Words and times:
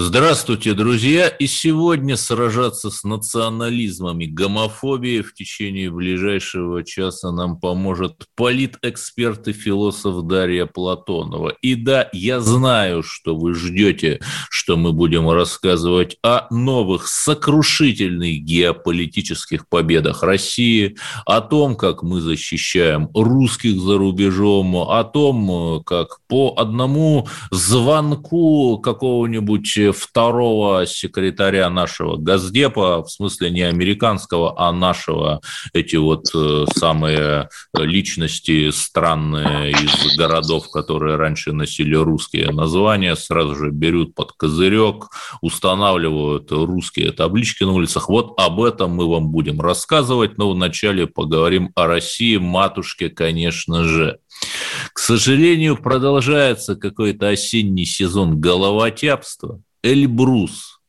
Здравствуйте, 0.00 0.74
друзья! 0.74 1.26
И 1.26 1.48
сегодня 1.48 2.16
сражаться 2.16 2.88
с 2.88 3.02
национализмом 3.02 4.20
и 4.20 4.26
гомофобией 4.26 5.22
в 5.22 5.34
течение 5.34 5.90
ближайшего 5.90 6.84
часа 6.84 7.32
нам 7.32 7.58
поможет 7.58 8.26
политэксперт 8.36 9.48
и 9.48 9.52
философ 9.52 10.24
Дарья 10.24 10.66
Платонова. 10.66 11.48
И 11.62 11.74
да, 11.74 12.08
я 12.12 12.38
знаю, 12.38 13.02
что 13.02 13.34
вы 13.34 13.54
ждете, 13.54 14.20
что 14.50 14.76
мы 14.76 14.92
будем 14.92 15.28
рассказывать 15.28 16.16
о 16.22 16.46
новых 16.54 17.08
сокрушительных 17.08 18.38
геополитических 18.44 19.68
победах 19.68 20.22
России, 20.22 20.96
о 21.26 21.40
том, 21.40 21.74
как 21.74 22.04
мы 22.04 22.20
защищаем 22.20 23.10
русских 23.14 23.80
за 23.80 23.98
рубежом, 23.98 24.76
о 24.76 25.02
том, 25.02 25.82
как 25.82 26.20
по 26.28 26.54
одному 26.56 27.26
звонку 27.50 28.78
какого-нибудь 28.78 29.66
второго 29.92 30.86
секретаря 30.86 31.68
нашего 31.70 32.16
Газдепа, 32.16 33.02
в 33.02 33.10
смысле 33.10 33.50
не 33.50 33.62
американского, 33.62 34.54
а 34.58 34.72
нашего, 34.72 35.40
эти 35.72 35.96
вот 35.96 36.26
э, 36.34 36.64
самые 36.74 37.48
личности 37.74 38.70
странные 38.70 39.72
из 39.72 40.16
городов, 40.16 40.70
которые 40.70 41.16
раньше 41.16 41.52
носили 41.52 41.94
русские 41.94 42.50
названия, 42.50 43.16
сразу 43.16 43.54
же 43.54 43.70
берут 43.70 44.14
под 44.14 44.32
козырек, 44.32 45.08
устанавливают 45.40 46.50
русские 46.52 47.12
таблички 47.12 47.64
на 47.64 47.72
улицах. 47.72 48.08
Вот 48.08 48.34
об 48.38 48.60
этом 48.60 48.92
мы 48.92 49.08
вам 49.08 49.28
будем 49.28 49.60
рассказывать, 49.60 50.38
но 50.38 50.50
вначале 50.50 51.06
поговорим 51.06 51.72
о 51.74 51.86
России, 51.86 52.36
матушке, 52.36 53.08
конечно 53.08 53.84
же. 53.84 54.18
К 54.92 54.98
сожалению, 54.98 55.76
продолжается 55.76 56.76
какой-то 56.76 57.28
осенний 57.28 57.84
сезон 57.84 58.40
головотяпства. 58.40 59.60
Эльбрус. 59.82 60.80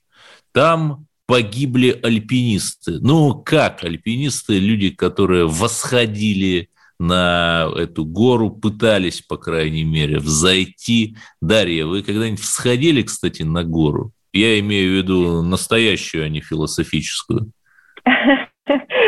Там 0.52 1.06
погибли 1.26 1.98
альпинисты. 2.02 3.00
Ну, 3.00 3.36
как 3.36 3.84
альпинисты? 3.84 4.58
Люди, 4.60 4.90
которые 4.90 5.48
восходили 5.48 6.70
на 7.00 7.68
эту 7.78 8.04
гору, 8.06 8.50
пытались, 8.50 9.22
по 9.22 9.38
крайней 9.38 9.84
мере, 9.84 10.18
взойти. 10.18 11.16
Дарья, 11.42 11.86
вы 11.86 12.02
когда-нибудь 12.02 12.42
всходили, 12.42 13.04
кстати, 13.04 13.44
на 13.44 13.64
гору? 13.64 14.12
Я 14.34 14.60
имею 14.60 14.92
в 14.92 14.96
виду 14.98 15.42
настоящую, 15.44 16.26
а 16.26 16.30
не 16.30 16.42
философическую. 16.42 17.52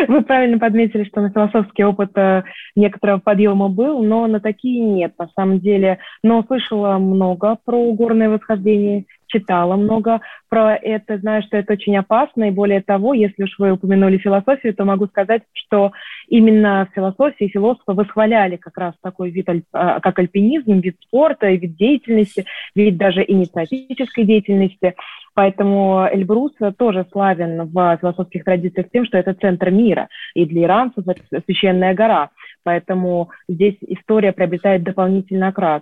Вы 0.08 0.24
правильно 0.24 0.58
подметили, 0.58 1.04
что 1.04 1.22
на 1.22 1.30
философский 1.30 1.84
опыт 1.84 2.18
э, 2.18 2.44
некоторого 2.76 3.20
подъема 3.20 3.70
был, 3.70 4.04
но 4.04 4.26
на 4.26 4.40
такие 4.40 4.84
нет, 4.84 5.14
на 5.20 5.30
самом 5.36 5.60
деле. 5.60 6.00
Но 6.24 6.44
слышала 6.48 6.98
много 6.98 7.58
про 7.64 7.94
горное 7.94 8.30
восхождение, 8.30 9.06
читала 9.32 9.76
много 9.76 10.22
про 10.50 10.76
это, 10.76 11.18
знаю, 11.18 11.44
что 11.44 11.58
это 11.58 11.74
очень 11.74 11.96
опасно, 11.98 12.46
и 12.46 12.52
более 12.52 12.82
того, 12.82 13.14
если 13.14 13.44
уж 13.44 13.58
вы 13.58 13.72
упомянули 13.72 14.18
философию, 14.18 14.74
то 14.74 14.86
могу 14.86 15.08
сказать, 15.08 15.44
что 15.54 15.92
именно 16.28 16.88
в 16.90 16.94
философии 16.94 17.48
философы 17.48 17.94
восхваляли 17.94 18.58
как 18.58 18.78
раз 18.78 18.94
такой 19.02 19.32
вид, 19.32 19.48
а, 19.72 20.00
как 20.00 20.20
альпинизм, 20.20 20.80
вид 20.80 20.98
спорта, 21.02 21.48
вид 21.52 21.76
деятельности, 21.76 22.46
вид 22.76 22.98
даже 22.98 23.24
инициативической 23.26 24.26
деятельности. 24.26 24.96
Поэтому 25.34 26.08
Эльбрус 26.12 26.52
тоже 26.78 27.06
славен 27.12 27.70
в 27.70 27.98
философских 28.02 28.44
традициях 28.44 28.88
тем, 28.92 29.06
что 29.06 29.18
это 29.18 29.34
центр 29.34 29.72
мира, 29.72 30.10
и 30.34 30.46
для 30.46 30.64
иранцев 30.64 31.08
это 31.08 31.42
священная 31.46 31.94
гора. 31.94 32.32
Поэтому 32.64 33.30
здесь 33.48 33.78
история 33.82 34.34
приобретает 34.34 34.84
дополнительный 34.84 35.48
окрас. 35.48 35.82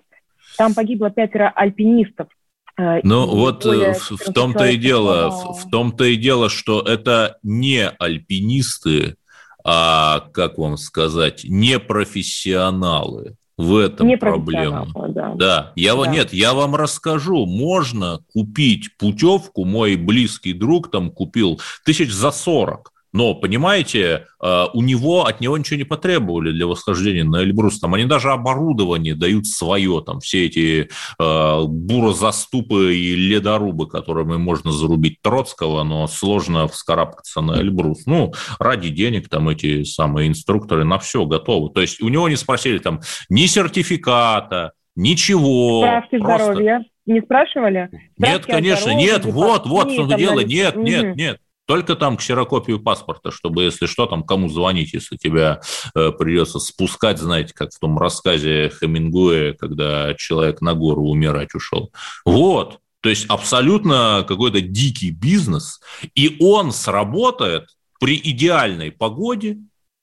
Там 0.58 0.74
погибло 0.74 1.10
пятеро 1.10 1.52
альпинистов, 1.56 2.28
ну 3.04 3.28
вот 3.28 3.66
э, 3.66 3.94
в, 3.94 4.12
в 4.12 4.34
том-то 4.34 4.66
и 4.66 4.78
дело, 4.78 5.30
в, 5.30 5.62
в 5.62 5.70
том-то 5.70 6.06
и 6.06 6.16
дело, 6.16 6.50
что 6.50 6.82
это 6.82 7.38
не 7.44 7.88
альпинисты, 7.88 9.16
а 9.64 10.22
как 10.34 10.58
вам 10.58 10.78
сказать, 10.78 11.44
не 11.44 11.80
профессионалы. 11.80 13.36
В 13.58 13.76
этом 13.76 14.08
не 14.08 14.16
проблема. 14.16 14.88
Да. 15.10 15.34
да. 15.36 15.74
Я 15.76 15.94
да. 15.96 16.08
нет, 16.08 16.32
я 16.32 16.54
вам 16.54 16.76
расскажу. 16.76 17.46
Можно 17.46 18.20
купить 18.34 18.96
путевку. 18.98 19.66
Мой 19.66 19.98
близкий 19.98 20.54
друг 20.54 20.90
там 20.90 21.12
купил 21.12 21.60
тысяч 21.84 22.10
за 22.10 22.32
сорок 22.32 22.94
но, 23.12 23.34
понимаете, 23.34 24.28
э, 24.42 24.66
у 24.74 24.82
него, 24.82 25.26
от 25.26 25.42
него 25.42 25.58
ничего 25.58 25.78
не 25.78 25.84
потребовали 25.84 26.52
для 26.52 26.68
восхождения 26.68 27.24
на 27.24 27.42
Эльбрус. 27.42 27.80
Там 27.80 27.96
они 27.96 28.06
даже 28.06 28.32
оборудование 28.32 29.16
дают 29.16 29.48
свое, 29.48 30.04
там 30.06 30.20
все 30.20 30.46
эти 30.46 30.90
э, 31.20 31.64
бурозаступы 31.68 32.96
и 32.96 33.16
ледорубы, 33.16 33.88
которыми 33.88 34.38
можно 34.38 34.72
зарубить 34.72 35.22
Троцкого, 35.22 35.84
но 35.84 36.08
сложно 36.08 36.68
вскарабкаться 36.68 37.42
на 37.42 37.60
Эльбрус. 37.60 38.06
Ну, 38.06 38.34
ради 38.60 38.90
денег 38.90 39.30
там 39.30 39.50
эти 39.50 39.84
самые 39.84 40.30
инструкторы 40.30 40.84
на 40.84 41.00
все 41.00 41.26
готовы. 41.26 41.72
То 41.74 41.82
есть 41.82 42.02
у 42.02 42.10
него 42.10 42.30
не 42.30 42.36
спросили 42.36 42.78
там 42.78 43.02
ни 43.30 43.46
сертификата, 43.48 44.74
ничего. 44.96 45.82
Справки 45.82 46.18
просто... 46.20 46.46
здоровья 46.46 46.86
не 47.10 47.22
спрашивали? 47.22 47.90
Нет, 48.18 48.46
конечно, 48.46 48.92
нет, 48.92 49.26
вот, 49.26 49.66
вот, 49.66 49.92
что 49.92 50.06
дело, 50.16 50.42
нет, 50.42 50.76
нет, 50.76 51.16
нет. 51.16 51.40
Только 51.70 51.96
там 51.96 52.18
ксерокопию 52.18 52.80
паспорта, 52.80 53.30
чтобы, 53.30 53.62
если 53.62 53.86
что, 53.86 54.08
там 54.08 54.24
кому 54.24 54.50
звонить, 54.50 54.92
если 54.94 55.18
тебя 55.18 55.62
э, 55.94 56.12
придется 56.12 56.58
спускать, 56.58 57.20
знаете, 57.20 57.54
как 57.54 57.72
в 57.72 57.78
том 57.78 58.00
рассказе 58.00 58.72
Хемингуэя, 58.72 59.54
когда 59.54 60.16
человек 60.16 60.62
на 60.62 60.74
гору 60.74 61.04
умирать 61.04 61.54
ушел. 61.54 61.92
Вот. 62.26 62.80
То 63.02 63.10
есть 63.10 63.28
абсолютно 63.28 64.26
какой-то 64.28 64.62
дикий 64.62 65.12
бизнес, 65.12 65.80
и 66.16 66.38
он 66.40 66.72
сработает 66.72 67.68
при 68.00 68.18
идеальной 68.18 68.92
погоде, 68.92 69.60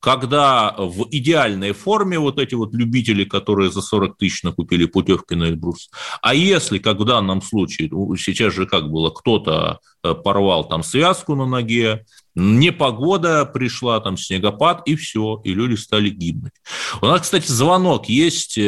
когда 0.06 0.72
в 0.78 1.08
идеальной 1.10 1.72
форме 1.72 2.16
вот 2.20 2.38
эти 2.38 2.54
вот 2.54 2.72
любители, 2.72 3.24
которые 3.24 3.72
за 3.72 3.82
40 3.82 4.16
тысяч 4.16 4.44
накупили 4.44 4.84
путевки 4.84 5.34
на 5.34 5.48
Эльбрус, 5.48 5.90
а 6.22 6.32
если, 6.32 6.78
как 6.78 6.98
в 6.98 7.04
данном 7.04 7.42
случае, 7.42 7.90
сейчас 8.16 8.54
же 8.54 8.66
как 8.66 8.88
было, 8.88 9.10
кто-то 9.10 9.80
э, 10.04 10.14
порвал 10.14 10.68
там 10.68 10.84
связку 10.84 11.34
на 11.34 11.44
ноге, 11.44 12.04
непогода 12.36 13.44
пришла, 13.46 13.98
там 13.98 14.16
снегопад, 14.16 14.86
и 14.86 14.94
все, 14.94 15.40
и 15.42 15.52
люди 15.52 15.74
стали 15.74 16.10
гибнуть. 16.10 16.52
У 17.02 17.06
нас, 17.06 17.22
кстати, 17.22 17.50
звонок 17.50 18.08
есть. 18.08 18.60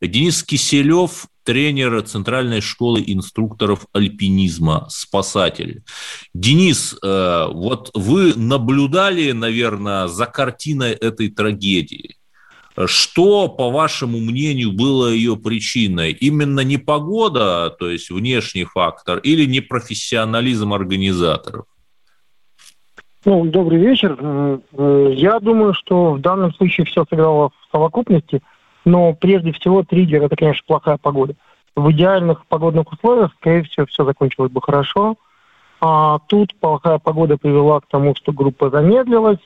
Денис 0.00 0.42
Киселев 0.42 1.26
тренер 1.48 2.02
Центральной 2.02 2.60
школы 2.60 3.02
инструкторов 3.06 3.86
альпинизма 3.94 4.86
«Спасатель». 4.90 5.82
Денис, 6.34 6.94
э, 7.02 7.46
вот 7.50 7.90
вы 7.94 8.34
наблюдали, 8.36 9.32
наверное, 9.32 10.08
за 10.08 10.26
картиной 10.26 10.92
этой 10.92 11.30
трагедии. 11.30 12.16
Что, 12.84 13.48
по 13.48 13.70
вашему 13.70 14.18
мнению, 14.18 14.72
было 14.72 15.08
ее 15.10 15.38
причиной? 15.38 16.12
Именно 16.12 16.60
непогода, 16.60 17.70
то 17.70 17.88
есть 17.88 18.10
внешний 18.10 18.64
фактор, 18.64 19.18
или 19.18 19.46
непрофессионализм 19.46 20.74
организаторов? 20.74 21.64
Ну, 23.24 23.46
добрый 23.46 23.80
вечер. 23.80 24.18
Э, 24.20 24.58
э, 24.72 25.12
я 25.16 25.40
думаю, 25.40 25.72
что 25.72 26.12
в 26.12 26.20
данном 26.20 26.52
случае 26.52 26.84
все 26.84 27.06
сыграло 27.08 27.48
в 27.48 27.72
совокупности– 27.72 28.42
но 28.88 29.12
прежде 29.12 29.52
всего 29.52 29.82
триггер– 29.82 30.22
это, 30.24 30.34
конечно, 30.34 30.64
плохая 30.66 30.96
погода. 30.96 31.34
В 31.76 31.90
идеальных 31.92 32.46
погодных 32.46 32.90
условиях, 32.90 33.32
скорее 33.34 33.62
всего, 33.64 33.86
все 33.86 34.04
закончилось 34.04 34.50
бы 34.50 34.60
хорошо. 34.62 35.16
А 35.80 36.18
тут 36.26 36.54
плохая 36.58 36.98
погода 36.98 37.36
привела 37.36 37.80
к 37.80 37.86
тому, 37.86 38.14
что 38.16 38.32
группа 38.32 38.70
замедлилась, 38.70 39.38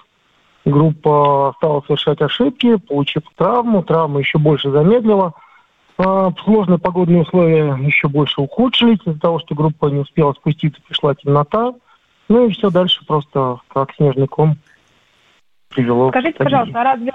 группа 0.65 1.53
стала 1.57 1.83
совершать 1.83 2.23
ошибки, 2.23 2.77
получив 2.77 3.23
травму, 3.37 3.83
травма 3.83 4.21
еще 4.21 4.39
больше 4.39 4.71
замедлила. 4.71 5.35
А, 5.99 6.33
сложные 6.45 6.79
погодные 6.79 7.23
условия 7.23 7.77
еще 7.81 8.09
больше 8.09 8.41
ухудшились 8.41 9.01
из-за 9.05 9.21
того, 9.21 9.41
что 9.41 9.55
группа 9.55 9.87
не 9.87 9.99
успела 9.99 10.33
спуститься, 10.33 10.81
пришла 10.89 11.15
темнота. 11.15 11.75
Ну 12.29 12.47
и 12.47 12.53
все 12.53 12.71
дальше 12.71 13.05
просто 13.05 13.59
как 13.69 13.93
снежный 13.97 14.29
ком 14.29 14.57
привело. 15.69 16.11
Скажите, 16.11 16.39
пожалуйста, 16.39 16.81
а 16.81 16.85
разве 16.85 17.13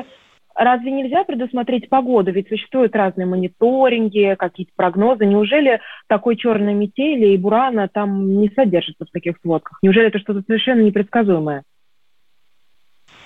разве 0.57 0.92
нельзя 0.92 1.24
предусмотреть 1.24 1.89
погоду? 1.89 2.31
Ведь 2.31 2.50
существуют 2.50 2.95
разные 2.95 3.25
мониторинги, 3.25 4.36
какие-то 4.38 4.71
прогнозы. 4.75 5.25
Неужели 5.25 5.80
такой 6.07 6.36
черной 6.36 6.74
метели 6.74 7.27
и 7.27 7.38
бурана 7.38 7.88
там 7.88 8.39
не 8.39 8.50
содержится 8.50 9.06
в 9.06 9.12
таких 9.12 9.38
сводках? 9.42 9.80
Неужели 9.81 10.07
это 10.07 10.19
что-то 10.19 10.42
совершенно 10.45 10.81
непредсказуемое? 10.81 11.63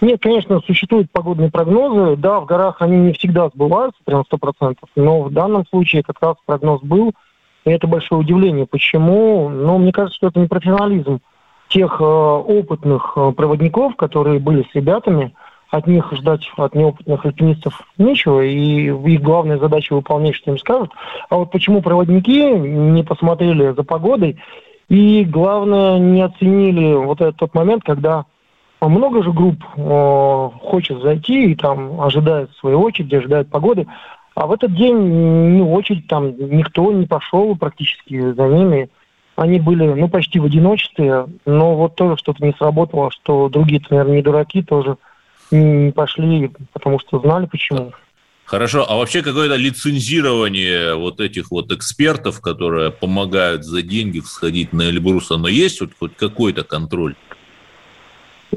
Нет, 0.02 0.20
конечно, 0.22 0.60
существуют 0.62 1.12
погодные 1.12 1.52
прогнозы. 1.52 2.18
Да, 2.18 2.40
в 2.40 2.46
горах 2.46 2.82
они 2.82 2.98
не 2.98 3.14
всегда 3.14 3.50
сбываются, 3.50 4.02
прям 4.04 4.26
сто 4.26 4.38
процентов. 4.38 4.90
Но 4.96 5.22
в 5.22 5.32
данном 5.32 5.66
случае 5.68 6.04
как 6.04 6.18
раз 6.22 6.36
прогноз 6.46 6.82
был. 6.82 7.14
И 7.66 7.70
это 7.70 7.88
большое 7.88 8.22
удивление. 8.22 8.66
Почему? 8.66 9.50
Ну, 9.50 9.78
мне 9.78 9.92
кажется, 9.92 10.18
что 10.18 10.28
это 10.28 10.40
не 10.40 10.48
профессионализм 10.48 11.20
тех 11.70 12.02
э, 12.02 12.04
опытных 12.04 13.14
э, 13.16 13.32
проводников, 13.32 13.96
которые 13.96 14.40
были 14.40 14.64
с 14.64 14.76
ребятами. 14.76 15.34
От 15.72 15.88
них 15.88 16.12
ждать, 16.12 16.52
от 16.58 16.76
неопытных 16.76 17.26
альпинистов 17.26 17.82
нечего, 17.98 18.42
и 18.42 18.88
их 18.88 19.22
главная 19.22 19.58
задача 19.58 19.94
выполнять, 19.94 20.36
что 20.36 20.52
им 20.52 20.58
скажут. 20.58 20.92
А 21.30 21.38
вот 21.38 21.52
почему 21.52 21.82
проводники 21.82 22.44
не 22.52 23.04
посмотрели 23.04 23.74
за 23.74 23.84
погодой, 23.84 24.38
и, 24.90 25.24
главное, 25.24 25.98
не 25.98 26.22
оценили 26.22 26.94
вот 26.94 27.22
этот 27.22 27.38
тот 27.38 27.54
момент, 27.56 27.84
когда 27.84 28.26
много 28.82 29.24
же 29.24 29.32
групп 29.32 29.64
э, 29.78 30.50
хочет 30.62 31.02
зайти 31.02 31.52
и 31.52 31.56
там 31.56 32.02
ожидает 32.02 32.52
своей 32.60 32.76
очереди, 32.76 33.16
ожидает 33.16 33.50
погоды, 33.50 33.88
а 34.36 34.48
в 34.48 34.52
этот 34.52 34.76
день 34.76 35.56
не 35.56 35.62
очередь, 35.62 36.08
там 36.08 36.36
никто 36.38 36.92
не 36.92 37.06
пошел 37.06 37.56
практически 37.56 38.32
за 38.32 38.48
ними. 38.48 38.90
Они 39.36 39.60
были, 39.60 39.88
ну, 39.88 40.10
почти 40.10 40.40
в 40.40 40.46
одиночестве, 40.46 41.26
но 41.46 41.76
вот 41.76 41.96
тоже 41.96 42.18
что-то 42.18 42.46
не 42.46 42.54
сработало, 42.54 43.12
что 43.12 43.50
другие, 43.50 43.82
наверное, 43.90 44.18
не 44.18 44.22
дураки, 44.22 44.62
тоже 44.62 44.98
пошли, 45.96 46.52
потому 46.74 47.00
что 47.00 47.20
знали 47.20 47.46
почему. 47.46 47.92
Хорошо, 48.46 48.86
а 48.90 48.98
вообще 48.98 49.22
какое-то 49.22 49.56
лицензирование 49.56 50.96
вот 50.96 51.22
этих 51.22 51.52
вот 51.52 51.72
экспертов, 51.72 52.42
которые 52.42 52.92
помогают 52.92 53.64
за 53.64 53.82
деньги 53.82 54.20
всходить 54.20 54.74
на 54.74 54.90
Эльбрус, 54.90 55.32
оно 55.32 55.48
есть 55.48 55.80
вот 55.80 55.92
хоть 55.98 56.16
какой-то 56.18 56.64
контроль? 56.64 57.16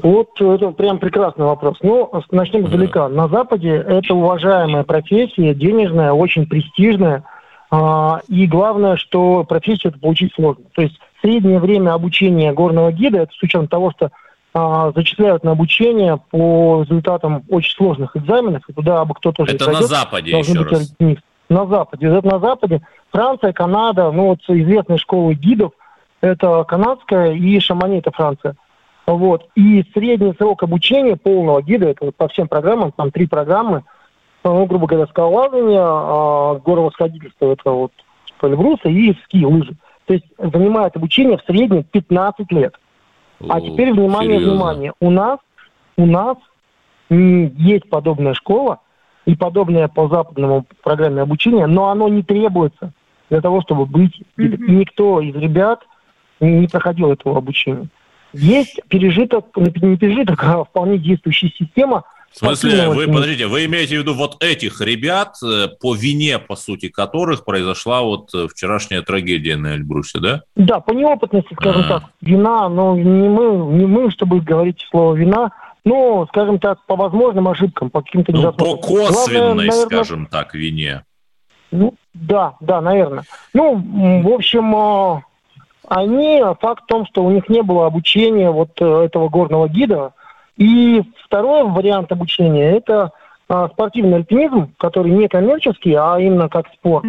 Вот 0.01 0.29
это 0.41 0.71
прям 0.71 0.99
прекрасный 0.99 1.45
вопрос. 1.45 1.77
Ну, 1.81 2.11
начнем 2.31 2.65
издалека. 2.65 3.07
На 3.07 3.29
Западе 3.29 3.69
это 3.69 4.13
уважаемая 4.13 4.83
профессия, 4.83 5.53
денежная, 5.53 6.11
очень 6.11 6.45
престижная. 6.45 7.23
А, 7.71 8.19
и 8.27 8.45
главное, 8.47 8.97
что 8.97 9.45
профессию 9.45 9.91
это 9.91 9.99
получить 9.99 10.33
сложно. 10.33 10.65
То 10.73 10.81
есть 10.81 10.99
среднее 11.21 11.59
время 11.59 11.93
обучения 11.93 12.51
горного 12.51 12.91
гида, 12.91 13.19
это 13.19 13.31
с 13.33 13.41
учетом 13.41 13.67
того, 13.69 13.91
что 13.91 14.11
зачисляют 14.95 15.43
на 15.43 15.51
обучение 15.51 16.17
по 16.31 16.83
результатам 16.83 17.43
очень 17.49 17.75
сложных 17.75 18.15
экзаменов, 18.15 18.63
и 18.69 18.73
туда 18.73 19.03
бы 19.03 19.13
кто-то... 19.13 19.43
Это 19.43 19.65
пройдет, 19.65 19.81
на 19.81 19.87
Западе 19.87 20.37
еще 20.37 20.61
раз. 20.61 20.91
Альпинист. 20.91 21.21
На 21.49 21.65
Западе. 21.67 22.07
Это 22.07 22.25
на 22.25 22.39
Западе. 22.39 22.81
Франция, 23.11 23.51
Канада, 23.51 24.11
ну 24.11 24.27
вот 24.27 24.39
известные 24.47 24.97
школы 24.97 25.33
гидов, 25.33 25.73
это 26.21 26.63
канадская 26.63 27.33
и 27.33 27.59
Шамани, 27.59 27.99
это 27.99 28.11
Франция. 28.11 28.55
Вот. 29.05 29.47
И 29.55 29.85
средний 29.93 30.33
срок 30.33 30.63
обучения 30.63 31.15
полного 31.15 31.61
гида, 31.61 31.89
это 31.89 32.05
вот 32.05 32.15
по 32.15 32.27
всем 32.27 32.47
программам, 32.47 32.91
там 32.91 33.11
три 33.11 33.27
программы, 33.27 33.83
ну, 34.43 34.65
грубо 34.65 34.87
говоря, 34.87 35.07
скалолазание, 35.07 35.81
а, 35.81 36.55
горовосходительство, 36.55 37.51
это 37.51 37.71
вот 37.71 37.91
Эльбруса 38.41 38.89
и 38.89 39.13
ски, 39.23 39.45
лыжи. 39.45 39.75
То 40.05 40.13
есть 40.13 40.25
занимает 40.37 40.95
обучение 40.95 41.37
в 41.37 41.43
среднем 41.45 41.83
15 41.83 42.51
лет. 42.51 42.75
А 43.47 43.61
теперь, 43.61 43.91
внимание, 43.91 44.39
серьезно? 44.39 44.53
внимание, 44.53 44.93
у 44.99 45.09
нас, 45.09 45.39
у 45.97 46.05
нас 46.05 46.37
есть 47.09 47.89
подобная 47.89 48.33
школа 48.33 48.79
и 49.25 49.35
подобная 49.35 49.87
по 49.87 50.07
западному 50.07 50.65
программе 50.83 51.21
обучения, 51.21 51.67
но 51.67 51.89
оно 51.89 52.07
не 52.07 52.23
требуется 52.23 52.91
для 53.29 53.41
того, 53.41 53.61
чтобы 53.61 53.85
быть. 53.85 54.21
Mm-hmm. 54.37 54.65
И 54.65 54.71
никто 54.71 55.21
из 55.21 55.35
ребят 55.35 55.81
не 56.39 56.67
проходил 56.67 57.11
этого 57.11 57.37
обучения. 57.37 57.87
Есть 58.33 58.81
пережиток, 58.89 59.55
не 59.55 59.97
пережиток, 59.97 60.43
а 60.43 60.63
вполне 60.63 60.97
действующая 60.97 61.49
система. 61.49 62.03
В 62.35 62.39
смысле, 62.39 62.89
вы, 62.89 63.07
подождите, 63.07 63.47
вы 63.47 63.63
имеете 63.63 63.95
в 63.95 64.01
виду 64.01 64.13
вот 64.13 64.43
этих 64.43 64.81
ребят, 64.81 65.37
э, 65.41 65.69
по 65.79 65.95
вине, 65.95 66.37
по 66.37 66.57
сути, 66.57 66.89
которых 66.89 67.45
произошла 67.45 68.01
вот 68.01 68.29
э, 68.33 68.47
вчерашняя 68.49 69.01
трагедия 69.01 69.55
на 69.55 69.75
Эльбрусе, 69.75 70.19
да? 70.19 70.41
Да, 70.57 70.81
по 70.81 70.91
неопытности, 70.91 71.53
скажем 71.53 71.83
А-а-а. 71.83 71.99
так, 72.01 72.09
вина, 72.19 72.67
но 72.67 72.97
не 72.97 73.29
мы, 73.29 73.77
не 73.77 73.85
мы, 73.85 74.11
чтобы 74.11 74.41
говорить 74.41 74.85
слово 74.89 75.15
вина, 75.15 75.51
но, 75.85 76.25
скажем 76.27 76.59
так, 76.59 76.85
по 76.87 76.97
возможным 76.97 77.47
ошибкам, 77.47 77.89
по 77.89 78.01
каким-то 78.01 78.33
ну, 78.33 78.51
по 78.51 78.75
косвенной, 78.75 79.39
Главное, 79.39 79.53
наверное, 79.53 79.85
скажем 79.85 80.25
так, 80.25 80.53
вине. 80.53 81.05
Ну, 81.71 81.93
да, 82.13 82.55
да, 82.59 82.81
наверное. 82.81 83.23
Ну, 83.53 84.21
в 84.21 84.27
общем, 84.33 84.75
а, 84.75 85.21
они, 85.87 86.41
факт 86.59 86.83
в 86.83 86.87
том, 86.87 87.05
что 87.05 87.23
у 87.23 87.31
них 87.31 87.47
не 87.47 87.61
было 87.61 87.85
обучения 87.85 88.51
вот 88.51 88.71
э, 88.81 89.03
этого 89.05 89.29
горного 89.29 89.69
гида. 89.69 90.13
И 90.57 91.03
второй 91.25 91.63
вариант 91.63 92.11
обучения– 92.11 92.71
это 92.77 93.11
а, 93.47 93.67
спортивный 93.69 94.17
альпинизм, 94.17 94.73
который 94.77 95.11
не 95.11 95.27
коммерческий, 95.27 95.93
а 95.93 96.17
именно 96.19 96.49
как 96.49 96.67
спорт. 96.73 97.05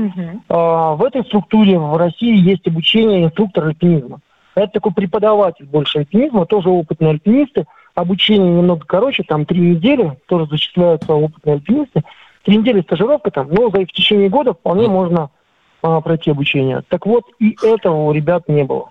А, 0.48 0.94
в 0.94 1.04
этой 1.04 1.24
структуре 1.24 1.78
в 1.78 1.96
России 1.96 2.36
есть 2.36 2.66
обучение 2.66 3.24
инструктора 3.24 3.68
альпинизма. 3.68 4.20
Это 4.54 4.72
такой 4.72 4.92
преподаватель 4.92 5.66
больше 5.66 5.98
альпинизма, 5.98 6.46
тоже 6.46 6.70
опытные 6.70 7.10
альпинисты. 7.10 7.66
Обучение 7.94 8.50
немного 8.50 8.84
короче, 8.86 9.22
там 9.22 9.46
три 9.46 9.60
недели, 9.60 10.18
тоже 10.26 10.46
зачисляются 10.46 11.14
опытные 11.14 11.54
альпинисты. 11.56 12.02
Три 12.42 12.58
недели 12.58 12.80
стажировка 12.80 13.30
там, 13.30 13.48
но 13.50 13.70
за 13.70 13.80
в 13.80 13.86
течение 13.86 14.28
года 14.28 14.54
вполне 14.54 14.88
можно 14.88 15.30
а, 15.82 16.00
пройти 16.00 16.30
обучение. 16.30 16.82
Так 16.88 17.06
вот, 17.06 17.24
и 17.38 17.56
этого 17.62 18.08
у 18.08 18.12
ребят 18.12 18.48
не 18.48 18.64
было. 18.64 18.90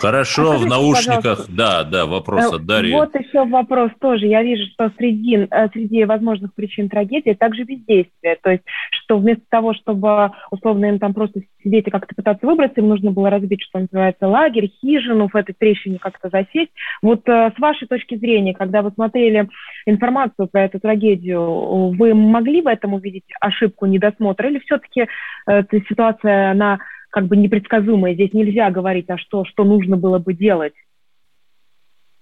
Хорошо, 0.00 0.52
а 0.52 0.58
в 0.58 0.66
наушниках, 0.66 1.22
пожалуйста. 1.22 1.52
да, 1.52 1.84
да, 1.84 2.06
вопрос 2.06 2.52
от 2.52 2.64
Дарьи. 2.64 2.92
Вот 2.92 3.14
еще 3.14 3.44
вопрос 3.44 3.90
тоже. 4.00 4.26
Я 4.26 4.42
вижу, 4.42 4.64
что 4.72 4.90
среди, 4.96 5.46
э, 5.50 5.68
среди 5.72 6.04
возможных 6.04 6.54
причин 6.54 6.88
трагедии 6.88 7.34
также 7.34 7.64
бездействие. 7.64 8.36
То 8.42 8.50
есть, 8.50 8.62
что 8.90 9.18
вместо 9.18 9.42
того, 9.50 9.74
чтобы 9.74 10.30
условно 10.50 10.86
им 10.86 10.98
там 10.98 11.12
просто 11.12 11.40
сидеть 11.62 11.86
и 11.86 11.90
как-то 11.90 12.14
пытаться 12.14 12.46
выбраться, 12.46 12.80
им 12.80 12.88
нужно 12.88 13.10
было 13.10 13.28
разбить, 13.28 13.62
что 13.62 13.80
называется, 13.80 14.26
лагерь, 14.26 14.70
хижину, 14.80 15.28
в 15.28 15.36
этой 15.36 15.54
трещине 15.58 15.98
как-то 15.98 16.30
засесть. 16.30 16.72
Вот 17.02 17.28
э, 17.28 17.52
с 17.54 17.58
вашей 17.60 17.86
точки 17.86 18.16
зрения, 18.16 18.54
когда 18.54 18.82
вы 18.82 18.90
смотрели 18.92 19.48
информацию 19.86 20.48
про 20.48 20.64
эту 20.64 20.80
трагедию, 20.80 21.90
вы 21.90 22.14
могли 22.14 22.62
в 22.62 22.66
этом 22.66 22.94
увидеть 22.94 23.24
ошибку, 23.40 23.86
недосмотр, 23.86 24.46
или 24.46 24.60
все-таки 24.60 25.02
э, 25.02 25.06
эта 25.46 25.80
ситуация, 25.88 26.52
она 26.52 26.78
как 27.10 27.26
бы 27.26 27.36
непредсказуемое. 27.36 28.14
Здесь 28.14 28.32
нельзя 28.32 28.70
говорить, 28.70 29.10
а 29.10 29.18
что, 29.18 29.44
что 29.44 29.64
нужно 29.64 29.96
было 29.96 30.18
бы 30.18 30.32
делать. 30.32 30.74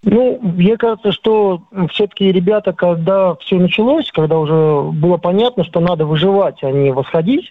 Ну, 0.03 0.39
мне 0.41 0.77
кажется, 0.77 1.13
что 1.13 1.63
все-таки 1.91 2.31
ребята, 2.31 2.73
когда 2.73 3.35
все 3.37 3.59
началось, 3.59 4.11
когда 4.13 4.39
уже 4.39 4.91
было 4.93 5.17
понятно, 5.17 5.65
что 5.65 5.81
надо 5.81 6.07
выживать, 6.07 6.63
а 6.63 6.71
не 6.71 6.93
восходить, 6.93 7.51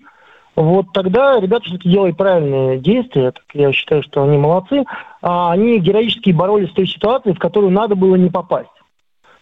вот 0.56 0.88
тогда 0.94 1.40
ребята 1.40 1.66
все-таки 1.66 1.90
делали 1.90 2.14
правильные 2.14 2.80
действия, 2.80 3.32
так 3.32 3.44
я 3.54 3.72
считаю, 3.74 4.02
что 4.02 4.24
они 4.24 4.38
молодцы, 4.38 4.86
а 5.22 5.52
они 5.52 5.78
героически 5.78 6.32
боролись 6.32 6.70
с 6.70 6.74
той 6.74 6.88
ситуацией, 6.88 7.36
в 7.36 7.40
которую 7.40 7.72
надо 7.72 7.96
было 7.96 8.16
не 8.16 8.30
попасть. 8.30 8.70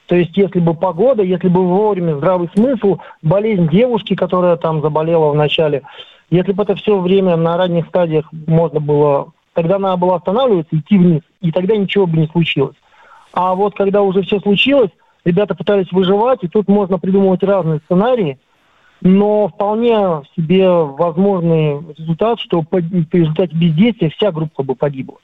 То 0.07 0.15
есть, 0.15 0.35
если 0.35 0.59
бы 0.59 0.73
погода, 0.73 1.23
если 1.23 1.47
бы 1.47 1.65
вовремя 1.65 2.17
здравый 2.17 2.49
смысл, 2.53 2.97
болезнь 3.21 3.69
девушки, 3.69 4.15
которая 4.15 4.55
там 4.57 4.81
заболела 4.81 5.31
в 5.31 5.35
начале, 5.35 5.83
если 6.29 6.51
бы 6.51 6.63
это 6.63 6.75
все 6.75 6.99
время 6.99 7.35
на 7.35 7.57
ранних 7.57 7.87
стадиях 7.87 8.31
можно 8.47 8.79
было, 8.79 9.31
тогда 9.53 9.79
надо 9.79 9.97
было 9.97 10.15
останавливаться, 10.15 10.75
идти 10.75 10.97
вниз, 10.97 11.21
и 11.41 11.51
тогда 11.51 11.75
ничего 11.75 12.07
бы 12.07 12.17
не 12.17 12.27
случилось. 12.27 12.75
А 13.33 13.53
вот 13.53 13.75
когда 13.75 14.01
уже 14.01 14.21
все 14.23 14.39
случилось, 14.39 14.91
ребята 15.23 15.55
пытались 15.55 15.91
выживать, 15.91 16.39
и 16.43 16.47
тут 16.47 16.67
можно 16.67 16.97
придумывать 16.97 17.43
разные 17.43 17.79
сценарии, 17.85 18.39
но 19.01 19.49
вполне 19.49 20.23
себе 20.35 20.69
возможный 20.69 21.79
результат, 21.97 22.39
что 22.39 22.61
в 22.61 22.75
результате 23.11 23.55
бездействия 23.55 24.09
вся 24.09 24.31
группа 24.31 24.63
бы 24.63 24.75
погибла. 24.75 25.17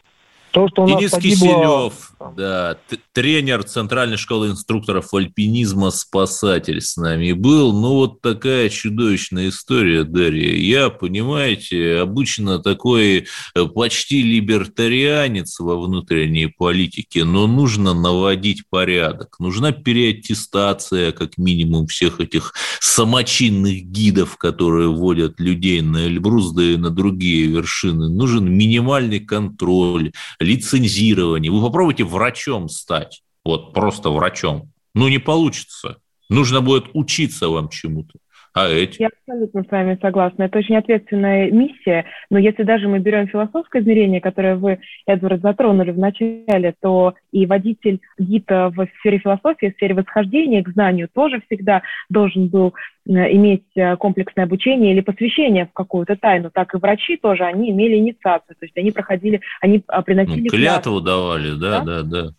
То, 0.52 0.68
что 0.68 0.84
у 0.84 0.88
нас 0.88 1.00
Денис 1.00 1.12
погибло... 1.12 1.48
Киселев, 1.48 2.12
да, 2.36 2.78
тренер 3.14 3.64
Центральной 3.64 4.18
школы 4.18 4.48
инструкторов 4.50 5.14
альпинизма 5.14 5.92
«Спасатель» 5.92 6.82
с 6.82 6.98
нами 6.98 7.32
был. 7.32 7.72
Ну, 7.74 7.96
вот 7.96 8.22
такая 8.22 8.70
чудовищная 8.70 9.50
история, 9.50 10.04
Дарья. 10.04 10.54
Я, 10.56 10.90
понимаете, 10.90 12.00
обычно 12.00 12.60
такой 12.60 13.28
э, 13.56 13.66
почти 13.66 14.22
либертарианец 14.22 15.60
во 15.60 15.80
внутренней 15.80 16.48
политике, 16.48 17.24
но 17.24 17.48
нужно 17.48 17.94
наводить 17.94 18.64
порядок. 18.70 19.38
Нужна 19.40 19.72
переаттестация, 19.72 21.12
как 21.14 21.38
минимум, 21.38 21.88
всех 21.88 22.20
этих 22.20 22.54
самочинных 22.80 23.84
гидов, 23.84 24.38
которые 24.38 24.90
вводят 24.90 25.40
людей 25.40 25.82
на 25.82 26.08
Эльбрус, 26.08 26.52
да 26.52 26.64
и 26.64 26.78
на 26.78 26.90
другие 26.90 27.48
вершины. 27.48 28.10
Нужен 28.10 28.52
минимальный 28.52 29.20
контроль, 29.22 30.12
лицензирование. 30.42 31.52
Вы 31.52 31.62
попробуйте 31.62 32.04
врачом 32.04 32.70
стать, 32.70 33.24
вот 33.44 33.74
просто 33.74 34.10
врачом. 34.10 34.72
Ну, 34.94 35.08
не 35.08 35.20
получится. 35.20 35.98
Нужно 36.30 36.62
будет 36.62 36.86
учиться 36.94 37.50
вам 37.50 37.70
чему-то. 37.70 38.20
А 38.54 38.68
эти? 38.68 39.02
Я 39.02 39.08
абсолютно 39.08 39.64
с 39.64 39.72
вами 39.72 39.98
согласна. 40.02 40.44
Это 40.44 40.60
очень 40.60 40.76
ответственная 40.76 41.50
миссия, 41.52 42.06
но 42.30 42.38
если 42.38 42.64
даже 42.64 42.90
мы 42.90 43.00
берем 43.00 43.28
философское 43.28 43.82
измерение, 43.82 44.20
которое 44.20 44.56
вы, 44.56 44.80
Эдвард, 45.06 45.42
затронули 45.42 45.92
в 45.92 45.98
начале, 45.98 46.74
то 46.82 47.14
и 47.32 47.46
водитель 47.46 48.02
гида 48.20 48.70
в 48.76 48.88
сфере 49.00 49.20
философии, 49.20 49.72
в 49.72 49.76
сфере 49.76 49.96
восхождения 49.96 50.64
к 50.64 50.70
знанию 50.70 51.08
тоже 51.14 51.42
всегда 51.46 51.82
должен 52.10 52.50
был 52.50 52.74
э, 53.08 53.12
иметь 53.36 53.66
э, 53.76 53.96
комплексное 53.96 54.44
обучение 54.44 54.92
или 54.94 55.02
посвящение 55.02 55.68
в 55.68 55.74
какую-то 55.74 56.18
тайну, 56.18 56.52
так 56.52 56.74
и 56.74 56.78
врачи 56.78 57.16
тоже, 57.16 57.46
они 57.46 57.72
имели 57.72 57.96
инициацию, 57.96 58.58
то 58.60 58.66
есть 58.66 58.78
они 58.78 58.92
проходили, 58.92 59.40
они 59.62 59.82
а, 59.88 60.02
приносили... 60.02 60.42
Ну, 60.42 60.50
клятву 60.50 61.00
давали, 61.00 61.52
да, 61.52 61.80
да, 61.80 62.02
да. 62.02 62.24
да. 62.24 62.30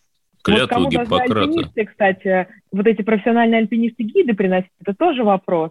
Клятву 0.42 0.80
вот 0.80 0.90
Гиппократа. 0.90 1.40
Альпинисты, 1.40 1.84
кстати, 1.86 2.48
вот 2.70 2.86
эти 2.86 3.02
профессиональные 3.02 3.60
альпинисты-гиды 3.60 4.34
приносят, 4.34 4.70
это 4.84 4.94
тоже 4.94 5.22
вопрос. 5.24 5.70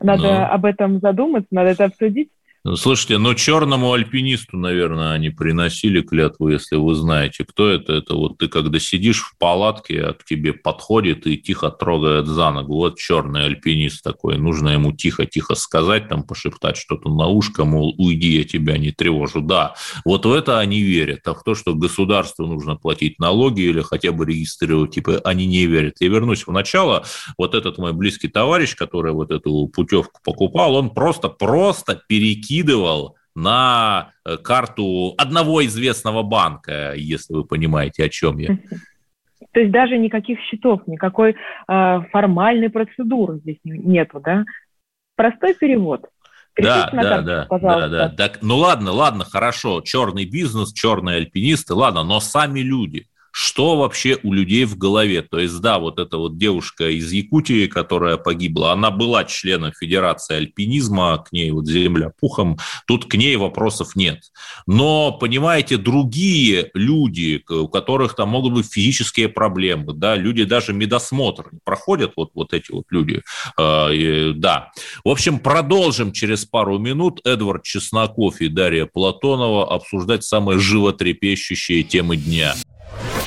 Надо 0.00 0.22
ну. 0.22 0.44
об 0.46 0.64
этом 0.64 1.00
задуматься, 1.00 1.48
надо 1.50 1.70
это 1.70 1.84
обсудить. 1.84 2.30
Ну, 2.66 2.74
слушайте, 2.74 3.18
но 3.18 3.32
черному 3.34 3.92
альпинисту, 3.92 4.56
наверное, 4.56 5.12
они 5.12 5.30
приносили 5.30 6.00
клятву, 6.00 6.48
если 6.48 6.74
вы 6.74 6.96
знаете, 6.96 7.44
кто 7.44 7.68
это. 7.68 7.92
Это 7.92 8.16
вот 8.16 8.38
ты, 8.38 8.48
когда 8.48 8.80
сидишь 8.80 9.20
в 9.20 9.38
палатке, 9.38 10.02
а 10.02 10.14
к 10.14 10.24
тебе 10.24 10.52
подходит 10.52 11.28
и 11.28 11.38
тихо 11.38 11.70
трогает 11.70 12.26
за 12.26 12.50
ногу. 12.50 12.74
Вот 12.74 12.98
черный 12.98 13.44
альпинист 13.44 14.02
такой. 14.02 14.36
Нужно 14.36 14.70
ему 14.70 14.90
тихо-тихо 14.90 15.54
сказать, 15.54 16.08
там 16.08 16.24
пошептать 16.24 16.76
что-то 16.76 17.08
на 17.08 17.28
ушко, 17.28 17.64
мол, 17.64 17.94
уйди, 17.98 18.38
я 18.38 18.42
тебя 18.42 18.78
не 18.78 18.90
тревожу. 18.90 19.42
Да, 19.42 19.76
вот 20.04 20.26
в 20.26 20.32
это 20.32 20.58
они 20.58 20.80
верят. 20.80 21.20
А 21.28 21.34
в 21.34 21.44
то, 21.44 21.54
что 21.54 21.72
государству 21.72 22.48
нужно 22.48 22.74
платить 22.74 23.20
налоги 23.20 23.60
или 23.60 23.80
хотя 23.80 24.10
бы 24.10 24.26
регистрировать, 24.26 24.90
типа, 24.90 25.20
они 25.22 25.46
не 25.46 25.66
верят. 25.66 25.98
Я 26.00 26.08
вернусь 26.08 26.44
в 26.48 26.50
начало. 26.50 27.04
Вот 27.38 27.54
этот 27.54 27.78
мой 27.78 27.92
близкий 27.92 28.26
товарищ, 28.26 28.74
который 28.74 29.12
вот 29.12 29.30
эту 29.30 29.68
путевку 29.68 30.18
покупал, 30.24 30.74
он 30.74 30.90
просто-просто 30.90 32.02
перекинул 32.08 32.55
перекидывал 32.56 33.16
на 33.34 34.12
э, 34.24 34.36
карту 34.38 35.14
одного 35.18 35.64
известного 35.66 36.22
банка, 36.22 36.94
если 36.94 37.34
вы 37.34 37.44
понимаете, 37.44 38.04
о 38.04 38.08
чем 38.08 38.38
я. 38.38 38.48
То 39.52 39.60
есть 39.60 39.72
даже 39.72 39.98
никаких 39.98 40.38
счетов, 40.40 40.86
никакой 40.86 41.32
э, 41.32 42.00
формальной 42.10 42.70
процедуры 42.70 43.38
здесь 43.38 43.58
нету, 43.64 44.20
да? 44.20 44.44
Простой 45.16 45.54
перевод. 45.54 46.06
Да, 46.58 46.90
да, 46.90 47.02
карту, 47.02 47.26
да, 47.26 47.46
пожалуйста. 47.48 47.88
да, 47.88 48.08
да. 48.08 48.16
Так, 48.16 48.38
ну 48.42 48.56
ладно, 48.56 48.92
ладно, 48.92 49.24
хорошо, 49.24 49.82
черный 49.82 50.24
бизнес, 50.24 50.72
черные 50.72 51.18
альпинисты, 51.18 51.74
ладно, 51.74 52.02
но 52.02 52.20
сами 52.20 52.60
люди– 52.60 53.06
что 53.38 53.76
вообще 53.76 54.18
у 54.22 54.32
людей 54.32 54.64
в 54.64 54.78
голове. 54.78 55.20
То 55.20 55.38
есть, 55.38 55.60
да, 55.60 55.78
вот 55.78 55.98
эта 55.98 56.16
вот 56.16 56.38
девушка 56.38 56.88
из 56.88 57.12
Якутии, 57.12 57.66
которая 57.66 58.16
погибла, 58.16 58.72
она 58.72 58.90
была 58.90 59.24
членом 59.24 59.74
Федерации 59.78 60.36
альпинизма, 60.36 61.18
к 61.18 61.32
ней 61.32 61.50
вот 61.50 61.66
земля 61.66 62.12
пухом, 62.18 62.56
тут 62.86 63.04
к 63.04 63.14
ней 63.14 63.36
вопросов 63.36 63.94
нет. 63.94 64.22
Но, 64.66 65.12
понимаете, 65.12 65.76
другие 65.76 66.70
люди, 66.72 67.44
у 67.50 67.68
которых 67.68 68.16
там 68.16 68.30
могут 68.30 68.54
быть 68.54 68.72
физические 68.72 69.28
проблемы, 69.28 69.92
да, 69.92 70.16
люди 70.16 70.44
даже 70.44 70.72
медосмотр 70.72 71.50
проходят, 71.62 72.14
вот, 72.16 72.30
вот 72.32 72.54
эти 72.54 72.72
вот 72.72 72.86
люди, 72.88 73.20
э, 73.58 74.32
да. 74.34 74.70
В 75.04 75.10
общем, 75.10 75.40
продолжим 75.40 76.12
через 76.12 76.46
пару 76.46 76.78
минут. 76.78 77.20
Эдвард 77.26 77.64
Чесноков 77.64 78.40
и 78.40 78.48
Дарья 78.48 78.86
Платонова 78.86 79.74
обсуждать 79.74 80.24
самые 80.24 80.58
животрепещущие 80.58 81.82
темы 81.82 82.16
дня. 82.16 82.54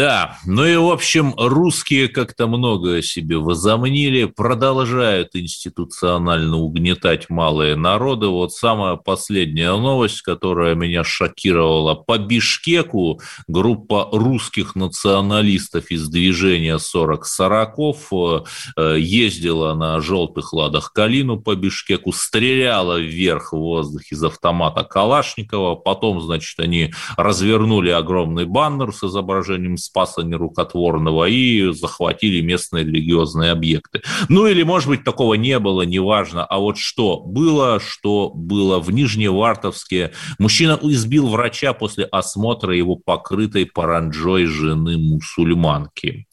Да, 0.00 0.38
ну 0.46 0.64
и, 0.64 0.76
в 0.76 0.90
общем, 0.90 1.34
русские 1.36 2.08
как-то 2.08 2.46
многое 2.46 3.02
себе 3.02 3.36
возомнили, 3.36 4.24
продолжают 4.24 5.36
институционально 5.36 6.56
угнетать 6.56 7.28
малые 7.28 7.76
народы. 7.76 8.28
Вот 8.28 8.54
самая 8.54 8.96
последняя 8.96 9.76
новость, 9.76 10.22
которая 10.22 10.74
меня 10.74 11.04
шокировала. 11.04 11.94
По 11.96 12.16
Бишкеку 12.16 13.20
группа 13.46 14.08
русских 14.10 14.74
националистов 14.74 15.90
из 15.90 16.08
движения 16.08 16.78
40 16.78 17.26
сороков 17.26 18.10
э, 18.10 18.96
ездила 18.98 19.74
на 19.74 20.00
желтых 20.00 20.54
ладах 20.54 20.94
Калину 20.94 21.38
по 21.38 21.54
Бишкеку, 21.54 22.14
стреляла 22.14 22.98
вверх 22.98 23.52
в 23.52 23.58
воздух 23.58 24.10
из 24.10 24.24
автомата 24.24 24.82
Калашникова, 24.82 25.74
потом, 25.74 26.22
значит, 26.22 26.58
они 26.58 26.90
развернули 27.18 27.90
огромный 27.90 28.46
баннер 28.46 28.94
с 28.94 29.04
изображением 29.04 29.76
Спаса 29.90 30.22
Нерукотворного 30.22 31.24
и 31.24 31.72
захватили 31.72 32.40
местные 32.40 32.84
религиозные 32.84 33.50
объекты. 33.50 34.02
Ну 34.28 34.46
или, 34.46 34.62
может 34.62 34.88
быть, 34.88 35.02
такого 35.02 35.34
не 35.34 35.58
было, 35.58 35.82
неважно. 35.82 36.44
А 36.44 36.58
вот 36.58 36.78
что 36.78 37.20
было, 37.20 37.80
что 37.80 38.30
было 38.30 38.78
в 38.78 38.92
Нижневартовске. 38.92 40.12
Мужчина 40.38 40.78
избил 40.82 41.28
врача 41.28 41.72
после 41.72 42.04
осмотра 42.04 42.74
его 42.74 42.94
покрытой 42.94 43.66
паранджой 43.66 44.46
жены 44.46 44.96
мусульманки. 44.96 46.26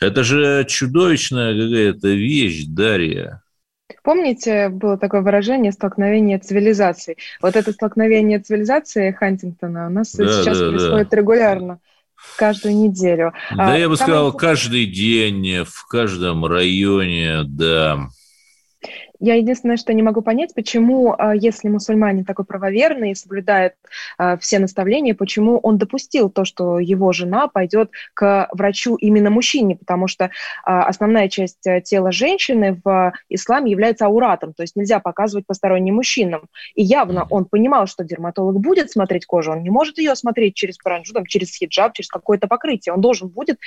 Это 0.00 0.22
же 0.22 0.64
чудовищная 0.68 1.54
какая-то 1.60 2.08
вещь, 2.08 2.64
Дарья. 2.68 3.42
Помните, 4.02 4.68
было 4.68 4.96
такое 4.96 5.22
выражение 5.22 5.72
«столкновение 5.72 6.38
цивилизаций». 6.38 7.16
Вот 7.42 7.56
это 7.56 7.72
столкновение 7.72 8.38
цивилизации 8.38 9.10
Хантингтона 9.10 9.88
у 9.88 9.90
нас 9.90 10.14
да, 10.14 10.28
сейчас 10.28 10.58
да, 10.58 10.68
происходит 10.68 11.08
да. 11.08 11.16
регулярно 11.16 11.80
каждую 12.36 12.76
неделю. 12.76 13.32
Да, 13.56 13.74
а, 13.74 13.78
я 13.78 13.88
бы 13.88 13.96
сказал, 13.96 14.32
каждый 14.32 14.86
день, 14.86 15.64
в 15.64 15.86
каждом 15.86 16.44
районе, 16.46 17.42
да. 17.44 18.08
Я 19.18 19.34
единственное, 19.34 19.76
что 19.76 19.92
не 19.92 20.02
могу 20.02 20.20
понять, 20.22 20.54
почему, 20.54 21.14
а, 21.16 21.34
если 21.34 21.68
мусульманин 21.68 22.24
такой 22.24 22.44
правоверный 22.44 23.12
и 23.12 23.14
соблюдает 23.14 23.74
а, 24.18 24.36
все 24.36 24.58
наставления, 24.58 25.14
почему 25.14 25.58
он 25.58 25.78
допустил 25.78 26.30
то, 26.30 26.44
что 26.44 26.78
его 26.78 27.12
жена 27.12 27.48
пойдет 27.48 27.90
к 28.14 28.48
врачу 28.52 28.96
именно 28.96 29.30
мужчине, 29.30 29.76
потому 29.76 30.06
что 30.08 30.30
а, 30.64 30.84
основная 30.86 31.28
часть 31.28 31.66
тела 31.84 32.12
женщины 32.12 32.80
в 32.84 33.12
исламе 33.28 33.70
является 33.70 34.06
ауратом, 34.06 34.52
то 34.52 34.62
есть 34.62 34.76
нельзя 34.76 35.00
показывать 35.00 35.46
посторонним 35.46 35.96
мужчинам. 35.96 36.46
И 36.74 36.82
явно 36.82 37.26
он 37.30 37.46
понимал, 37.46 37.86
что 37.86 38.04
дерматолог 38.04 38.58
будет 38.60 38.90
смотреть 38.90 39.26
кожу, 39.26 39.52
он 39.52 39.62
не 39.62 39.70
может 39.70 39.98
ее 39.98 40.14
смотреть 40.14 40.54
через 40.54 40.76
паранджу, 40.76 41.12
там, 41.14 41.26
через 41.26 41.56
хиджаб, 41.56 41.94
через 41.94 42.08
какое-то 42.08 42.48
покрытие, 42.48 42.92
он 42.92 43.00
должен 43.00 43.28
будет 43.28 43.58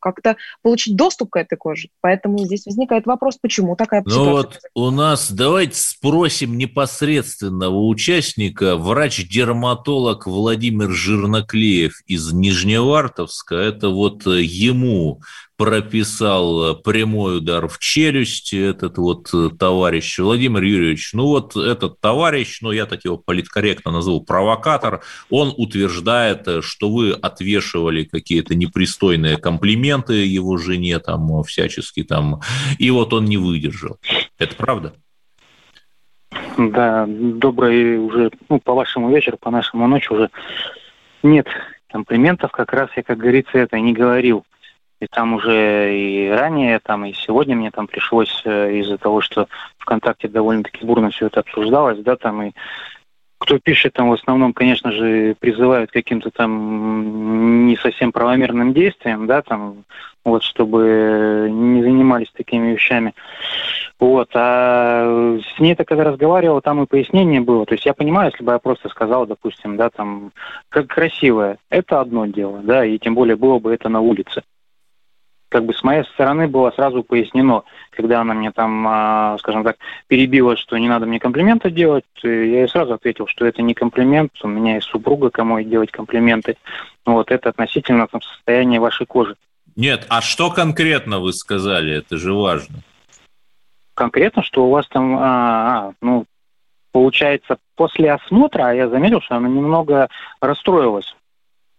как-то 0.00 0.36
получить 0.62 0.96
доступ 0.96 1.30
к 1.30 1.36
этой 1.36 1.56
коже. 1.56 1.88
Поэтому 2.00 2.38
здесь 2.38 2.66
возникает 2.66 3.06
вопрос, 3.06 3.38
почему 3.38 3.76
такая 3.76 4.02
ну. 4.04 4.30
Вот 4.30 4.57
у 4.74 4.90
нас, 4.90 5.30
давайте 5.30 5.76
спросим 5.76 6.56
непосредственного 6.56 7.86
участника, 7.86 8.76
врач-дерматолог 8.76 10.26
Владимир 10.26 10.90
Жирноклеев 10.90 12.00
из 12.06 12.32
Нижневартовска. 12.32 13.54
Это 13.54 13.88
вот 13.88 14.26
ему 14.26 15.20
прописал 15.58 16.76
прямой 16.76 17.38
удар 17.38 17.66
в 17.66 17.80
челюсть 17.80 18.54
этот 18.54 18.96
вот 18.96 19.34
товарищ 19.58 20.18
Владимир 20.20 20.62
Юрьевич. 20.62 21.10
Ну 21.14 21.26
вот 21.26 21.56
этот 21.56 22.00
товарищ, 22.00 22.60
ну 22.62 22.70
я 22.70 22.86
так 22.86 23.04
его 23.04 23.18
политкорректно 23.18 23.90
назову, 23.90 24.20
провокатор, 24.20 25.02
он 25.30 25.52
утверждает, 25.56 26.46
что 26.62 26.90
вы 26.90 27.10
отвешивали 27.10 28.04
какие-то 28.04 28.54
непристойные 28.54 29.36
комплименты 29.36 30.24
его 30.24 30.58
жене 30.58 31.00
там 31.00 31.42
всячески 31.42 32.04
там, 32.04 32.40
и 32.78 32.90
вот 32.90 33.12
он 33.12 33.24
не 33.24 33.36
выдержал. 33.36 33.98
Это 34.38 34.54
правда? 34.56 34.94
Да, 36.56 37.06
добрый 37.08 37.98
уже, 37.98 38.30
ну, 38.48 38.60
по 38.60 38.74
вашему 38.74 39.10
вечер, 39.14 39.36
по 39.36 39.50
нашему 39.50 39.86
ночь 39.86 40.10
уже 40.10 40.30
нет 41.22 41.46
комплиментов, 41.90 42.52
как 42.52 42.72
раз 42.72 42.90
я, 42.96 43.02
как 43.02 43.18
говорится, 43.18 43.58
это 43.58 43.78
не 43.78 43.92
говорил. 43.92 44.44
И 45.00 45.06
там 45.06 45.34
уже 45.34 45.96
и 45.96 46.28
ранее, 46.28 46.80
там 46.80 47.04
и 47.04 47.12
сегодня 47.12 47.54
мне 47.54 47.70
там 47.70 47.86
пришлось 47.86 48.42
э, 48.44 48.78
из-за 48.78 48.98
того, 48.98 49.20
что 49.20 49.46
ВКонтакте 49.78 50.26
довольно-таки 50.26 50.84
бурно 50.84 51.10
все 51.10 51.26
это 51.28 51.40
обсуждалось, 51.40 52.00
да, 52.00 52.16
там 52.16 52.42
и 52.42 52.52
кто 53.38 53.58
пишет 53.60 53.92
там 53.92 54.10
в 54.10 54.12
основном, 54.12 54.52
конечно 54.52 54.90
же, 54.90 55.36
призывают 55.38 55.92
каким-то 55.92 56.30
там 56.30 57.66
не 57.66 57.76
совсем 57.76 58.10
правомерным 58.10 58.74
действиям, 58.74 59.26
да, 59.28 59.42
там, 59.42 59.84
вот, 60.24 60.42
чтобы 60.42 61.48
не 61.50 61.82
занимались 61.82 62.30
такими 62.32 62.72
вещами. 62.72 63.14
Вот, 64.00 64.30
а 64.34 65.38
с 65.56 65.58
ней-то 65.58 65.84
когда 65.84 66.04
разговаривал, 66.04 66.60
там 66.60 66.82
и 66.82 66.86
пояснение 66.86 67.40
было. 67.40 67.66
То 67.66 67.74
есть 67.74 67.84
я 67.84 67.94
понимаю, 67.94 68.30
если 68.30 68.44
бы 68.44 68.52
я 68.52 68.58
просто 68.58 68.88
сказал, 68.88 69.26
допустим, 69.26 69.76
да, 69.76 69.90
там, 69.90 70.32
как 70.68 70.86
красивое, 70.86 71.58
это 71.68 72.00
одно 72.00 72.26
дело, 72.26 72.60
да, 72.62 72.84
и 72.84 72.98
тем 72.98 73.14
более 73.14 73.36
было 73.36 73.58
бы 73.58 73.74
это 73.74 73.88
на 73.88 74.00
улице 74.00 74.42
как 75.48 75.64
бы 75.64 75.74
с 75.74 75.82
моей 75.82 76.04
стороны 76.04 76.46
было 76.46 76.70
сразу 76.72 77.02
пояснено, 77.02 77.62
когда 77.90 78.20
она 78.20 78.34
мне 78.34 78.50
там, 78.50 78.86
а, 78.86 79.36
скажем 79.38 79.64
так, 79.64 79.76
перебила, 80.06 80.56
что 80.56 80.76
не 80.76 80.88
надо 80.88 81.06
мне 81.06 81.18
комплименты 81.18 81.70
делать, 81.70 82.04
я 82.22 82.30
ей 82.30 82.68
сразу 82.68 82.94
ответил, 82.94 83.26
что 83.26 83.46
это 83.46 83.62
не 83.62 83.74
комплимент, 83.74 84.32
у 84.42 84.48
меня 84.48 84.76
есть 84.76 84.88
супруга, 84.88 85.30
кому 85.30 85.60
делать 85.62 85.90
комплименты. 85.90 86.56
Вот 87.06 87.30
это 87.30 87.48
относительно 87.48 88.06
там, 88.06 88.20
состояния 88.20 88.80
вашей 88.80 89.06
кожи. 89.06 89.36
Нет, 89.76 90.06
а 90.08 90.20
что 90.20 90.50
конкретно 90.50 91.20
вы 91.20 91.32
сказали? 91.32 91.96
Это 91.98 92.16
же 92.16 92.34
важно. 92.34 92.76
Конкретно, 93.98 94.44
что 94.44 94.64
у 94.64 94.70
вас 94.70 94.86
там, 94.86 95.16
а, 95.16 95.22
а, 95.88 95.92
ну, 96.00 96.24
получается, 96.92 97.58
после 97.74 98.12
осмотра, 98.12 98.68
а 98.68 98.72
я 98.72 98.88
заметил, 98.88 99.20
что 99.20 99.34
она 99.34 99.48
немного 99.48 100.08
расстроилась 100.40 101.16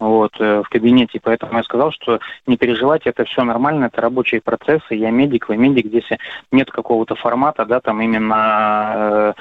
вот, 0.02 0.34
э, 0.38 0.62
в 0.62 0.68
кабинете. 0.68 1.22
Поэтому 1.24 1.56
я 1.56 1.64
сказал, 1.64 1.94
что 1.94 2.20
не 2.46 2.58
переживайте, 2.58 3.12
это 3.12 3.24
все 3.24 3.46
нормально, 3.46 3.86
это 3.86 4.02
рабочие 4.02 4.42
процессы. 4.42 4.96
Я 4.96 5.12
медик, 5.12 5.48
вы 5.48 5.56
медик, 5.56 5.86
здесь 5.86 6.10
нет 6.52 6.70
какого-то 6.70 7.16
формата, 7.16 7.64
да, 7.64 7.80
там 7.80 8.02
именно 8.02 9.34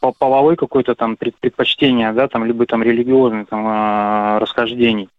э, 0.00 0.10
половой 0.18 0.56
какой-то 0.56 0.94
там 0.94 1.16
предпочтения, 1.16 2.10
да, 2.14 2.26
там, 2.28 2.46
либо 2.46 2.64
там 2.64 2.82
религиозный 2.82 3.44
там 3.44 3.66
э, 3.66 4.38
расхождений. 4.38 5.10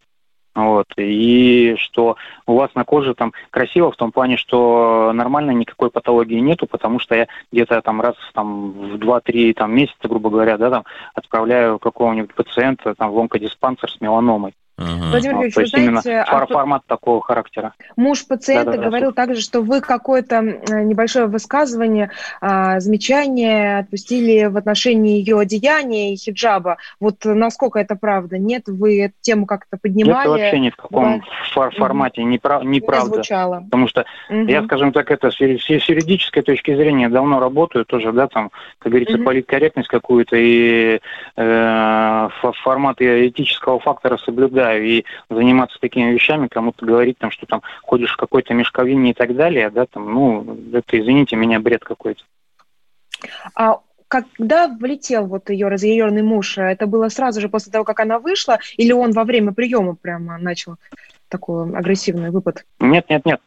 Вот. 0.55 0.87
И 0.95 1.75
что 1.77 2.15
у 2.47 2.55
вас 2.55 2.73
на 2.75 2.85
коже 2.85 3.13
там 3.13 3.33
красиво 3.51 3.91
в 3.91 3.97
том 3.97 4.13
плане, 4.13 4.37
что 4.37 5.11
нормально 5.13 5.51
никакой 5.51 5.91
патологии 5.91 6.39
нету, 6.39 6.65
потому 6.65 6.99
что 6.99 7.13
я 7.13 7.27
где-то 7.51 7.81
там 7.81 7.99
раз 7.99 8.15
там 8.33 8.71
в 8.71 8.95
2-3 8.95 9.53
там, 9.53 9.75
месяца, 9.75 10.07
грубо 10.07 10.29
говоря, 10.29 10.57
да, 10.57 10.69
там 10.69 10.85
отправляю 11.13 11.77
какого-нибудь 11.77 12.33
пациента 12.33 12.95
там 12.95 13.11
в 13.11 13.19
онкодиспансер 13.19 13.91
с 13.91 13.99
меланомой. 13.99 14.53
Ага. 14.77 15.09
Владимир 15.11 15.35
Юрьевич, 15.35 15.55
вы 15.55 15.67
знаете... 15.67 16.17
А... 16.19 16.45
формат 16.45 16.85
такого 16.85 17.21
характера. 17.21 17.73
Муж 17.95 18.27
пациента 18.27 18.71
да, 18.71 18.77
да, 18.77 18.83
говорил 18.83 19.11
да. 19.11 19.25
также, 19.25 19.41
что 19.41 19.61
вы 19.61 19.79
какое-то 19.79 20.41
небольшое 20.41 21.27
высказывание, 21.27 22.11
а, 22.41 22.79
замечание 22.81 23.79
отпустили 23.79 24.45
в 24.45 24.57
отношении 24.57 25.17
ее 25.19 25.39
одеяния 25.39 26.13
и 26.13 26.17
хиджаба. 26.17 26.77
Вот 26.99 27.23
насколько 27.23 27.79
это 27.79 27.95
правда? 27.95 28.37
Нет, 28.37 28.63
вы 28.67 29.03
эту 29.03 29.15
тему 29.21 29.45
как-то 29.45 29.77
поднимали? 29.81 30.21
Это 30.21 30.29
вообще 30.29 30.59
ни 30.59 30.69
в 30.69 30.75
каком 30.75 31.23
да. 31.55 31.69
формате 31.71 32.21
угу. 32.21 32.29
не, 32.29 32.37
прав... 32.37 32.63
не, 32.63 32.67
не 32.67 32.81
правда. 32.81 33.15
звучало. 33.15 33.61
Потому 33.61 33.87
что 33.87 34.05
угу. 34.29 34.45
я, 34.45 34.63
скажем 34.63 34.91
так, 34.91 35.09
это 35.09 35.31
с 35.31 35.39
юридической 35.39 36.41
точки 36.41 36.75
зрения 36.75 37.07
давно 37.07 37.39
работаю 37.39 37.85
тоже, 37.85 38.11
да, 38.11 38.27
там, 38.27 38.51
как 38.79 38.91
говорится, 38.91 39.15
угу. 39.15 39.23
политкорректность 39.23 39.87
какую-то 39.87 40.35
и 40.35 40.99
э, 41.37 42.29
формат 42.63 42.97
этического 42.99 43.79
фактора 43.79 44.17
соблюдаю 44.17 44.64
осуждаю. 44.65 44.85
И 44.85 45.05
заниматься 45.29 45.77
такими 45.79 46.11
вещами, 46.11 46.47
кому-то 46.47 46.85
говорить, 46.85 47.17
там, 47.17 47.31
что 47.31 47.45
там 47.45 47.61
ходишь 47.83 48.13
в 48.13 48.17
какой-то 48.17 48.53
мешковине 48.53 49.11
и 49.11 49.13
так 49.13 49.35
далее, 49.35 49.69
да, 49.69 49.85
там, 49.85 50.11
ну, 50.13 50.57
это, 50.73 50.99
извините 50.99 51.35
меня, 51.35 51.59
бред 51.59 51.83
какой-то. 51.83 52.23
А 53.55 53.79
когда 54.07 54.67
влетел 54.67 55.25
вот 55.25 55.49
ее 55.49 55.67
разъяренный 55.67 56.21
муж, 56.21 56.57
это 56.57 56.85
было 56.85 57.09
сразу 57.09 57.41
же 57.41 57.49
после 57.49 57.71
того, 57.71 57.83
как 57.83 57.99
она 57.99 58.19
вышла, 58.19 58.59
или 58.77 58.91
он 58.91 59.11
во 59.11 59.23
время 59.23 59.51
приема 59.51 59.95
прямо 59.95 60.37
начал 60.37 60.75
такой 61.27 61.75
агрессивный 61.75 62.29
выпад? 62.29 62.65
Нет, 62.79 63.09
нет, 63.09 63.25
нет. 63.25 63.41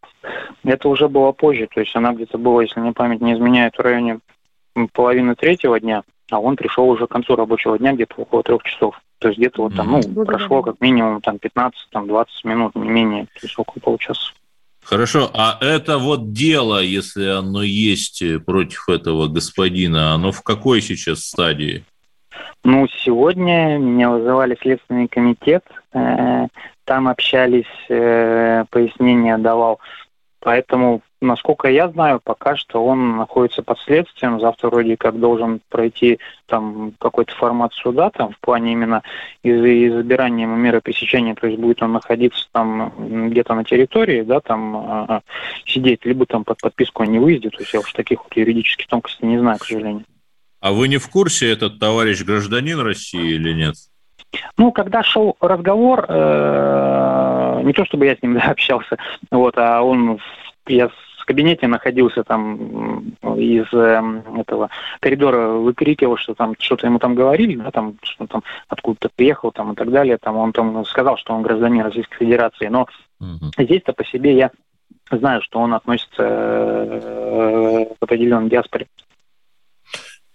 Это 0.64 0.88
уже 0.88 1.08
было 1.08 1.32
позже. 1.32 1.68
То 1.72 1.80
есть 1.80 1.94
она 1.94 2.12
где-то 2.12 2.38
была, 2.38 2.62
если 2.62 2.80
мне 2.80 2.92
память 2.92 3.20
не 3.20 3.34
изменяет, 3.34 3.76
в 3.76 3.80
районе 3.80 4.18
половины 4.92 5.36
третьего 5.36 5.78
дня, 5.78 6.02
а 6.30 6.40
он 6.40 6.56
пришел 6.56 6.88
уже 6.88 7.06
к 7.06 7.10
концу 7.10 7.36
рабочего 7.36 7.78
дня, 7.78 7.92
где-то 7.92 8.16
около 8.16 8.42
трех 8.42 8.62
часов. 8.64 9.00
То 9.18 9.28
есть 9.28 9.38
где-то 9.38 9.62
вот 9.62 9.74
там, 9.74 9.90
ну, 9.90 10.00
Благодарю. 10.00 10.24
прошло 10.24 10.62
как 10.62 10.80
минимум 10.80 11.20
там 11.20 11.36
15-20 11.36 12.26
минут, 12.44 12.74
не 12.76 12.88
менее, 12.88 13.24
то 13.24 13.40
есть 13.42 13.58
около 13.58 13.80
получаса. 13.80 14.32
Хорошо, 14.84 15.30
а 15.34 15.58
это 15.60 15.98
вот 15.98 16.32
дело, 16.32 16.80
если 16.80 17.26
оно 17.26 17.62
есть 17.62 18.22
против 18.46 18.88
этого 18.88 19.26
господина, 19.26 20.14
оно 20.14 20.32
в 20.32 20.42
какой 20.42 20.80
сейчас 20.80 21.20
стадии? 21.24 21.84
Ну, 22.64 22.86
сегодня 23.04 23.76
меня 23.76 24.10
вызывали 24.10 24.54
в 24.54 24.60
Следственный 24.60 25.08
комитет, 25.08 25.64
э, 25.92 26.46
там 26.84 27.08
общались, 27.08 27.64
э, 27.88 28.64
пояснения 28.70 29.36
давал. 29.36 29.80
Поэтому 30.40 31.02
Насколько 31.20 31.68
я 31.68 31.88
знаю, 31.88 32.20
пока 32.22 32.56
что 32.56 32.84
он 32.84 33.16
находится 33.16 33.62
под 33.62 33.78
следствием. 33.80 34.38
Завтра 34.38 34.70
вроде 34.70 34.96
как 34.96 35.18
должен 35.18 35.60
пройти 35.68 36.20
там 36.46 36.92
какой-то 36.98 37.34
формат 37.34 37.72
суда, 37.74 38.10
там 38.10 38.32
в 38.32 38.38
плане 38.38 38.72
именно 38.72 39.02
из 39.42 39.60
избирания 39.60 40.44
ему 40.44 40.56
меры 40.56 40.80
пресечения, 40.80 41.34
то 41.34 41.48
есть 41.48 41.58
будет 41.58 41.82
он 41.82 41.92
находиться 41.92 42.46
там 42.52 42.92
где-то 43.30 43.54
на 43.54 43.64
территории, 43.64 44.22
да, 44.22 44.38
там 44.40 45.06
э, 45.08 45.20
сидеть, 45.66 46.04
либо 46.04 46.24
там 46.24 46.44
под 46.44 46.60
подписку 46.60 47.02
о 47.02 47.06
невыезде. 47.06 47.50
То 47.50 47.58
есть 47.58 47.74
я 47.74 47.80
уж 47.80 47.92
таких 47.92 48.22
вот 48.22 48.36
юридических 48.36 48.86
тонкостей 48.86 49.26
не 49.26 49.38
знаю, 49.38 49.58
к 49.58 49.64
сожалению. 49.64 50.04
А 50.60 50.72
вы 50.72 50.86
не 50.86 50.98
в 50.98 51.08
курсе, 51.08 51.50
этот 51.50 51.80
товарищ 51.80 52.22
гражданин 52.22 52.78
России 52.78 53.34
или 53.34 53.52
нет? 53.52 53.74
Ну, 54.56 54.72
когда 54.72 55.02
шел 55.02 55.36
разговор, 55.40 56.04
э, 56.08 57.60
не 57.64 57.72
то 57.72 57.84
чтобы 57.84 58.06
я 58.06 58.16
с 58.16 58.22
ним 58.22 58.34
да, 58.34 58.50
общался, 58.50 58.96
вот, 59.30 59.56
а 59.56 59.82
он, 59.82 60.20
я 60.66 60.90
кабинете 61.28 61.68
находился 61.68 62.24
там 62.24 63.12
из 63.36 63.66
э, 63.74 64.22
этого 64.40 64.70
коридора 65.00 65.48
выкрикивал, 65.48 66.16
что 66.16 66.32
там 66.32 66.54
что-то 66.58 66.86
ему 66.86 66.98
там 66.98 67.14
говорили, 67.14 67.54
да, 67.56 67.70
там, 67.70 67.96
что 68.02 68.26
там 68.26 68.42
откуда-то 68.68 69.10
приехал 69.14 69.52
там 69.52 69.72
и 69.72 69.76
так 69.76 69.90
далее. 69.90 70.16
Там 70.16 70.36
он 70.36 70.52
там 70.52 70.84
сказал, 70.86 71.18
что 71.18 71.34
он 71.34 71.42
гражданин 71.42 71.82
Российской 71.82 72.16
Федерации. 72.16 72.68
Но 72.68 72.88
угу. 73.20 73.50
здесь-то 73.58 73.92
по 73.92 74.06
себе 74.06 74.36
я 74.38 74.50
знаю, 75.10 75.42
что 75.42 75.58
он 75.58 75.74
относится 75.74 76.22
э, 76.22 77.84
к 77.98 78.02
определенной 78.02 78.48
диаспоре. 78.48 78.86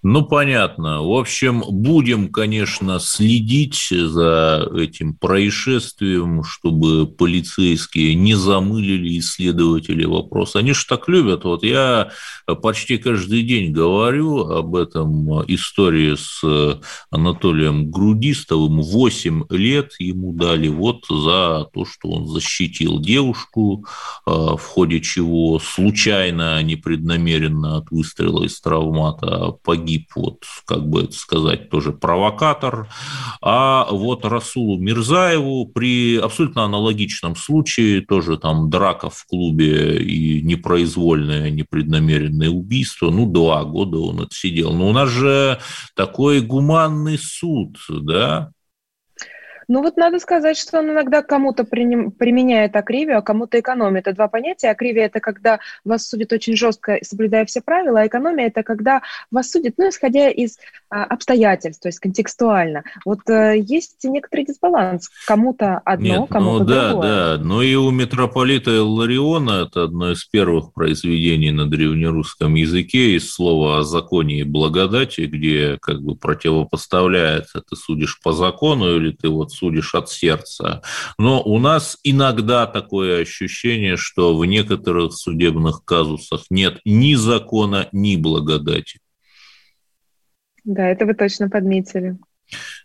Ну, 0.06 0.26
понятно. 0.26 1.02
В 1.02 1.14
общем, 1.14 1.64
будем, 1.66 2.28
конечно, 2.28 3.00
следить 3.00 3.88
за 3.90 4.70
этим 4.76 5.16
происшествием, 5.16 6.44
чтобы 6.44 7.08
полицейские 7.08 8.14
не 8.16 8.36
замылили 8.36 9.18
исследователи 9.20 10.04
вопрос. 10.04 10.58
Они 10.58 10.74
же 10.74 10.86
так 10.86 11.08
любят. 11.08 11.46
Вот 11.46 11.64
я 11.64 12.12
почти 12.62 12.98
каждый 12.98 13.44
день 13.44 13.72
говорю 13.72 14.40
об 14.40 14.76
этом 14.76 15.42
истории 15.50 16.16
с 16.18 16.82
Анатолием 17.10 17.90
Грудистовым. 17.90 18.82
Восемь 18.82 19.44
лет 19.50 19.94
ему 20.00 20.34
дали 20.34 20.68
вот 20.68 21.06
за 21.08 21.70
то, 21.74 21.86
что 21.86 22.10
он 22.10 22.28
защитил 22.28 23.00
девушку, 23.00 23.86
в 24.26 24.60
ходе 24.60 25.00
чего 25.00 25.60
случайно, 25.60 26.58
а 26.58 26.62
непреднамеренно 26.62 27.78
от 27.78 27.90
выстрела 27.90 28.44
из 28.44 28.60
травмата 28.60 29.54
погиб 29.64 29.93
погиб, 29.94 30.12
вот, 30.16 30.44
как 30.66 30.88
бы 30.88 31.04
это 31.04 31.14
сказать, 31.14 31.70
тоже 31.70 31.92
провокатор. 31.92 32.88
А 33.42 33.88
вот 33.92 34.26
Расулу 34.26 34.78
Мирзаеву 34.78 35.66
при 35.66 36.18
абсолютно 36.18 36.64
аналогичном 36.64 37.36
случае, 37.36 38.02
тоже 38.02 38.38
там 38.38 38.70
драка 38.70 39.10
в 39.10 39.26
клубе 39.26 39.98
и 39.98 40.42
непроизвольное, 40.42 41.50
непреднамеренное 41.50 42.50
убийство, 42.50 43.10
ну, 43.10 43.32
два 43.32 43.64
года 43.64 43.98
он 44.00 44.22
отсидел. 44.22 44.74
Но 44.74 44.90
у 44.90 44.94
нас 44.94 45.10
же 45.10 45.60
такой 45.96 46.42
гуманный 46.42 47.18
суд, 47.18 47.78
да, 47.90 48.52
ну 49.68 49.82
вот 49.82 49.98
надо 49.98 50.20
сказать, 50.20 50.58
что 50.58 50.80
он 50.80 50.92
иногда 50.92 51.22
кому-то 51.22 51.64
применяет 51.64 52.76
акривию, 52.76 53.18
а 53.18 53.22
кому-то 53.22 53.60
экономит. 53.60 54.08
Это 54.08 54.16
два 54.16 54.28
понятия. 54.28 54.70
Акривия– 54.70 55.06
это 55.06 55.20
когда 55.20 55.60
вас 55.86 56.08
судят 56.08 56.34
очень 56.34 56.56
жестко, 56.56 57.00
соблюдая 57.02 57.46
все 57.46 57.62
правила, 57.62 58.02
а 58.02 58.08
экономия– 58.08 58.48
это 58.48 58.64
когда 58.64 59.02
вас 59.32 59.52
судят, 59.52 59.76
ну, 59.78 59.90
исходя 59.90 60.30
из 60.30 60.58
а, 60.90 61.04
обстоятельств, 61.06 61.82
то 61.82 61.90
есть 61.90 62.00
контекстуально. 62.00 62.84
Вот 63.06 63.22
а, 63.30 63.54
есть 63.54 64.04
некоторый 64.04 64.46
дисбаланс. 64.46 65.10
Кому-то 65.26 65.80
одно, 65.86 66.22
Нет, 66.22 66.30
кому-то 66.30 66.64
ну, 66.64 66.66
да, 66.66 66.90
другое. 66.90 67.08
Да, 67.08 67.44
но 67.44 67.62
и 67.62 67.76
у 67.76 67.92
митрополита 67.92 68.84
Лариона, 68.84 69.68
это 69.68 69.84
одно 69.84 70.12
из 70.12 70.24
первых 70.26 70.74
произведений 70.74 71.52
на 71.52 71.70
древнерусском 71.70 72.56
языке, 72.56 73.16
из 73.16 73.32
слова 73.32 73.80
о 73.80 73.84
законе 73.84 74.40
и 74.40 74.44
благодати, 74.44 75.22
где 75.22 75.78
как 75.82 76.02
бы 76.02 76.16
противопоставляется, 76.16 77.62
ты 77.62 77.76
судишь 77.76 78.20
по 78.22 78.34
закону 78.34 78.96
или 78.96 79.12
ты 79.12 79.30
вот 79.30 79.53
судишь 79.54 79.96
от 79.96 80.10
сердца. 80.10 80.82
Но 81.18 81.42
у 81.42 81.60
нас 81.60 81.98
иногда 82.04 82.66
такое 82.68 83.22
ощущение, 83.22 83.98
что 83.98 84.38
в 84.38 84.46
некоторых 84.46 85.14
судебных 85.14 85.84
казусах 85.86 86.46
нет 86.50 86.80
ни 86.86 87.16
закона, 87.16 87.88
ни 87.92 88.16
благодати. 88.16 89.00
Да, 90.64 90.88
это 90.88 91.06
вы 91.06 91.14
точно 91.14 91.50
подметили. 91.50 92.18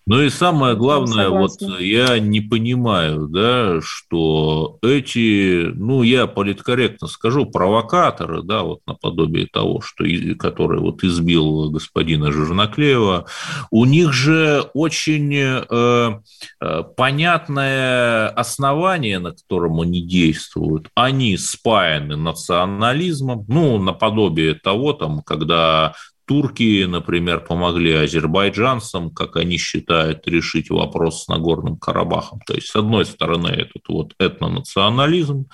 Ну 0.09 0.23
и 0.23 0.31
самое 0.31 0.75
главное, 0.75 1.29
вот 1.29 1.61
я 1.81 2.19
не 2.19 2.41
понимаю, 2.41 3.27
да, 3.29 3.79
что 3.83 4.79
эти, 4.81 5.71
ну 5.75 6.03
я 6.03 6.27
политкорректно 6.27 7.09
скажу, 7.09 7.45
провокаторы, 7.45 8.43
да, 8.43 8.63
вот 8.63 8.81
наподобие 8.87 9.47
того, 9.47 9.83
что, 9.83 10.05
который 10.39 10.81
вот 10.81 11.05
избил 11.05 11.71
господина 11.71 12.33
Жирноклеева, 12.33 13.27
у 13.71 13.85
них 13.85 14.15
же 14.15 14.71
очень 14.73 15.35
э, 15.35 16.21
э, 16.61 16.85
понятное 16.97 18.29
основание, 18.29 19.19
на 19.19 19.33
котором 19.33 19.79
они 19.83 20.01
действуют. 20.01 20.89
Они 20.95 21.37
спаяны 21.37 22.17
национализмом, 22.17 23.45
ну, 23.47 23.79
наподобие 23.79 24.55
того, 24.55 24.95
там, 24.95 25.21
когда 25.21 25.93
Турки, 26.29 26.85
например, 26.85 27.41
помогли 27.41 27.95
азербайджанцам, 27.95 29.11
как 29.11 29.37
они 29.37 29.57
считают, 29.57 30.29
решить 30.29 30.69
вопрос 30.69 31.25
с 31.25 31.29
Нагорным 31.29 31.79
Карабахом. 31.79 32.41
То 32.47 32.53
есть, 32.53 32.67
с 32.69 32.77
одной 32.77 33.07
стороны, 33.07 33.49
этот 33.49 33.89
вот 33.89 34.13
этнонационализм, 34.19 35.47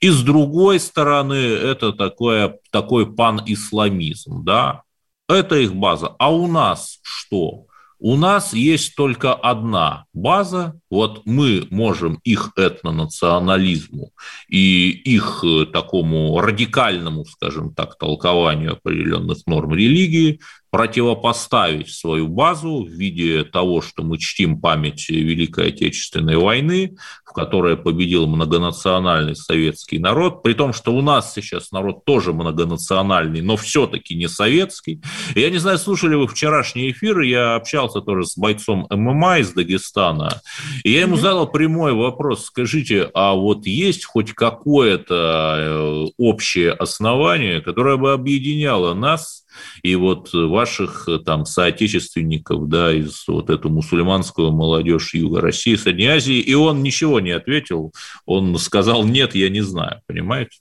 и 0.00 0.08
с 0.08 0.22
другой 0.22 0.80
стороны, 0.80 1.34
это 1.34 1.92
такое, 1.92 2.58
такой 2.70 3.14
панисламизм, 3.14 4.42
да, 4.44 4.84
это 5.28 5.56
их 5.56 5.74
база. 5.74 6.16
А 6.18 6.32
у 6.34 6.46
нас 6.46 7.00
что? 7.02 7.66
У 8.06 8.18
нас 8.18 8.52
есть 8.52 8.96
только 8.96 9.32
одна 9.32 10.04
база, 10.12 10.78
вот 10.90 11.22
мы 11.24 11.66
можем 11.70 12.20
их 12.22 12.52
этнонационализму 12.54 14.10
и 14.46 14.90
их 14.90 15.42
э, 15.42 15.64
такому 15.64 16.38
радикальному, 16.38 17.24
скажем 17.24 17.74
так, 17.74 17.96
толкованию 17.96 18.72
определенных 18.72 19.38
норм 19.46 19.72
религии 19.72 20.40
противопоставить 20.74 21.94
свою 21.94 22.26
базу 22.26 22.82
в 22.82 22.88
виде 22.88 23.44
того, 23.44 23.80
что 23.80 24.02
мы 24.02 24.18
чтим 24.18 24.60
память 24.60 25.08
Великой 25.08 25.68
Отечественной 25.68 26.36
войны, 26.36 26.96
в 27.24 27.32
которой 27.32 27.76
победил 27.76 28.26
многонациональный 28.26 29.36
советский 29.36 30.00
народ, 30.00 30.42
при 30.42 30.52
том, 30.54 30.72
что 30.72 30.92
у 30.92 31.00
нас 31.00 31.32
сейчас 31.32 31.70
народ 31.70 32.04
тоже 32.04 32.32
многонациональный, 32.32 33.40
но 33.40 33.56
все-таки 33.56 34.16
не 34.16 34.28
советский. 34.28 35.00
Я 35.36 35.48
не 35.50 35.58
знаю, 35.58 35.78
слушали 35.78 36.16
вы 36.16 36.26
вчерашний 36.26 36.90
эфир, 36.90 37.20
я 37.20 37.54
общался 37.54 38.00
тоже 38.00 38.26
с 38.26 38.36
бойцом 38.36 38.88
ММА 38.90 39.38
из 39.38 39.52
Дагестана, 39.52 40.42
и 40.82 40.90
я 40.90 41.02
ему 41.02 41.16
задал 41.16 41.48
прямой 41.48 41.92
вопрос, 41.92 42.46
скажите, 42.46 43.08
а 43.14 43.34
вот 43.34 43.64
есть 43.64 44.06
хоть 44.06 44.32
какое-то 44.32 45.56
э, 45.60 46.06
общее 46.18 46.72
основание, 46.72 47.60
которое 47.60 47.96
бы 47.96 48.12
объединяло 48.12 48.92
нас 48.92 49.43
и 49.82 49.94
вот 49.96 50.32
ваших 50.32 51.08
э, 51.08 51.18
там 51.18 51.44
соотечественников, 51.46 52.68
да, 52.68 52.92
из 52.92 53.24
вот 53.28 53.50
эту 53.50 53.70
мусульманскую 53.70 54.52
молодежь 54.52 55.14
Юга 55.14 55.40
России, 55.40 55.76
Средней 55.76 56.06
Азии, 56.06 56.38
и 56.38 56.54
он 56.54 56.82
ничего 56.82 57.20
не 57.20 57.30
ответил, 57.30 57.92
он 58.26 58.56
сказал, 58.58 59.04
нет, 59.04 59.34
я 59.34 59.48
не 59.48 59.60
знаю, 59.60 60.00
понимаете? 60.06 60.58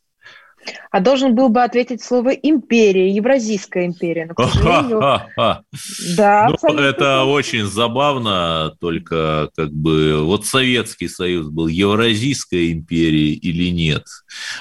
А 0.92 1.00
должен 1.00 1.36
был 1.36 1.50
бы 1.50 1.64
ответить 1.64 2.04
слово 2.04 2.30
империя, 2.30 3.10
Евразийская 3.10 3.86
империя. 3.86 4.28
Но, 4.28 4.36
к 4.36 4.50
сожалению... 4.50 5.22
Да, 6.18 6.50
ну, 6.50 6.78
это 6.78 7.24
очень 7.24 7.66
забавно, 7.66 8.76
только 8.80 9.50
как 9.56 9.72
бы 9.72 10.24
вот 10.24 10.46
Советский 10.46 11.08
Союз 11.08 11.48
был 11.48 11.68
Евразийской 11.68 12.72
империей 12.72 13.34
или 13.34 13.70
нет? 13.70 14.04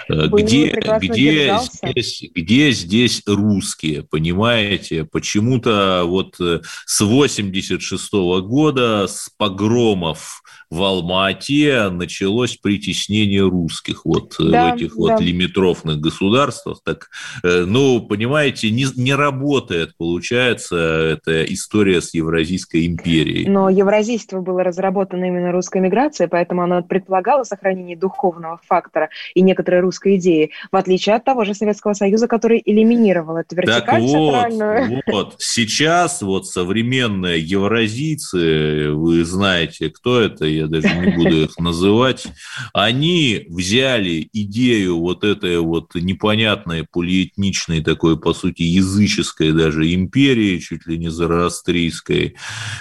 Э, 0.09 0.27
где, 0.29 0.71
где, 1.01 1.59
здесь, 1.61 2.25
где 2.35 2.71
здесь 2.73 3.23
русские, 3.27 4.03
понимаете? 4.03 5.05
Почему-то 5.05 6.03
вот 6.07 6.37
э, 6.41 6.61
с 6.87 7.01
86 7.01 8.15
-го 8.15 8.41
года, 8.41 9.07
с 9.07 9.29
погромов 9.37 10.42
в 10.73 10.83
Алма-Ате 10.83 11.91
началось 11.91 12.57
притеснение 12.57 13.43
русских 13.43 14.07
вот 14.07 14.37
э, 14.41 14.45
да, 14.45 14.71
в 14.71 14.77
этих 14.77 14.89
да. 14.89 14.95
вот 14.97 15.21
лимитрофных 15.21 16.01
государствах. 16.01 16.79
Так, 16.83 17.11
э, 17.45 17.65
ну, 17.67 18.01
понимаете, 18.01 18.71
не, 18.71 18.87
не 18.97 19.15
работает, 19.15 19.95
получается, 19.99 20.77
эта 20.77 21.45
история 21.45 22.01
с 22.01 22.15
Евразийской 22.15 22.87
империей. 22.87 23.47
Но 23.51 23.69
евразийство 23.69 24.41
было 24.41 24.65
разработано 24.65 25.27
именно 25.27 25.53
русской 25.53 25.83
миграцией, 25.83 26.31
поэтому 26.31 26.63
оно 26.63 26.83
предполагало 26.83 27.45
сохранение 27.45 27.97
духовного 27.97 28.59
фактора 28.67 29.11
и 29.35 29.43
некоторой 29.43 29.81
русской 29.81 30.17
идеи, 30.17 30.53
в 30.71 30.77
отличие 30.77 31.17
от 31.17 31.25
того 31.25 31.45
же 31.45 31.53
Советского 31.53 31.93
Союза, 31.93 32.29
который 32.29 32.63
элиминировал 32.65 33.37
эту 33.37 33.57
вертикаль 33.57 33.83
так 33.83 34.01
вот, 34.01 35.03
вот, 35.07 35.35
сейчас 35.39 36.23
вот 36.23 36.47
современные 36.47 37.41
евразийцы, 37.41 38.91
вы 38.93 39.23
знаете, 39.27 39.91
кто 39.91 40.19
это, 40.19 40.47
я 40.63 40.67
даже 40.69 40.89
не 40.95 41.17
буду 41.17 41.43
их 41.43 41.59
называть, 41.59 42.27
они 42.73 43.47
взяли 43.49 44.29
идею 44.33 44.99
вот 44.99 45.25
этой 45.25 45.59
вот 45.59 45.95
непонятной 45.95 46.85
полиэтничной 46.85 47.83
такой, 47.83 48.19
по 48.19 48.33
сути, 48.33 48.63
языческой 48.63 49.53
даже 49.53 49.93
империи, 49.95 50.59
чуть 50.59 50.87
ли 50.87 50.99
не 50.99 51.11
зороастрийской, 51.11 52.37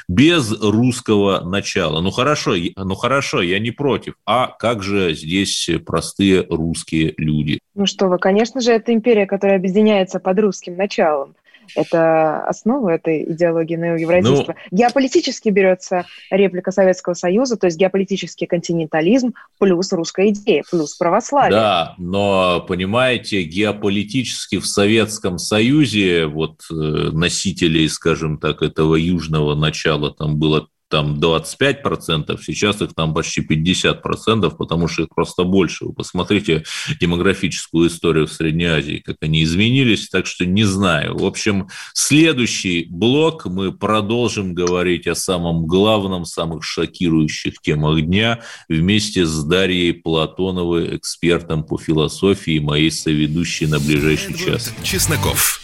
без 0.08 0.52
русского 0.62 1.42
начала. 1.42 2.02
Ну 2.02 2.12
хорошо, 2.12 2.56
ну 2.76 2.96
хорошо, 2.96 3.42
я 3.42 3.60
не 3.60 3.72
против. 3.72 4.14
А 4.26 4.48
как 4.48 4.84
же 4.84 5.14
здесь 5.14 5.70
простые 5.86 6.46
русские 6.50 7.14
люди? 7.18 7.60
Ну 7.74 7.86
что 7.86 8.08
вы, 8.08 8.18
конечно 8.18 8.62
же, 8.62 8.72
это 8.72 8.94
империя, 8.94 9.26
которая 9.26 9.58
объединяется 9.58 10.20
под 10.20 10.40
русским 10.40 10.76
началом. 10.76 11.36
Это 11.76 12.42
основа 12.46 12.90
этой 12.90 13.24
идеологии 13.32 13.76
неоевразийства. 13.76 14.56
Ну, 14.72 14.78
Геополитически 14.78 15.50
берется 15.50 16.06
реплика 16.30 16.72
Советского 16.72 17.14
Союза, 17.14 17.58
то 17.58 17.68
есть 17.68 17.78
геополитический 17.78 18.48
континентализм 18.48 19.34
плюс 19.60 19.92
русская 19.94 20.30
идея, 20.30 20.64
плюс 20.70 20.96
православие. 20.96 21.52
Да, 21.52 21.96
но, 21.98 22.64
понимаете, 22.68 23.44
геополитически 23.44 24.60
в 24.60 24.66
Советском 24.68 25.38
Союзе 25.38 26.26
вот 26.26 26.62
э, 26.70 26.74
носителей, 26.74 27.90
скажем 27.90 28.38
так, 28.38 28.62
этого 28.62 28.96
южного 28.96 29.56
начала 29.56 30.12
там 30.14 30.38
было 30.38 30.68
там 30.92 31.16
25%, 31.20 32.40
сейчас 32.44 32.82
их 32.82 32.94
там 32.94 33.14
почти 33.14 33.42
50%, 33.42 34.56
потому 34.56 34.88
что 34.88 35.04
их 35.04 35.10
просто 35.10 35.44
больше. 35.44 35.86
Вы 35.86 35.94
посмотрите 35.94 36.64
демографическую 37.00 37.88
историю 37.88 38.28
в 38.28 38.34
Средней 38.34 38.66
Азии, 38.66 39.02
как 39.04 39.18
они 39.22 39.44
изменились, 39.44 40.10
так 40.10 40.28
что 40.28 40.46
не 40.46 40.64
знаю. 40.64 41.18
В 41.18 41.26
общем, 41.26 41.70
следующий 41.94 42.86
блок 42.90 43.46
мы 43.46 43.72
продолжим 43.72 44.54
говорить 44.54 45.08
о 45.08 45.16
самом 45.16 45.66
главном, 45.66 46.26
самых 46.26 46.64
шокирующих 46.64 47.62
темах 47.62 48.02
дня 48.02 48.42
вместе 48.70 49.26
с 49.26 49.44
Дарьей 49.44 49.94
Платоновой, 49.94 50.98
экспертом 50.98 51.64
по 51.64 51.78
философии, 51.78 52.60
моей 52.60 52.92
соведущей 52.92 53.68
на 53.68 53.80
ближайший 53.80 54.34
Эдвард 54.34 54.62
час. 54.62 54.74
Чесноков. 54.84 55.62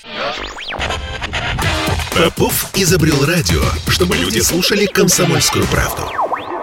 Попов 2.17 2.71
изобрел 2.75 3.25
радио, 3.25 3.61
чтобы 3.87 4.17
люди 4.17 4.39
слушали 4.39 4.87
комсомольскую 4.87 5.65
правду. 5.67 6.11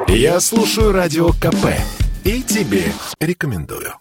Я 0.08 0.40
слушаю 0.40 0.90
радио 0.90 1.28
КП 1.28 1.66
и 2.24 2.42
тебе 2.42 2.92
рекомендую. 3.20 3.94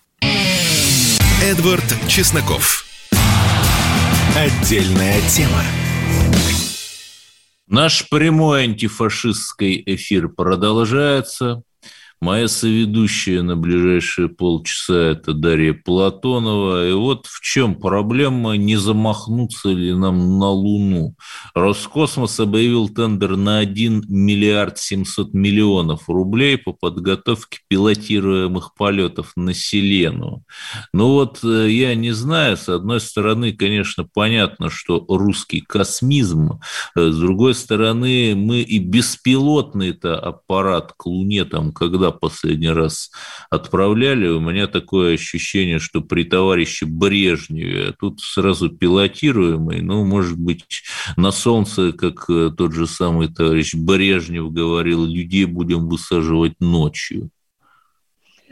Эдвард 1.43 1.83
Чесноков. 2.07 2.85
Отдельная 4.35 5.21
тема. 5.29 5.61
Наш 7.67 8.09
прямой 8.09 8.63
антифашистский 8.63 9.83
эфир 9.85 10.29
продолжается. 10.29 11.61
Моя 12.23 12.47
соведущая 12.47 13.41
на 13.41 13.57
ближайшие 13.57 14.29
полчаса– 14.29 14.93
это 15.11 15.33
Дарья 15.33 15.73
Платонова. 15.73 16.89
И 16.89 16.93
вот 16.93 17.25
в 17.25 17.41
чем 17.41 17.75
проблема, 17.75 18.55
не 18.55 18.77
замахнуться 18.77 19.67
ли 19.67 19.93
нам 19.93 20.39
на 20.39 20.47
Луну. 20.47 21.15
Роскосмос 21.53 22.39
объявил 22.39 22.87
тендер 22.87 23.35
на 23.35 23.57
1 23.57 24.05
миллиард 24.07 24.79
700 24.79 25.33
миллионов 25.33 26.07
рублей 26.07 26.57
по 26.57 26.71
подготовке 26.71 27.59
пилотируемых 27.67 28.73
полетов 28.73 29.33
на 29.35 29.53
Селену. 29.53 30.43
Ну 30.93 31.09
вот 31.09 31.43
э, 31.43 31.69
я 31.71 31.93
не 31.93 32.13
знаю, 32.13 32.55
с 32.55 32.69
одной 32.69 33.01
стороны, 33.01 33.51
конечно, 33.51 34.07
понятно, 34.13 34.69
что 34.69 35.03
русский 35.09 35.59
космизм, 35.59 36.61
э, 36.95 37.11
с 37.11 37.17
другой 37.17 37.53
стороны, 37.53 38.33
мы 38.33 38.61
и 38.61 38.79
беспилотный-то 38.79 40.17
аппарат 40.17 40.93
к 40.95 41.05
Луне 41.05 41.43
там, 41.43 41.73
когда 41.73 42.12
последний 42.13 42.69
раз 42.69 43.11
отправляли, 43.49 44.27
у 44.27 44.39
меня 44.39 44.67
такое 44.67 45.15
ощущение, 45.15 45.79
что 45.79 46.01
при 46.01 46.23
товарище 46.23 46.85
Брежневе 46.85 47.93
тут 47.99 48.21
сразу 48.21 48.69
пилотируемый, 48.69 49.81
ну, 49.81 50.05
может 50.05 50.37
быть, 50.37 50.83
на 51.17 51.31
солнце, 51.31 51.91
как 51.91 52.29
э, 52.29 52.51
тот 52.57 52.73
же 52.73 52.87
самый 52.87 53.27
товарищ 53.27 53.73
Брежнев 53.75 54.51
говорил, 54.51 55.05
людей 55.05 55.45
будем 55.45 55.87
высаживать 55.87 56.59
ночью. 56.59 57.29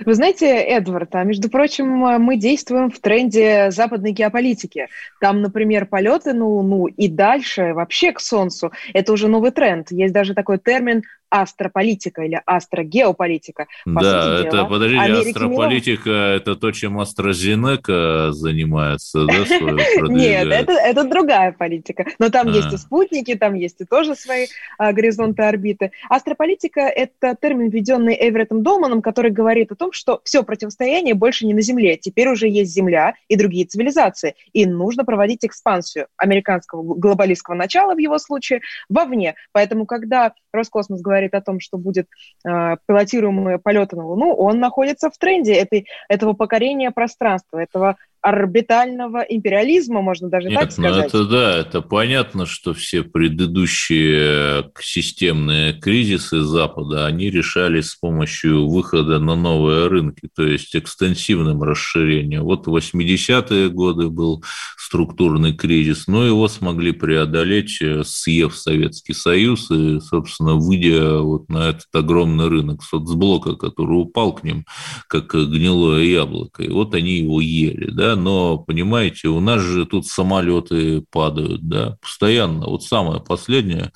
Вы 0.04 0.16
знаете, 0.16 0.48
Эдвард, 0.48 1.14
а 1.16 1.24
между 1.24 1.50
прочим, 1.50 1.88
мы 1.88 2.36
действуем 2.36 2.90
в 2.90 3.00
тренде 3.00 3.70
западной 3.70 4.12
геополитики. 4.12 4.88
Там, 5.20 5.42
например, 5.42 5.86
полеты 5.86 6.34
на 6.34 6.46
Луну 6.46 6.88
и 6.88 7.08
дальше 7.08 7.74
вообще 7.74 8.12
к 8.12 8.20
Солнцу. 8.20 8.72
Это 8.94 9.14
уже 9.14 9.28
новый 9.28 9.52
тренд. 9.52 9.92
Есть 9.92 10.14
даже 10.14 10.34
такой 10.34 10.58
термин 10.58 11.04
астрополитика 11.32 12.24
или 12.24 12.40
астрогеополитика. 12.46 13.68
По 13.86 14.02
да, 14.02 14.42
это, 14.42 14.52
дела, 14.52 14.66
подождите, 14.66 15.02
Америки 15.02 15.30
астрополитика 15.30 16.10
это 16.10 16.56
то, 16.56 16.72
чем 16.72 17.00
AstraZeneca 17.00 18.32
занимается, 18.32 19.26
да, 19.26 19.34
Нет, 20.10 20.48
это, 20.48 20.74
это 20.74 21.04
другая 21.06 21.54
политика. 21.54 22.06
Но 22.20 22.30
там 22.30 22.50
а. 22.50 22.52
есть 22.52 22.74
и 22.74 22.78
спутники, 22.78 23.36
там 23.36 23.56
есть 23.56 23.80
и 23.80 23.86
тоже 23.86 24.16
свои 24.16 24.48
а, 24.78 24.92
горизонты 24.92 25.44
орбиты. 25.44 25.92
Астрополитика– 26.10 26.82
это 26.82 27.36
термин, 27.42 27.70
введенный 27.70 28.18
Эвереттом 28.20 28.62
Долманом, 28.62 29.02
который 29.02 29.32
говорит 29.32 29.72
о 29.72 29.76
том, 29.76 29.94
что 29.94 30.22
все 30.26 30.44
противостояние 30.44 31.14
больше 31.14 31.46
не 31.46 31.54
на 31.54 31.62
Земле. 31.62 31.96
Теперь 31.98 32.28
уже 32.28 32.48
есть 32.48 32.74
Земля 32.74 33.14
и 33.30 33.38
другие 33.38 33.66
цивилизации. 33.66 34.36
И 34.52 34.66
нужно 34.66 35.06
проводить 35.06 35.46
экспансию 35.46 36.08
американского 36.18 36.84
глобалистского 36.84 37.56
начала 37.56 37.96
в 37.96 38.00
его 38.00 38.18
случае 38.18 38.62
вовне. 38.90 39.36
Поэтому, 39.54 39.86
когда 39.86 40.34
Роскосмос 40.52 41.02
говорит 41.02 41.21
говорит 41.22 41.36
о 41.36 41.42
том, 41.42 41.60
что 41.60 41.78
будет 41.78 42.08
э, 42.46 42.76
пилотируемые 42.86 43.60
полеты 43.60 43.96
на 43.96 44.06
Луну, 44.06 44.34
он 44.34 44.60
находится 44.60 45.10
в 45.10 45.18
тренде 45.18 45.54
этой, 45.54 45.88
этого 46.10 46.34
покорения 46.34 46.92
пространства, 46.92 47.60
этого 47.60 47.98
орбитального 48.22 49.20
империализма, 49.22 50.02
можно 50.02 50.30
даже 50.30 50.50
Нет, 50.50 50.60
так 50.60 50.70
ну 50.70 50.84
сказать. 50.84 51.14
Ну 51.14 51.20
это 51.20 51.30
да, 51.30 51.58
это 51.58 51.82
понятно, 51.82 52.46
что 52.46 52.74
все 52.74 53.04
предыдущие 53.04 54.70
системные 54.80 55.74
кризисы 55.74 56.42
Запада, 56.42 57.08
они 57.08 57.32
решались 57.32 57.90
с 57.90 57.96
помощью 57.96 58.68
выхода 58.68 59.20
на 59.20 59.36
новые 59.36 59.88
рынки, 59.88 60.30
то 60.36 60.44
есть 60.44 60.76
экстенсивным 60.76 61.64
расширением. 61.64 62.44
Вот 62.44 62.68
в 62.68 62.76
80-е 62.76 63.70
годы 63.70 64.10
был 64.10 64.44
структурный 64.78 65.54
кризис, 65.54 66.08
но 66.08 66.26
его 66.26 66.48
смогли 66.48 66.92
преодолеть, 66.92 67.82
э, 67.82 68.04
съев 68.04 68.56
Советский 68.56 69.14
Союз 69.14 69.72
и, 69.72 70.00
собственно, 70.00 70.56
выйдя 70.56 71.20
вот 71.20 71.50
на 71.50 71.70
этот 71.70 71.88
огромный 71.94 72.50
рынок 72.50 72.84
соцблока, 72.84 73.56
который 73.56 73.94
упал 73.94 74.34
к 74.34 74.44
ним, 74.44 74.66
как 75.08 75.34
гнилое 75.34 76.04
яблоко. 76.04 76.64
И 76.64 76.70
вот 76.70 76.94
они 76.94 77.20
его 77.20 77.42
ели, 77.42 77.90
да, 77.90 78.11
но, 78.16 78.58
понимаете, 78.58 79.28
у 79.30 79.40
нас 79.40 79.62
же 79.62 79.86
тут 79.86 80.08
самолеты 80.08 81.04
падают, 81.12 81.68
да, 81.68 81.98
постоянно. 82.02 82.68
Вот 82.68 82.84
самое 82.84 83.22
последнее, 83.22 83.92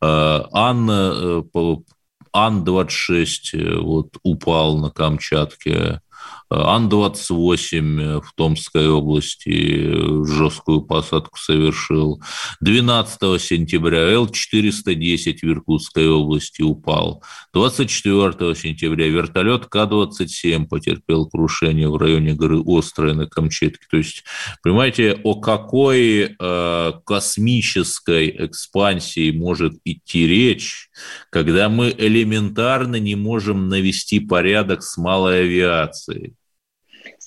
э, 0.00 0.42
Ан, 0.52 0.90
э, 0.90 1.42
Ан-26 2.32 3.54
э, 3.54 3.80
вот 3.80 4.16
упал 4.22 4.78
на 4.78 4.90
Камчатке, 4.90 6.00
Ан-28 6.48 8.20
в 8.20 8.32
Томской 8.36 8.88
области 8.88 10.24
жесткую 10.24 10.82
посадку 10.82 11.38
совершил. 11.38 12.22
12 12.60 13.40
сентября 13.42 14.12
Л-410 14.12 15.38
в 15.42 15.44
Иркутской 15.44 16.08
области 16.08 16.62
упал. 16.62 17.22
24 17.52 18.54
сентября 18.54 19.08
вертолет 19.08 19.66
К-27 19.66 20.66
потерпел 20.66 21.26
крушение 21.26 21.88
в 21.88 21.96
районе 21.96 22.34
горы 22.34 22.62
Острая 22.64 23.14
на 23.14 23.26
Камчатке. 23.26 23.84
То 23.90 23.96
есть, 23.96 24.22
понимаете, 24.62 25.18
о 25.24 25.40
какой 25.40 26.36
э, 26.38 26.92
космической 27.04 28.46
экспансии 28.46 29.32
может 29.32 29.74
идти 29.84 30.28
речь, 30.28 30.90
когда 31.30 31.68
мы 31.68 31.92
элементарно 31.96 32.96
не 32.96 33.16
можем 33.16 33.68
навести 33.68 34.20
порядок 34.20 34.84
с 34.84 34.96
малой 34.96 35.40
авиацией. 35.40 36.35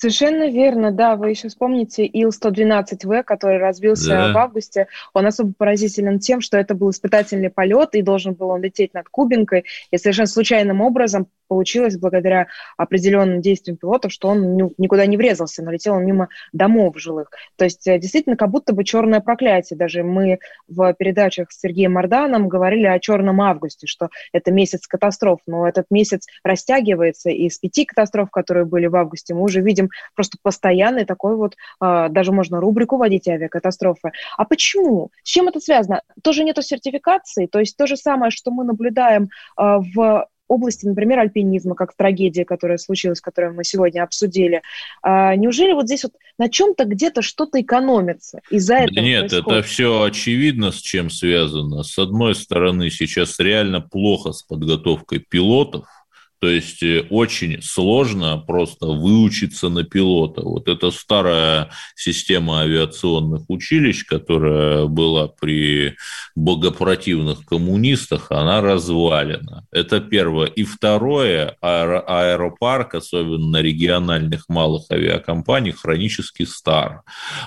Совершенно 0.00 0.48
верно, 0.48 0.92
да. 0.92 1.14
Вы 1.14 1.28
еще 1.28 1.48
вспомните 1.48 2.06
Ил-112В, 2.06 3.22
который 3.22 3.58
разбился 3.58 4.08
да. 4.08 4.32
в 4.32 4.36
августе. 4.38 4.86
Он 5.12 5.26
особо 5.26 5.52
поразителен 5.52 6.18
тем, 6.18 6.40
что 6.40 6.56
это 6.56 6.74
был 6.74 6.88
испытательный 6.88 7.50
полет, 7.50 7.94
и 7.94 8.00
должен 8.00 8.32
был 8.32 8.48
он 8.48 8.62
лететь 8.62 8.94
над 8.94 9.10
Кубинкой, 9.10 9.66
и 9.90 9.98
совершенно 9.98 10.26
случайным 10.26 10.80
образом 10.80 11.26
получилось 11.50 11.98
благодаря 11.98 12.46
определенным 12.76 13.40
действиям 13.40 13.76
пилотов, 13.76 14.12
что 14.12 14.28
он 14.28 14.56
никуда 14.78 15.04
не 15.06 15.16
врезался, 15.16 15.64
но 15.64 15.72
летел 15.72 15.94
он 15.94 16.06
мимо 16.06 16.28
домов 16.52 16.96
жилых. 16.96 17.30
То 17.56 17.64
есть 17.64 17.86
э, 17.88 17.98
действительно 17.98 18.36
как 18.36 18.50
будто 18.50 18.72
бы 18.72 18.84
черное 18.84 19.18
проклятие. 19.20 19.76
Даже 19.76 20.04
мы 20.04 20.38
в 20.68 20.94
передачах 20.94 21.50
с 21.50 21.58
Сергеем 21.58 21.94
Марданом 21.94 22.48
говорили 22.48 22.86
о 22.86 23.00
черном 23.00 23.40
августе, 23.40 23.88
что 23.88 24.10
это 24.32 24.52
месяц 24.52 24.86
катастроф, 24.86 25.40
но 25.48 25.66
этот 25.66 25.86
месяц 25.90 26.26
растягивается, 26.44 27.30
из 27.30 27.58
пяти 27.58 27.84
катастроф, 27.84 28.30
которые 28.30 28.64
были 28.64 28.86
в 28.86 28.94
августе, 28.94 29.34
мы 29.34 29.42
уже 29.42 29.60
видим 29.60 29.90
просто 30.14 30.38
постоянный 30.40 31.04
такой 31.04 31.34
вот, 31.34 31.56
а, 31.80 32.08
даже 32.08 32.30
можно 32.30 32.60
рубрику 32.60 32.96
вводить 32.96 33.26
авиакатастрофы. 33.26 34.12
А 34.36 34.44
почему? 34.44 35.10
С 35.24 35.28
чем 35.28 35.48
это 35.48 35.58
связано? 35.58 36.02
Тоже 36.22 36.44
нету 36.44 36.62
сертификации, 36.62 37.46
то 37.46 37.58
есть 37.58 37.76
то 37.76 37.88
же 37.88 37.96
самое, 37.96 38.30
что 38.30 38.52
мы 38.52 38.62
наблюдаем 38.64 39.30
а, 39.56 39.80
в 39.80 40.28
области, 40.50 40.84
например, 40.84 41.20
альпинизма, 41.20 41.74
как 41.74 41.94
трагедия, 41.94 42.44
которая 42.44 42.76
случилась, 42.78 43.20
которую 43.20 43.54
мы 43.54 43.64
сегодня 43.64 44.02
обсудили. 44.02 44.62
А, 45.02 45.36
неужели 45.36 45.72
вот 45.72 45.86
здесь 45.86 46.04
вот 46.04 46.14
на 46.38 46.48
чем-то 46.48 46.84
где-то 46.84 47.22
что-то 47.22 47.60
экономится 47.60 48.40
из-за 48.50 48.74
да 48.74 48.84
этого? 48.84 49.04
Нет, 49.04 49.30
происходит? 49.30 49.58
это 49.58 49.62
все 49.68 50.02
очевидно, 50.02 50.72
с 50.72 50.80
чем 50.80 51.08
связано. 51.08 51.84
С 51.84 51.98
одной 51.98 52.34
стороны, 52.34 52.90
сейчас 52.90 53.38
реально 53.38 53.80
плохо 53.80 54.32
с 54.32 54.42
подготовкой 54.42 55.20
пилотов, 55.20 55.84
то 56.40 56.48
есть 56.48 56.82
э, 56.82 57.06
очень 57.10 57.60
сложно 57.62 58.38
просто 58.38 58.86
выучиться 58.86 59.68
на 59.68 59.84
пилота. 59.84 60.40
Вот 60.42 60.68
эта 60.68 60.90
старая 60.90 61.70
система 61.96 62.62
авиационных 62.62 63.42
училищ, 63.48 64.04
которая 64.06 64.86
была 64.86 65.28
при 65.28 65.96
богопротивных 66.34 67.44
коммунистах, 67.44 68.30
она 68.30 68.62
развалена. 68.62 69.66
Это 69.70 70.00
первое. 70.00 70.46
И 70.46 70.64
второе, 70.64 71.56
аэро 71.60 72.00
аэропарк, 72.00 72.94
особенно 72.94 73.46
на 73.48 73.62
региональных 73.62 74.48
малых 74.48 74.90
авиакомпаниях, 74.90 75.80
хронически 75.80 76.44
стар. 76.44 77.02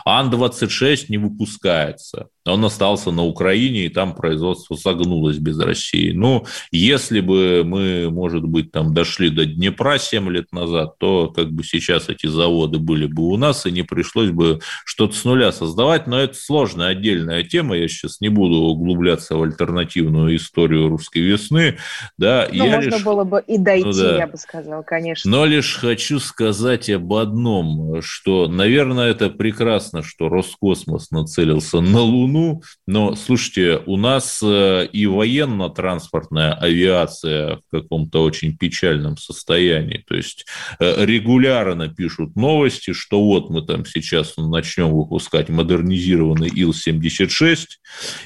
Ан-26 0.05 1.05
не 1.09 1.17
выпускается 1.17 2.27
он 2.45 2.65
остался 2.65 3.11
на 3.11 3.23
Украине, 3.23 3.85
и 3.85 3.89
там 3.89 4.15
производство 4.15 4.75
согнулось 4.75 5.37
без 5.37 5.57
России. 5.59 6.11
Ну, 6.11 6.45
если 6.71 7.21
бы 7.21 7.63
мы, 7.65 8.09
может 8.11 8.43
быть, 8.43 8.71
там 8.71 8.82
дошли 8.91 9.29
до 9.29 9.45
Днепра 9.45 9.97
7 9.97 10.29
лет 10.29 10.51
назад, 10.51 10.97
то 10.97 11.29
как 11.29 11.51
бы 11.51 11.63
сейчас 11.63 12.09
эти 12.09 12.27
заводы 12.27 12.79
были 12.79 13.05
бы 13.05 13.23
у 13.23 13.37
нас, 13.37 13.65
и 13.65 13.71
не 13.71 13.83
пришлось 13.83 14.31
бы 14.31 14.59
что-то 14.85 15.15
с 15.15 15.23
нуля 15.23 15.51
создавать, 15.51 16.07
но 16.07 16.19
это 16.19 16.33
сложная 16.33 16.89
отдельная 16.89 17.43
тема, 17.43 17.77
я 17.77 17.87
сейчас 17.87 18.19
не 18.19 18.29
буду 18.29 18.55
углубляться 18.55 19.37
в 19.37 19.43
альтернативную 19.43 20.35
историю 20.35 20.89
русской 20.89 21.19
весны. 21.19 21.77
Да, 22.17 22.47
ну, 22.51 22.65
я 22.65 22.75
можно 22.75 22.95
лишь... 22.95 23.03
было 23.03 23.23
бы 23.23 23.43
и 23.45 23.57
дойти, 23.57 23.85
ну, 23.85 23.93
да. 23.93 24.17
я 24.17 24.27
бы 24.27 24.37
сказал, 24.37 24.83
конечно. 24.83 25.29
Но 25.29 25.45
лишь 25.45 25.75
хочу 25.75 26.19
сказать 26.19 26.89
об 26.89 27.13
одном, 27.13 28.01
что, 28.01 28.47
наверное, 28.47 29.11
это 29.11 29.29
прекрасно, 29.29 30.01
что 30.01 30.29
Роскосмос 30.29 31.11
нацелился 31.11 31.79
на 31.79 32.01
Луну, 32.01 32.23
Луну. 32.23 32.61
Но, 32.87 33.15
слушайте, 33.15 33.81
у 33.85 33.97
нас 33.97 34.41
э, 34.43 34.87
и 34.91 35.05
военно-транспортная 35.05 36.53
авиация 36.53 37.57
в 37.57 37.61
каком-то 37.71 38.23
очень 38.23 38.57
печальном 38.57 38.72
состоянии. 39.17 40.03
То 40.07 40.15
есть 40.15 40.45
э, 40.79 41.05
регулярно 41.05 41.87
пишут 41.87 42.35
новости, 42.35 42.93
что 42.93 43.23
вот 43.23 43.49
мы 43.49 43.61
там 43.61 43.85
сейчас 43.85 44.35
начнем 44.37 44.89
выпускать 44.91 45.49
модернизированный 45.49 46.49
Ил-76 46.49 47.65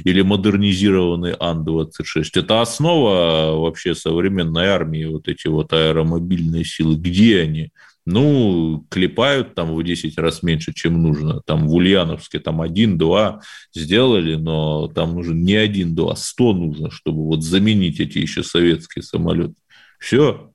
или 0.03 0.21
модернизированный 0.21 1.36
Ан-26. 1.39 2.23
Это 2.36 2.62
основа 2.62 3.60
вообще 3.60 3.95
современной 3.95 4.67
армии, 4.67 5.05
вот 5.05 5.27
эти 5.27 5.47
вот 5.47 5.73
аэромобильные 5.73 6.65
силы. 6.65 6.95
Где 6.95 7.41
они? 7.41 7.71
ну, 8.07 8.86
клепают 8.89 9.53
там 9.53 9.75
в 9.75 9.83
10 9.83 10.17
раз 10.17 10.41
меньше, 10.41 10.73
чем 10.73 11.03
нужно. 11.03 11.41
Там 11.45 11.67
в 11.67 11.73
Ульяновске 11.73 12.39
там 12.39 12.62
один-два 12.62 13.41
сделали, 13.75 14.36
но 14.36 14.88
там 14.88 15.13
нужен 15.13 15.41
не 15.43 15.55
один-два, 15.55 16.15
сто 16.15 16.53
нужно, 16.53 16.89
чтобы 16.89 17.25
вот 17.25 17.43
заменить 17.43 17.99
эти 17.99 18.19
еще 18.19 18.43
советские 18.43 19.03
самолеты. 19.03 19.55
Все, 19.97 20.51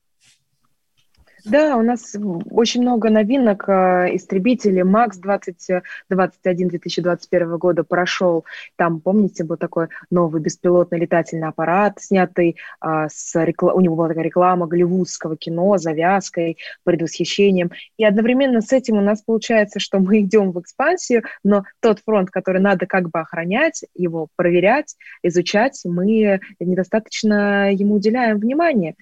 да, 1.44 1.76
у 1.76 1.82
нас 1.82 2.14
очень 2.50 2.82
много 2.82 3.10
новинок. 3.10 3.68
Э, 3.68 4.14
истребители 4.14 4.82
МАКС 4.82 5.18
2021 5.18 6.68
2021 6.68 7.56
года 7.58 7.82
прошел. 7.82 8.44
Там, 8.76 9.00
помните, 9.00 9.42
был 9.42 9.56
такой 9.56 9.88
новый 10.10 10.40
беспилотный 10.40 11.00
летательный 11.00 11.48
аппарат, 11.48 11.98
снятый 12.00 12.56
а, 12.80 13.08
с 13.08 13.34
рекла... 13.44 13.72
у 13.72 13.80
него 13.80 13.96
была 13.96 14.08
такая 14.08 14.24
реклама 14.24 14.68
голливудского 14.68 15.36
кино, 15.36 15.78
завязкой, 15.78 16.58
предвосхищением. 16.84 17.72
И 17.96 18.04
одновременно 18.04 18.60
с 18.60 18.72
этим 18.72 18.98
у 18.98 19.00
нас 19.00 19.22
получается, 19.22 19.80
что 19.80 19.98
мы 19.98 20.20
идем 20.20 20.52
в 20.52 20.60
экспансию, 20.60 21.24
но 21.42 21.64
тот 21.80 21.98
фронт, 22.04 22.30
который 22.30 22.60
надо 22.60 22.86
как 22.86 23.10
бы 23.10 23.18
охранять, 23.18 23.84
его 23.94 24.28
проверять, 24.36 24.94
изучать, 25.24 25.80
мы 25.84 26.38
недостаточно 26.60 27.72
ему 27.72 27.94
уделяем 27.94 28.38
внимания. 28.38 28.94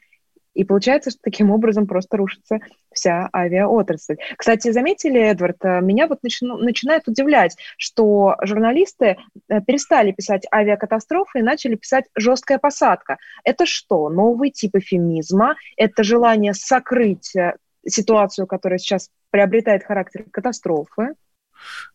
И 0.55 0.65
получается, 0.65 1.11
что 1.11 1.21
таким 1.23 1.51
образом 1.51 1.87
просто 1.87 2.17
рушится 2.17 2.59
вся 2.93 3.29
авиаотрасль. 3.33 4.17
Кстати, 4.37 4.73
заметили, 4.73 5.21
Эдвард, 5.21 5.65
э, 5.65 5.81
меня 5.81 6.09
вот 6.09 6.23
начну, 6.23 6.57
начинает 6.57 7.07
удивлять, 7.07 7.57
что 7.77 8.37
журналисты 8.43 9.17
э, 9.49 9.61
перестали 9.61 10.13
писать 10.13 10.47
авиакатастрофы 10.53 11.39
и 11.39 11.43
начали 11.43 11.77
писать 11.77 12.07
жесткая 12.17 12.59
посадка. 12.59 13.19
Это 13.45 13.65
что, 13.65 14.09
новый 14.09 14.51
тип 14.51 14.75
эфемизма? 14.75 15.57
Это 15.77 16.03
желание 16.03 16.53
сокрыть 16.53 17.35
э, 17.37 17.55
ситуацию, 17.87 18.47
которая 18.47 18.79
сейчас 18.79 19.09
приобретает 19.31 19.85
характер 19.85 20.25
катастрофы? 20.33 21.15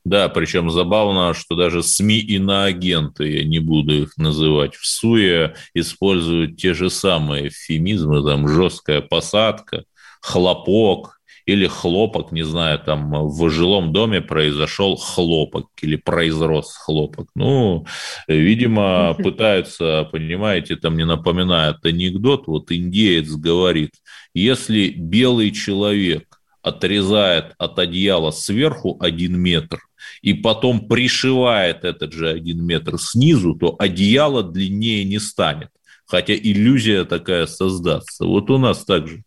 Да, 0.04 0.30
причем 0.30 0.70
забавно, 0.70 1.34
что 1.34 1.56
даже 1.56 1.82
СМИ 1.82 2.20
иноагенты, 2.20 3.40
я 3.40 3.44
не 3.44 3.60
буду 3.60 4.04
их 4.04 4.18
называть, 4.18 4.76
в 4.76 4.86
СУЕ 4.86 5.56
используют 5.74 6.58
те 6.58 6.74
же 6.74 6.90
самые 6.92 7.48
эвфемизмы, 7.48 8.24
там 8.24 8.48
жесткая 8.48 9.02
посадка, 9.02 9.84
хлопок 10.22 11.16
или 11.46 11.68
хлопок, 11.68 12.32
не 12.32 12.44
знаю, 12.44 12.80
там 12.80 13.12
в 13.28 13.50
жилом 13.50 13.94
доме 13.94 14.22
произошел 14.22 14.96
хлопок 14.96 15.68
или 15.82 15.96
произрос 15.96 16.76
хлопок. 16.76 17.30
Ну, 17.36 17.86
видимо, 18.28 19.14
пытаются, 19.24 20.08
понимаете, 20.12 20.76
там 20.76 20.98
не 20.98 21.06
напоминает 21.06 21.86
анекдот, 21.86 22.48
вот 22.48 22.72
индеец 22.72 23.30
говорит, 23.30 23.92
если 24.34 24.90
белый 24.90 25.52
человек 25.52 26.35
отрезает 26.66 27.54
от 27.60 27.78
одеяла 27.78 28.32
сверху 28.32 28.98
один 29.00 29.40
метр 29.40 29.80
и 30.24 30.34
потом 30.34 30.88
пришивает 30.88 31.86
этот 31.86 32.12
же 32.12 32.28
один 32.28 32.66
метр 32.66 32.98
снизу, 33.00 33.54
то 33.54 33.76
одеяло 33.78 34.42
длиннее 34.44 35.04
не 35.04 35.20
станет. 35.20 35.70
Хотя 36.08 36.34
иллюзия 36.36 37.06
такая 37.06 37.46
создастся. 37.46 38.26
Вот 38.26 38.50
у 38.50 38.58
нас 38.58 38.84
так 38.84 39.08
же. 39.08 39.24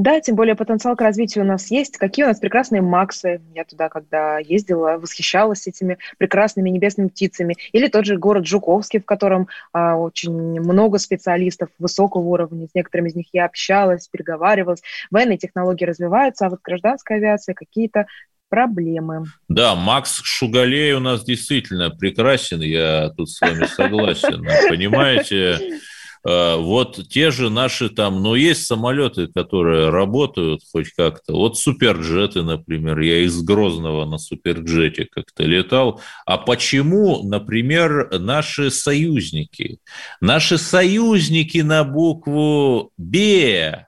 Да, 0.00 0.18
тем 0.18 0.34
более 0.34 0.54
потенциал 0.54 0.96
к 0.96 1.02
развитию 1.02 1.44
у 1.44 1.46
нас 1.46 1.70
есть. 1.70 1.98
Какие 1.98 2.24
у 2.24 2.28
нас 2.28 2.40
прекрасные 2.40 2.80
Максы. 2.80 3.42
Я 3.54 3.64
туда, 3.66 3.90
когда 3.90 4.38
ездила, 4.38 4.92
восхищалась 4.96 5.66
этими 5.66 5.98
прекрасными 6.16 6.70
небесными 6.70 7.08
птицами. 7.08 7.56
Или 7.72 7.86
тот 7.88 8.06
же 8.06 8.16
город 8.16 8.46
Жуковский, 8.46 9.00
в 9.00 9.04
котором 9.04 9.48
а, 9.74 9.98
очень 9.98 10.32
много 10.32 10.96
специалистов 10.96 11.68
высокого 11.78 12.22
уровня. 12.22 12.66
С 12.66 12.74
некоторыми 12.74 13.10
из 13.10 13.14
них 13.14 13.26
я 13.34 13.44
общалась, 13.44 14.08
переговаривалась. 14.08 14.80
Военные 15.10 15.36
технологии 15.36 15.84
развиваются, 15.84 16.46
а 16.46 16.48
вот 16.48 16.60
гражданская 16.62 17.18
авиация 17.18 17.54
какие-то 17.54 18.06
проблемы. 18.48 19.24
Да, 19.48 19.74
Макс 19.74 20.22
Шугалей 20.22 20.94
у 20.94 21.00
нас 21.00 21.24
действительно 21.24 21.90
прекрасен, 21.90 22.62
я 22.62 23.10
тут 23.10 23.28
с 23.28 23.38
вами 23.38 23.66
согласен. 23.66 24.46
Понимаете, 24.70 25.78
вот 26.22 27.08
те 27.08 27.30
же 27.30 27.50
наши 27.50 27.88
там, 27.88 28.22
ну, 28.22 28.34
есть 28.34 28.66
самолеты, 28.66 29.26
которые 29.28 29.90
работают 29.90 30.62
хоть 30.70 30.90
как-то. 30.90 31.32
Вот 31.32 31.58
суперджеты, 31.58 32.42
например, 32.42 33.00
я 33.00 33.24
из 33.24 33.40
Грозного 33.42 34.04
на 34.04 34.18
суперджете 34.18 35.06
как-то 35.10 35.44
летал. 35.44 36.00
А 36.26 36.38
почему, 36.38 37.22
например, 37.22 38.18
наши 38.18 38.70
союзники? 38.70 39.78
Наши 40.20 40.58
союзники 40.58 41.58
на 41.58 41.84
букву 41.84 42.92
«Б» 42.96 43.86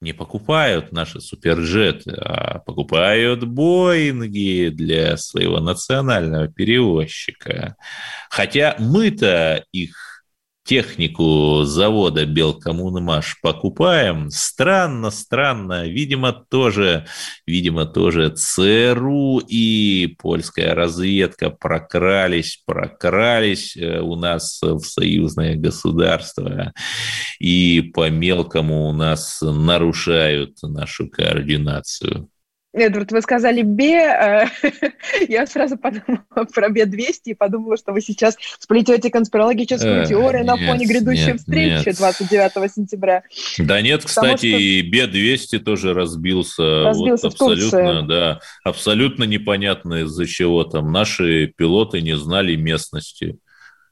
не 0.00 0.12
покупают 0.12 0.92
наши 0.92 1.20
суперджеты, 1.20 2.12
а 2.12 2.60
покупают 2.60 3.42
Боинги 3.44 4.68
для 4.68 5.16
своего 5.16 5.58
национального 5.60 6.46
перевозчика. 6.46 7.76
Хотя 8.30 8.76
мы-то 8.78 9.64
их 9.72 10.07
технику 10.68 11.62
завода 11.64 12.26
Белкоммунмаш 12.26 13.40
покупаем. 13.40 14.30
Странно, 14.30 15.10
странно. 15.10 15.88
Видимо, 15.88 16.32
тоже, 16.32 17.06
видимо, 17.46 17.86
тоже 17.86 18.28
ЦРУ 18.28 19.38
и 19.38 20.14
польская 20.18 20.74
разведка 20.74 21.48
прокрались, 21.48 22.62
прокрались 22.66 23.78
э, 23.78 24.00
у 24.00 24.14
нас 24.16 24.60
в 24.60 24.80
союзное 24.80 25.56
государство 25.56 26.74
и 27.38 27.80
по 27.94 28.10
мелкому 28.10 28.88
у 28.88 28.92
нас 28.92 29.38
нарушают 29.40 30.58
нашу 30.62 31.08
координацию. 31.08 32.28
Эдвард, 32.74 33.12
вы 33.12 33.22
сказали 33.22 33.62
Б, 33.62 33.82
э, 33.82 34.46
я 35.28 35.46
сразу 35.46 35.78
подумала 35.78 36.22
про 36.52 36.68
Б-200 36.68 37.12
и 37.24 37.34
подумала, 37.34 37.78
что 37.78 37.92
вы 37.92 38.02
сейчас 38.02 38.36
сплетете 38.58 39.10
конспирологическую 39.10 40.06
теорию 40.06 40.44
на 40.44 40.56
фоне 40.56 40.84
грядущей 40.84 41.38
встречи 41.38 41.92
29 41.92 42.72
сентября. 42.72 43.22
Да 43.58 43.80
нет, 43.80 44.04
кстати, 44.04 44.46
и 44.46 44.82
Б-200 44.82 45.60
тоже 45.60 45.94
разбился. 45.94 46.84
Разбился 46.84 47.28
абсолютно, 47.28 48.06
да, 48.06 48.40
абсолютно 48.64 49.24
непонятно 49.24 50.02
из-за 50.02 50.26
чего 50.26 50.64
там. 50.64 50.92
Наши 50.92 51.46
пилоты 51.46 52.02
не 52.02 52.16
знали 52.16 52.54
местности. 52.54 53.38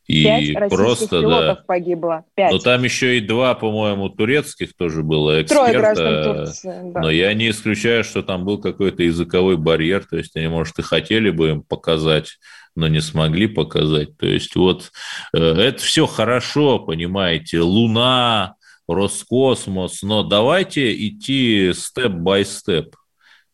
И 0.07 0.23
Пять 0.23 0.69
просто, 0.71 1.21
да. 1.21 1.55
погибло. 1.67 2.25
Пять. 2.37 2.53
Но 2.53 2.59
там 2.59 2.85
еще 2.85 3.19
и 3.19 3.21
два, 3.21 3.55
по-моему, 3.55 4.09
турецких 4.09 4.77
тоже 4.77 5.03
было 5.03 5.43
эксперта. 5.43 5.65
Трое 5.65 5.79
граждан 5.79 6.25
Турции, 6.25 6.93
да. 6.93 7.01
Но 7.01 7.11
я 7.11 7.35
не 7.35 7.51
исключаю, 7.51 8.05
что 8.05 8.23
там 8.23 8.45
был 8.45 8.59
какой-то 8.59 9.03
языковой 9.03 9.57
барьер, 9.57 10.05
то 10.05 10.17
есть 10.17 10.37
они, 10.37 10.47
может, 10.47 10.79
и 10.79 10.83
хотели 10.83 11.31
бы 11.31 11.51
им 11.51 11.63
показать, 11.63 12.39
но 12.77 12.87
не 12.87 13.01
смогли 13.01 13.49
показать. 13.49 14.17
То 14.17 14.27
есть 14.27 14.55
вот 14.55 14.93
э, 15.35 15.39
это 15.39 15.83
все 15.83 16.07
хорошо, 16.07 16.79
понимаете, 16.79 17.61
Луна, 17.61 18.55
Роскосмос, 18.87 20.03
но 20.03 20.23
давайте 20.23 20.95
идти 21.09 21.73
степ-бай-степ. 21.75 22.95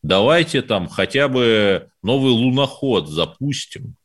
Давайте 0.03 0.61
там 0.61 0.87
хотя 0.87 1.29
бы 1.29 1.87
новый 2.03 2.31
луноход 2.31 3.09
запустим 3.09 3.95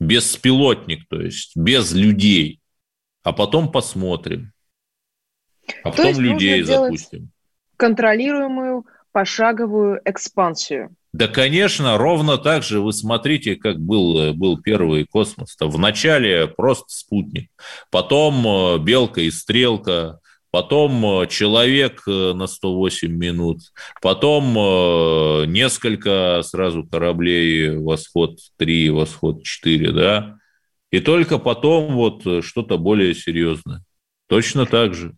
беспилотник, 0.00 1.06
то 1.08 1.20
есть 1.20 1.56
без 1.56 1.92
людей, 1.92 2.60
а 3.22 3.32
потом 3.32 3.70
посмотрим. 3.70 4.52
А 5.84 5.90
потом 5.90 6.18
людей 6.18 6.62
запустим. 6.62 7.30
Контролируемую 7.76 8.86
пошаговую 9.12 10.00
экспансию. 10.04 10.94
Да, 11.12 11.26
конечно, 11.26 11.98
ровно 11.98 12.38
так 12.38 12.62
же. 12.62 12.80
Вы 12.80 12.92
смотрите, 12.92 13.56
как 13.56 13.80
был, 13.80 14.32
был 14.34 14.60
первый 14.60 15.04
космос. 15.04 15.56
-то. 15.60 15.68
Вначале 15.68 16.46
просто 16.46 16.86
спутник, 16.88 17.50
потом 17.90 18.46
э, 18.46 18.78
белка 18.78 19.20
и 19.20 19.30
стрелка, 19.30 20.20
потом 20.50 21.22
э, 21.22 21.26
человек 21.28 22.02
э, 22.06 22.32
на 22.32 22.46
108 22.46 23.10
минут, 23.10 23.60
потом 24.02 24.56
э, 24.56 25.46
несколько 25.46 26.42
сразу 26.42 26.84
кораблей 26.84 27.76
«Восход-3», 27.76 28.90
«Восход-4», 28.90 29.92
да, 29.92 30.38
и 30.90 31.00
только 31.00 31.38
потом 31.38 31.94
вот 31.94 32.44
что-то 32.44 32.78
более 32.78 33.14
серьезное. 33.14 33.84
Точно 34.28 34.66
так 34.66 34.94
же. 34.94 35.14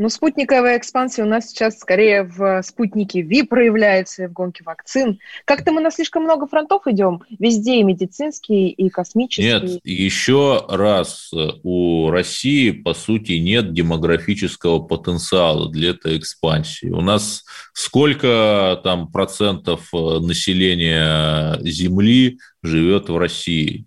Ну, 0.00 0.08
спутниковая 0.08 0.78
экспансия 0.78 1.24
у 1.24 1.26
нас 1.26 1.48
сейчас 1.48 1.80
скорее 1.80 2.22
в 2.22 2.62
спутнике 2.62 3.20
ВИ 3.20 3.42
проявляется, 3.42 4.28
в 4.28 4.32
гонке 4.32 4.62
вакцин. 4.64 5.18
Как-то 5.44 5.72
мы 5.72 5.80
на 5.80 5.90
слишком 5.90 6.22
много 6.22 6.46
фронтов 6.46 6.86
идем, 6.86 7.24
везде 7.40 7.80
и 7.80 7.82
медицинские, 7.82 8.70
и 8.70 8.90
космические. 8.90 9.60
Нет, 9.60 9.80
еще 9.82 10.64
раз, 10.68 11.32
у 11.64 12.10
России, 12.10 12.70
по 12.70 12.94
сути, 12.94 13.32
нет 13.32 13.72
демографического 13.72 14.78
потенциала 14.78 15.68
для 15.68 15.90
этой 15.90 16.16
экспансии. 16.16 16.90
У 16.90 17.00
нас 17.00 17.44
сколько 17.72 18.80
там 18.84 19.10
процентов 19.10 19.92
населения 19.92 21.58
Земли 21.62 22.38
живет 22.62 23.08
в 23.08 23.18
России? 23.18 23.84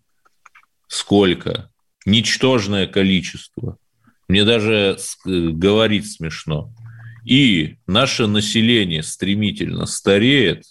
Сколько? 0.88 1.69
Ничтожное 2.06 2.86
количество. 2.86 3.78
Мне 4.32 4.46
даже 4.46 4.98
говорить 5.26 6.10
смешно. 6.10 6.72
И 7.26 7.76
наше 7.86 8.28
население 8.28 9.04
стремительно 9.04 9.86
стареет, 9.86 10.63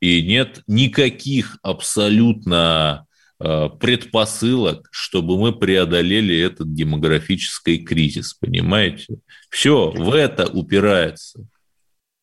и 0.00 0.20
нет 0.20 0.60
никаких 0.66 1.56
абсолютно 1.62 3.06
э, 3.40 3.70
предпосылок, 3.80 4.86
чтобы 4.90 5.40
мы 5.40 5.54
преодолели 5.58 6.38
этот 6.38 6.74
демографический 6.74 7.78
кризис, 7.78 8.34
понимаете? 8.34 9.16
Все 9.48 9.90
в 9.92 10.12
это 10.12 10.46
упирается. 10.52 11.40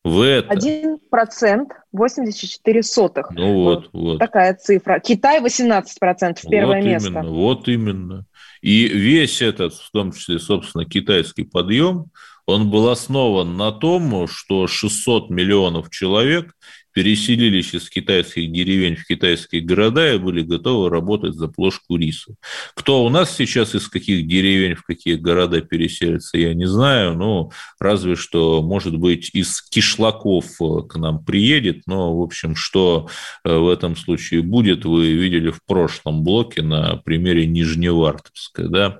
В 0.04 0.20
это. 0.20 0.48
Один 0.50 0.98
процент 1.10 1.70
84 1.90 2.82
сотых. 2.84 3.30
Ну 3.32 3.54
вот, 3.54 3.88
вот, 3.92 4.00
вот. 4.00 4.18
Такая 4.20 4.54
цифра. 4.54 5.00
Китай 5.00 5.40
18 5.40 5.98
процентов, 5.98 6.44
первое 6.48 6.82
вот 6.82 6.86
место. 6.86 7.08
Именно, 7.08 7.30
вот 7.30 7.68
именно. 7.68 8.26
И 8.64 8.88
весь 8.88 9.42
этот, 9.42 9.74
в 9.74 9.90
том 9.90 10.10
числе, 10.10 10.38
собственно, 10.38 10.86
китайский 10.86 11.44
подъем, 11.44 12.06
он 12.46 12.70
был 12.70 12.88
основан 12.88 13.58
на 13.58 13.72
том, 13.72 14.26
что 14.26 14.66
600 14.66 15.28
миллионов 15.28 15.90
человек 15.90 16.54
переселились 16.94 17.74
из 17.74 17.90
китайских 17.90 18.50
деревень 18.52 18.94
в 18.94 19.04
китайские 19.04 19.62
города 19.62 20.14
и 20.14 20.18
были 20.18 20.42
готовы 20.42 20.88
работать 20.88 21.34
за 21.34 21.48
плошку 21.48 21.96
риса. 21.96 22.36
Кто 22.74 23.04
у 23.04 23.08
нас 23.08 23.36
сейчас 23.36 23.74
из 23.74 23.88
каких 23.88 24.26
деревень 24.28 24.76
в 24.76 24.84
какие 24.84 25.16
города 25.16 25.60
переселится, 25.60 26.38
я 26.38 26.54
не 26.54 26.66
знаю, 26.66 27.14
но 27.14 27.50
разве 27.80 28.14
что, 28.14 28.62
может 28.62 28.96
быть, 28.96 29.30
из 29.34 29.60
кишлаков 29.60 30.46
э, 30.60 30.88
к 30.88 30.96
нам 30.96 31.24
приедет, 31.24 31.82
но, 31.86 32.16
в 32.16 32.22
общем, 32.22 32.54
что 32.54 33.08
э, 33.44 33.54
в 33.54 33.68
этом 33.68 33.96
случае 33.96 34.42
будет, 34.42 34.84
вы 34.84 35.12
видели 35.12 35.50
в 35.50 35.64
прошлом 35.66 36.22
блоке 36.22 36.62
на 36.62 36.96
примере 36.98 37.46
Нижневартовска, 37.46 38.68
да. 38.68 38.98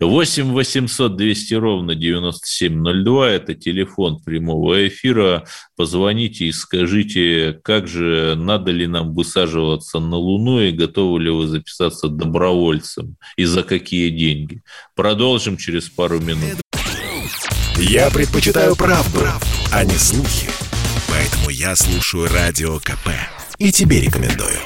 8 0.00 0.52
800 0.52 1.16
200 1.16 1.54
ровно 1.54 1.94
9702– 1.94 3.30
это 3.30 3.54
телефон 3.54 4.20
прямого 4.24 4.88
эфира. 4.88 5.44
Позвоните 5.76 6.46
и 6.46 6.52
скажите, 6.52 7.60
как 7.62 7.86
же 7.86 8.34
надо 8.34 8.70
ли 8.70 8.86
нам 8.86 9.12
высаживаться 9.14 9.98
на 9.98 10.16
Луну 10.16 10.60
и 10.62 10.72
готовы 10.72 11.20
ли 11.20 11.30
вы 11.30 11.46
записаться 11.46 12.08
добровольцем 12.08 13.16
и 13.36 13.44
за 13.44 13.62
какие 13.62 14.08
деньги. 14.08 14.62
Продолжим 14.94 15.58
через 15.58 15.90
пару 15.90 16.18
минут. 16.18 16.60
Я 17.76 18.10
предпочитаю 18.10 18.74
правду, 18.74 19.20
а 19.70 19.84
не 19.84 19.96
слухи. 19.98 20.48
Поэтому 21.08 21.50
я 21.50 21.76
слушаю 21.76 22.26
Радио 22.28 22.78
КП. 22.78 23.10
И 23.58 23.70
тебе 23.70 24.00
рекомендую. 24.00 24.58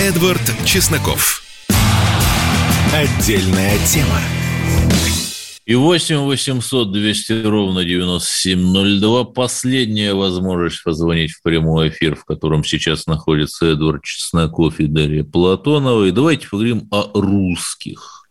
Эдвард 0.00 0.42
Чесноков. 0.64 1.42
Отдельная 2.92 3.76
тема. 3.86 4.20
И 5.66 5.74
8 5.74 6.18
800 6.18 6.92
200 6.92 7.42
ровно 7.44 7.84
9702. 7.84 9.24
Последняя 9.24 10.14
возможность 10.14 10.84
позвонить 10.84 11.32
в 11.32 11.42
прямой 11.42 11.88
эфир, 11.88 12.14
в 12.14 12.24
котором 12.24 12.62
сейчас 12.62 13.08
находится 13.08 13.66
Эдвард 13.66 14.04
Чесноков 14.04 14.78
и 14.78 14.86
Дарья 14.86 15.24
Платонова. 15.24 16.04
И 16.04 16.12
давайте 16.12 16.48
поговорим 16.48 16.86
о 16.92 17.10
русских. 17.14 18.28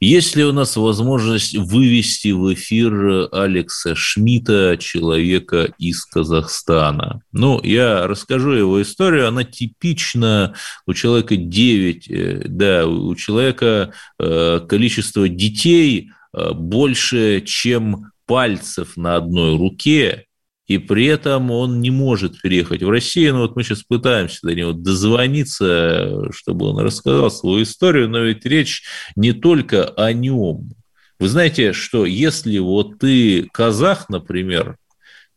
Есть 0.00 0.36
ли 0.36 0.44
у 0.44 0.52
нас 0.52 0.76
возможность 0.76 1.56
вывести 1.56 2.28
в 2.28 2.54
эфир 2.54 3.28
Алекса 3.32 3.96
Шмидта, 3.96 4.76
человека 4.78 5.72
из 5.76 6.04
Казахстана? 6.04 7.20
Ну, 7.32 7.60
я 7.64 8.06
расскажу 8.06 8.52
его 8.52 8.80
историю. 8.80 9.26
Она 9.26 9.42
типична. 9.42 10.54
У 10.86 10.94
человека 10.94 11.34
9, 11.34 12.08
э, 12.08 12.42
да, 12.46 12.86
у 12.86 13.12
человека 13.16 13.92
э, 14.20 14.60
количество 14.68 15.28
детей 15.28 16.12
больше, 16.32 17.40
чем 17.42 18.10
пальцев 18.26 18.96
на 18.96 19.16
одной 19.16 19.56
руке, 19.56 20.26
и 20.68 20.76
при 20.76 21.06
этом 21.06 21.50
он 21.50 21.80
не 21.80 21.90
может 21.90 22.42
переехать 22.42 22.82
в 22.82 22.90
Россию. 22.90 23.34
Ну 23.34 23.40
вот 23.40 23.56
мы 23.56 23.64
сейчас 23.64 23.82
пытаемся 23.82 24.40
до 24.42 24.54
него 24.54 24.72
дозвониться, 24.72 26.30
чтобы 26.32 26.66
он 26.66 26.78
рассказал 26.78 27.30
свою 27.30 27.62
историю, 27.62 28.08
но 28.10 28.20
ведь 28.20 28.44
речь 28.44 28.82
не 29.16 29.32
только 29.32 29.88
о 29.88 30.12
нем. 30.12 30.70
Вы 31.18 31.28
знаете, 31.28 31.72
что 31.72 32.04
если 32.04 32.58
вот 32.58 32.98
ты 32.98 33.48
казах, 33.50 34.08
например, 34.10 34.76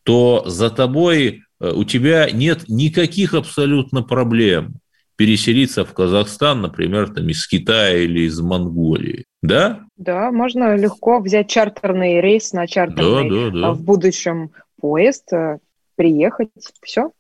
то 0.03 0.43
за 0.45 0.69
тобой 0.69 1.43
э, 1.59 1.71
у 1.71 1.85
тебя 1.85 2.29
нет 2.29 2.67
никаких 2.67 3.33
абсолютно 3.33 4.03
проблем 4.03 4.75
переселиться 5.15 5.85
в 5.85 5.93
Казахстан, 5.93 6.61
например, 6.61 7.13
там 7.13 7.29
из 7.29 7.47
Китая 7.47 7.97
или 7.99 8.21
из 8.21 8.39
Монголии. 8.39 9.25
Да? 9.41 9.81
Да, 9.97 10.31
можно 10.31 10.75
легко 10.75 11.19
взять 11.19 11.49
чартерный 11.49 12.21
рейс 12.21 12.53
на 12.53 12.67
чартерный 12.67 13.29
да, 13.29 13.49
да, 13.51 13.61
да. 13.61 13.71
в 13.71 13.81
будущем 13.81 14.51
поезд, 14.79 15.33
э, 15.33 15.57
приехать, 15.95 16.49
все. 16.81 17.11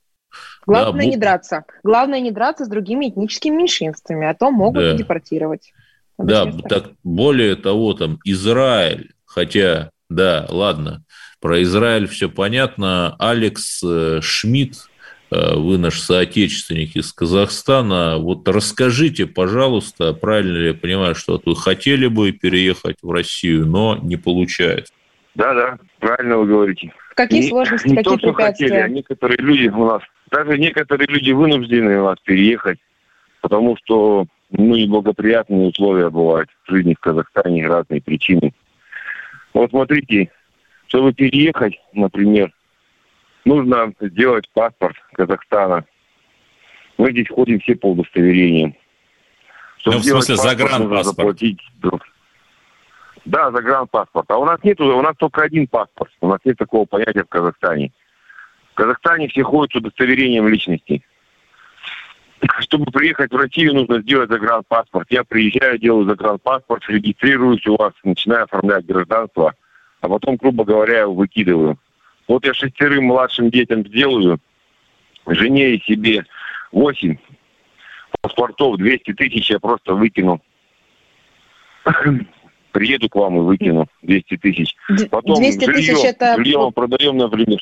Главное 0.65 1.05
да, 1.05 1.11
не 1.11 1.17
драться. 1.17 1.65
Главное 1.83 2.19
не 2.19 2.31
драться 2.31 2.65
с 2.65 2.67
другими 2.67 3.09
этническими 3.09 3.55
меньшинствами, 3.55 4.27
а 4.27 4.33
то 4.33 4.51
могут 4.51 4.83
да. 4.83 4.93
депортировать. 4.93 5.73
да, 6.17 6.51
так 6.69 6.91
более 7.03 7.55
того, 7.55 7.93
там 7.93 8.19
Израиль, 8.23 9.13
хотя, 9.25 9.89
да, 10.09 10.45
ладно, 10.49 11.03
про 11.39 11.61
Израиль 11.63 12.07
все 12.07 12.29
понятно. 12.29 13.15
Алекс 13.17 13.81
э, 13.83 14.19
Шмидт, 14.21 14.90
вы 15.31 15.77
наш 15.77 15.99
соотечественник 15.99 16.95
из 16.95 17.13
Казахстана. 17.13 18.17
Вот 18.17 18.47
расскажите, 18.47 19.25
пожалуйста, 19.25 20.13
правильно 20.13 20.57
ли 20.57 20.67
я 20.67 20.73
понимаю, 20.73 21.15
что 21.15 21.41
вы 21.45 21.55
хотели 21.55 22.07
бы 22.07 22.31
переехать 22.33 22.97
в 23.01 23.11
Россию, 23.11 23.65
но 23.65 23.97
не 24.01 24.17
получается? 24.17 24.93
Да, 25.35 25.53
да, 25.53 25.77
правильно 25.99 26.37
вы 26.37 26.47
говорите. 26.47 26.93
Какие 27.15 27.43
не, 27.43 27.47
сложности, 27.47 27.87
не 27.87 27.95
какие 27.95 28.13
то, 28.13 28.19
что 28.19 28.33
препятствия? 28.33 28.67
Хотели, 28.67 28.81
а 28.81 28.87
некоторые 28.89 29.37
люди 29.37 29.67
у 29.67 29.85
нас, 29.85 30.01
даже 30.29 30.57
некоторые 30.57 31.07
люди 31.07 31.31
вынуждены 31.31 32.01
у 32.01 32.05
нас 32.05 32.17
переехать, 32.23 32.79
потому 33.41 33.77
что 33.77 34.25
ну, 34.51 34.75
неблагоприятные 34.75 35.69
условия 35.69 36.09
бывают 36.09 36.49
в 36.65 36.71
жизни 36.71 36.93
в 36.93 36.99
Казахстане, 36.99 37.67
разные 37.67 38.01
причины. 38.01 38.53
Вот 39.53 39.69
смотрите, 39.69 40.29
чтобы 40.87 41.13
переехать, 41.13 41.79
например, 41.93 42.51
нужно 43.45 43.93
сделать 43.99 44.49
паспорт 44.53 44.95
Казахстана. 45.13 45.85
Мы 46.97 47.11
здесь 47.11 47.29
ходим 47.29 47.59
все 47.59 47.75
по 47.75 47.91
удостоверениям. 47.91 48.75
Чтобы 49.77 49.97
ну, 49.97 50.01
в 50.01 50.05
смысле, 50.05 50.35
загранпаспорт? 50.35 51.05
Заплатить 51.05 51.59
да, 53.25 53.51
загранпаспорт. 53.51 54.29
А 54.31 54.37
у 54.37 54.45
нас 54.45 54.59
нет, 54.63 54.79
у 54.81 55.01
нас 55.01 55.15
только 55.17 55.43
один 55.43 55.67
паспорт. 55.67 56.11
У 56.21 56.27
нас 56.27 56.39
нет 56.43 56.57
такого 56.57 56.85
понятия 56.85 57.23
в 57.23 57.29
Казахстане. 57.29 57.91
В 58.71 58.75
Казахстане 58.75 59.27
все 59.27 59.43
ходят 59.43 59.71
с 59.71 59.75
удостоверением 59.75 60.47
личности. 60.47 61.03
Чтобы 62.59 62.91
приехать 62.91 63.31
в 63.31 63.35
Россию, 63.35 63.75
нужно 63.75 64.01
сделать 64.01 64.29
загранпаспорт. 64.29 65.07
Я 65.11 65.23
приезжаю, 65.23 65.77
делаю 65.77 66.05
загранпаспорт, 66.05 66.83
регистрируюсь 66.87 67.65
у 67.67 67.75
вас, 67.75 67.93
начинаю 68.03 68.45
оформлять 68.45 68.85
гражданство, 68.85 69.53
а 69.99 70.09
потом, 70.09 70.37
грубо 70.37 70.63
говоря, 70.63 71.07
выкидываю. 71.07 71.77
Вот 72.27 72.45
я 72.45 72.53
шестерым 72.53 73.05
младшим 73.05 73.49
детям 73.49 73.85
сделаю, 73.85 74.39
жене 75.27 75.75
и 75.75 75.81
себе 75.83 76.25
восемь 76.71 77.17
паспортов, 78.21 78.77
200 78.77 79.13
тысяч 79.13 79.49
я 79.49 79.59
просто 79.59 79.93
выкину 79.93 80.41
приеду 82.71 83.09
к 83.09 83.15
вам 83.15 83.37
и 83.37 83.41
выкину 83.41 83.87
200 84.01 84.37
тысяч. 84.37 84.75
Потом 85.09 85.35
200 85.35 85.65
жилье, 85.65 85.93
тысяч 85.93 86.05
это... 86.05 86.35
жилье 86.37 86.59
мы 86.59 86.71
продаем, 86.71 87.17
например. 87.17 87.59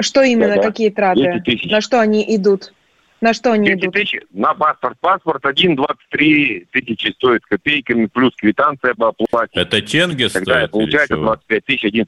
Что 0.00 0.22
именно, 0.22 0.56
да, 0.56 0.62
какие 0.62 0.90
траты? 0.90 1.42
На 1.64 1.80
что 1.80 2.00
они 2.00 2.24
идут? 2.36 2.72
На 3.20 3.34
что 3.34 3.52
они 3.52 3.72
идут? 3.72 3.92
Тысяч, 3.94 4.20
на 4.30 4.54
паспорт. 4.54 4.96
Паспорт 5.00 5.44
1,23 5.44 6.66
тысячи 6.70 7.12
стоит 7.12 7.44
копейками, 7.46 8.06
плюс 8.06 8.32
квитанция 8.36 8.94
по 8.94 9.08
оплате. 9.08 9.60
Это 9.60 9.82
тенге 9.82 10.28
Тогда 10.28 10.54
стоит? 10.54 10.70
Получается 10.70 11.16
25 11.16 11.64
тысяч 11.64 11.84
один. 11.84 12.06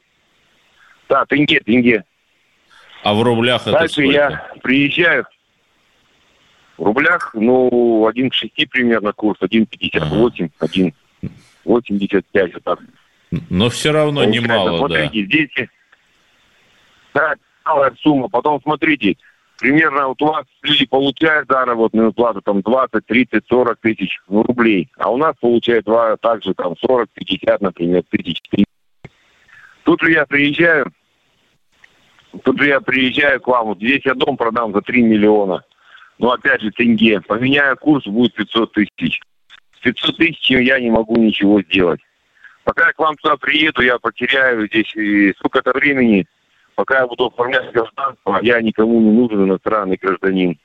Да, 1.11 1.27
тенге, 1.27 1.59
тенге. 1.61 2.05
А 3.03 3.15
в 3.15 3.23
рублях 3.23 3.63
это 3.63 3.73
Дальше 3.73 3.95
сколько? 3.95 4.13
я 4.13 4.51
приезжаю. 4.63 5.27
В 6.79 6.85
рублях, 6.85 7.33
ну, 7.35 8.07
1 8.07 8.31
к 8.31 8.35
6 8.35 8.71
примерно 8.71 9.13
курс, 9.13 9.41
1,58, 9.43 10.51
ага. 10.59 10.67
1 10.73 10.95
85, 11.65 12.55
вот 12.55 12.63
так. 12.63 12.79
Но 13.51 13.69
все 13.71 13.93
равно 13.93 14.23
Получается, 14.23 14.49
немало, 14.49 14.79
смотрите, 14.79 15.21
да. 15.21 15.27
здесь 15.27 15.69
да, 17.13 17.35
малая 17.65 17.93
сумма. 18.01 18.29
Потом 18.29 18.61
смотрите, 18.63 19.17
примерно 19.59 20.09
вот 20.09 20.23
у 20.23 20.27
вас 20.27 20.47
люди 20.63 20.87
получают 20.87 21.49
заработную 21.49 22.13
плату 22.13 22.41
там 22.41 22.63
20, 22.63 23.05
30, 23.05 23.45
40 23.49 23.81
тысяч 23.81 24.21
рублей, 24.29 24.89
а 24.97 25.11
у 25.11 25.17
нас 25.17 25.35
получают 25.41 25.87
также 26.23 26.55
там 26.55 26.77
40, 26.79 27.11
50, 27.11 27.61
например, 27.61 28.05
тысяч. 28.11 28.41
Тут 29.83 30.03
же 30.03 30.13
я 30.13 30.25
приезжаю, 30.25 30.93
тут 32.45 32.63
я 32.63 32.81
приезжаю 32.81 33.41
к 33.41 33.47
вам, 33.47 33.67
вот 33.67 33.79
здесь 33.79 34.03
я 34.05 34.15
дом 34.15 34.37
продам 34.37 34.73
за 34.73 34.81
3 34.81 35.03
миллиона. 35.03 35.65
Ну, 36.19 36.31
опять 36.31 36.61
же, 36.61 36.71
тенге. 36.71 37.21
Поменяю 37.21 37.77
курс, 37.77 38.07
будет 38.07 38.35
500 38.35 38.73
тысяч. 38.73 39.21
500 39.83 40.17
тысяч 40.17 40.51
я 40.51 40.79
не 40.79 40.91
могу 40.91 41.17
ничего 41.17 41.63
сделать. 41.63 42.01
Пока 42.65 42.89
я 42.89 42.93
к 42.93 42.99
вам 42.99 43.17
туда 43.17 43.37
приеду, 43.37 43.83
я 43.83 43.99
потеряю 43.99 44.67
здесь 44.69 44.91
сколько-то 45.37 45.73
времени. 45.73 46.27
Пока 46.75 47.01
я 47.01 47.07
буду 47.07 47.27
оформлять 47.27 47.73
гражданство, 47.73 48.39
я 48.43 48.61
никому 48.61 49.01
не 49.01 49.11
нужен 49.11 49.45
иностранный 49.45 49.97
гражданин. 50.01 50.59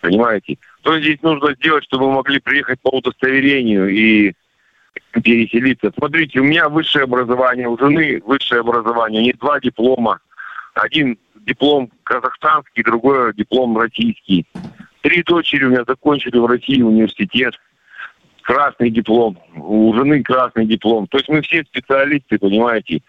Понимаете? 0.00 0.58
То 0.82 1.00
здесь 1.00 1.20
нужно 1.22 1.54
сделать, 1.54 1.84
чтобы 1.84 2.06
мы 2.08 2.16
могли 2.16 2.38
приехать 2.38 2.80
по 2.80 2.90
удостоверению 2.90 3.88
и 3.88 4.34
переселиться. 5.12 5.92
Смотрите, 5.96 6.40
у 6.40 6.44
меня 6.44 6.68
высшее 6.68 7.04
образование, 7.04 7.68
у 7.68 7.78
жены 7.78 8.22
высшее 8.24 8.60
образование, 8.60 9.22
не 9.22 9.32
два 9.32 9.60
диплома. 9.60 10.20
Один 10.78 11.18
диплом 11.46 11.90
казахстанский, 12.04 12.84
другой 12.84 13.34
диплом 13.34 13.76
российский. 13.76 14.46
Три 15.02 15.22
дочери 15.22 15.64
у 15.64 15.70
меня 15.70 15.84
закончили 15.86 16.38
в 16.38 16.46
России 16.46 16.82
университет 16.82 17.54
красный 18.42 18.90
диплом, 18.90 19.38
у 19.56 19.92
жены 19.94 20.22
красный 20.22 20.66
диплом. 20.66 21.06
То 21.08 21.18
есть 21.18 21.28
мы 21.28 21.42
все 21.42 21.64
специалисты, 21.64 22.38
понимаете. 22.38 23.02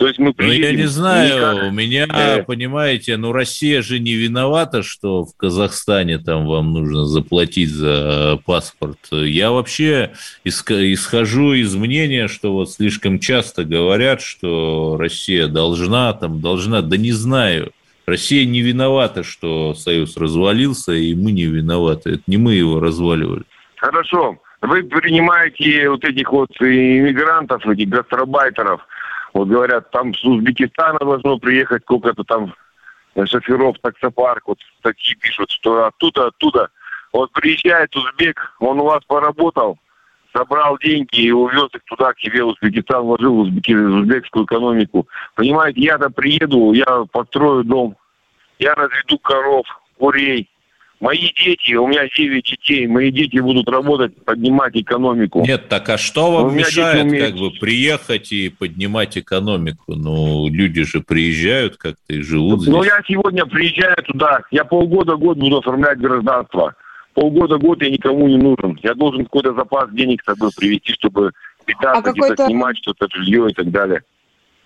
То 0.00 0.06
есть 0.06 0.18
мы 0.18 0.32
приедем... 0.32 0.62
Ну, 0.62 0.66
я 0.66 0.76
не 0.76 0.86
знаю, 0.86 1.36
никак... 1.36 1.64
у 1.64 1.70
меня, 1.72 2.06
э... 2.08 2.42
понимаете, 2.42 3.18
ну, 3.18 3.32
Россия 3.32 3.82
же 3.82 3.98
не 3.98 4.14
виновата, 4.14 4.82
что 4.82 5.26
в 5.26 5.36
Казахстане 5.36 6.16
там 6.16 6.46
вам 6.46 6.72
нужно 6.72 7.04
заплатить 7.04 7.68
за 7.68 8.40
паспорт. 8.46 8.96
Я 9.10 9.50
вообще 9.50 10.12
исхожу 10.42 11.52
из 11.52 11.74
мнения, 11.74 12.28
что 12.28 12.54
вот 12.54 12.70
слишком 12.70 13.18
часто 13.18 13.64
говорят, 13.64 14.22
что 14.22 14.96
Россия 14.98 15.48
должна, 15.48 16.14
там, 16.14 16.40
должна, 16.40 16.80
да 16.80 16.96
не 16.96 17.12
знаю. 17.12 17.72
Россия 18.06 18.46
не 18.46 18.62
виновата, 18.62 19.22
что 19.22 19.74
Союз 19.74 20.16
развалился, 20.16 20.92
и 20.92 21.14
мы 21.14 21.30
не 21.32 21.44
виноваты. 21.44 22.12
Это 22.12 22.22
не 22.26 22.38
мы 22.38 22.54
его 22.54 22.80
разваливали. 22.80 23.42
Хорошо. 23.76 24.38
Вы 24.62 24.82
принимаете 24.82 25.90
вот 25.90 26.04
этих 26.04 26.32
вот 26.32 26.50
иммигрантов, 26.58 27.66
этих 27.66 27.88
гастробайтеров, 27.88 28.80
вот 29.32 29.48
говорят, 29.48 29.90
там 29.90 30.14
с 30.14 30.24
Узбекистана 30.24 30.98
должно 30.98 31.38
приехать 31.38 31.82
сколько-то 31.82 32.24
там 32.24 32.54
шоферов 33.26 33.76
таксопарк, 33.80 34.48
вот 34.48 34.58
такие 34.82 35.16
пишут, 35.16 35.50
что 35.50 35.86
оттуда, 35.86 36.28
оттуда. 36.28 36.70
Вот 37.12 37.32
приезжает 37.32 37.94
узбек, 37.96 38.38
он 38.60 38.80
у 38.80 38.84
вас 38.84 39.02
поработал, 39.04 39.78
собрал 40.32 40.78
деньги 40.78 41.22
и 41.22 41.30
увез 41.32 41.68
их 41.74 41.82
туда, 41.86 42.12
к 42.12 42.20
себе 42.20 42.44
Узбекистан, 42.44 43.02
вложил 43.02 43.34
в, 43.34 43.38
узбеки, 43.40 43.72
узбекскую 43.72 44.44
экономику. 44.44 45.08
Понимаете, 45.34 45.80
я-то 45.80 46.10
приеду, 46.10 46.72
я 46.72 47.04
построю 47.10 47.64
дом, 47.64 47.96
я 48.58 48.74
разведу 48.74 49.18
коров, 49.18 49.66
курей, 49.98 50.48
Мои 51.00 51.32
дети, 51.34 51.72
у 51.72 51.86
меня 51.86 52.06
9 52.14 52.44
детей, 52.44 52.86
мои 52.86 53.10
дети 53.10 53.38
будут 53.38 53.66
работать, 53.70 54.14
поднимать 54.22 54.76
экономику. 54.76 55.42
Нет, 55.46 55.66
так 55.70 55.88
а 55.88 55.96
что 55.96 56.30
вам 56.30 56.54
мешает 56.54 57.10
как 57.10 57.36
бы 57.36 57.50
приехать 57.52 58.32
и 58.32 58.50
поднимать 58.50 59.16
экономику? 59.16 59.94
Ну, 59.94 60.48
люди 60.50 60.84
же 60.84 61.00
приезжают 61.00 61.78
как-то 61.78 62.12
и 62.12 62.20
живут 62.20 62.58
ну, 62.58 62.60
здесь. 62.60 62.74
Ну, 62.74 62.82
я 62.82 63.00
сегодня 63.08 63.46
приезжаю 63.46 63.96
туда, 64.04 64.42
я 64.50 64.64
полгода-год 64.64 65.38
буду 65.38 65.58
оформлять 65.58 65.98
гражданство. 65.98 66.74
Полгода-год 67.14 67.82
я 67.82 67.90
никому 67.90 68.28
не 68.28 68.36
нужен. 68.36 68.78
Я 68.82 68.92
должен 68.94 69.24
какой-то 69.24 69.54
запас 69.54 69.90
денег 69.92 70.20
с 70.20 70.26
собой 70.26 70.50
привезти, 70.54 70.92
чтобы 70.92 71.32
питаться, 71.64 72.10
а 72.10 72.12
где-то 72.12 72.44
снимать 72.44 72.76
что-то, 72.76 73.08
жилье 73.10 73.48
и 73.50 73.54
так 73.54 73.70
далее 73.70 74.02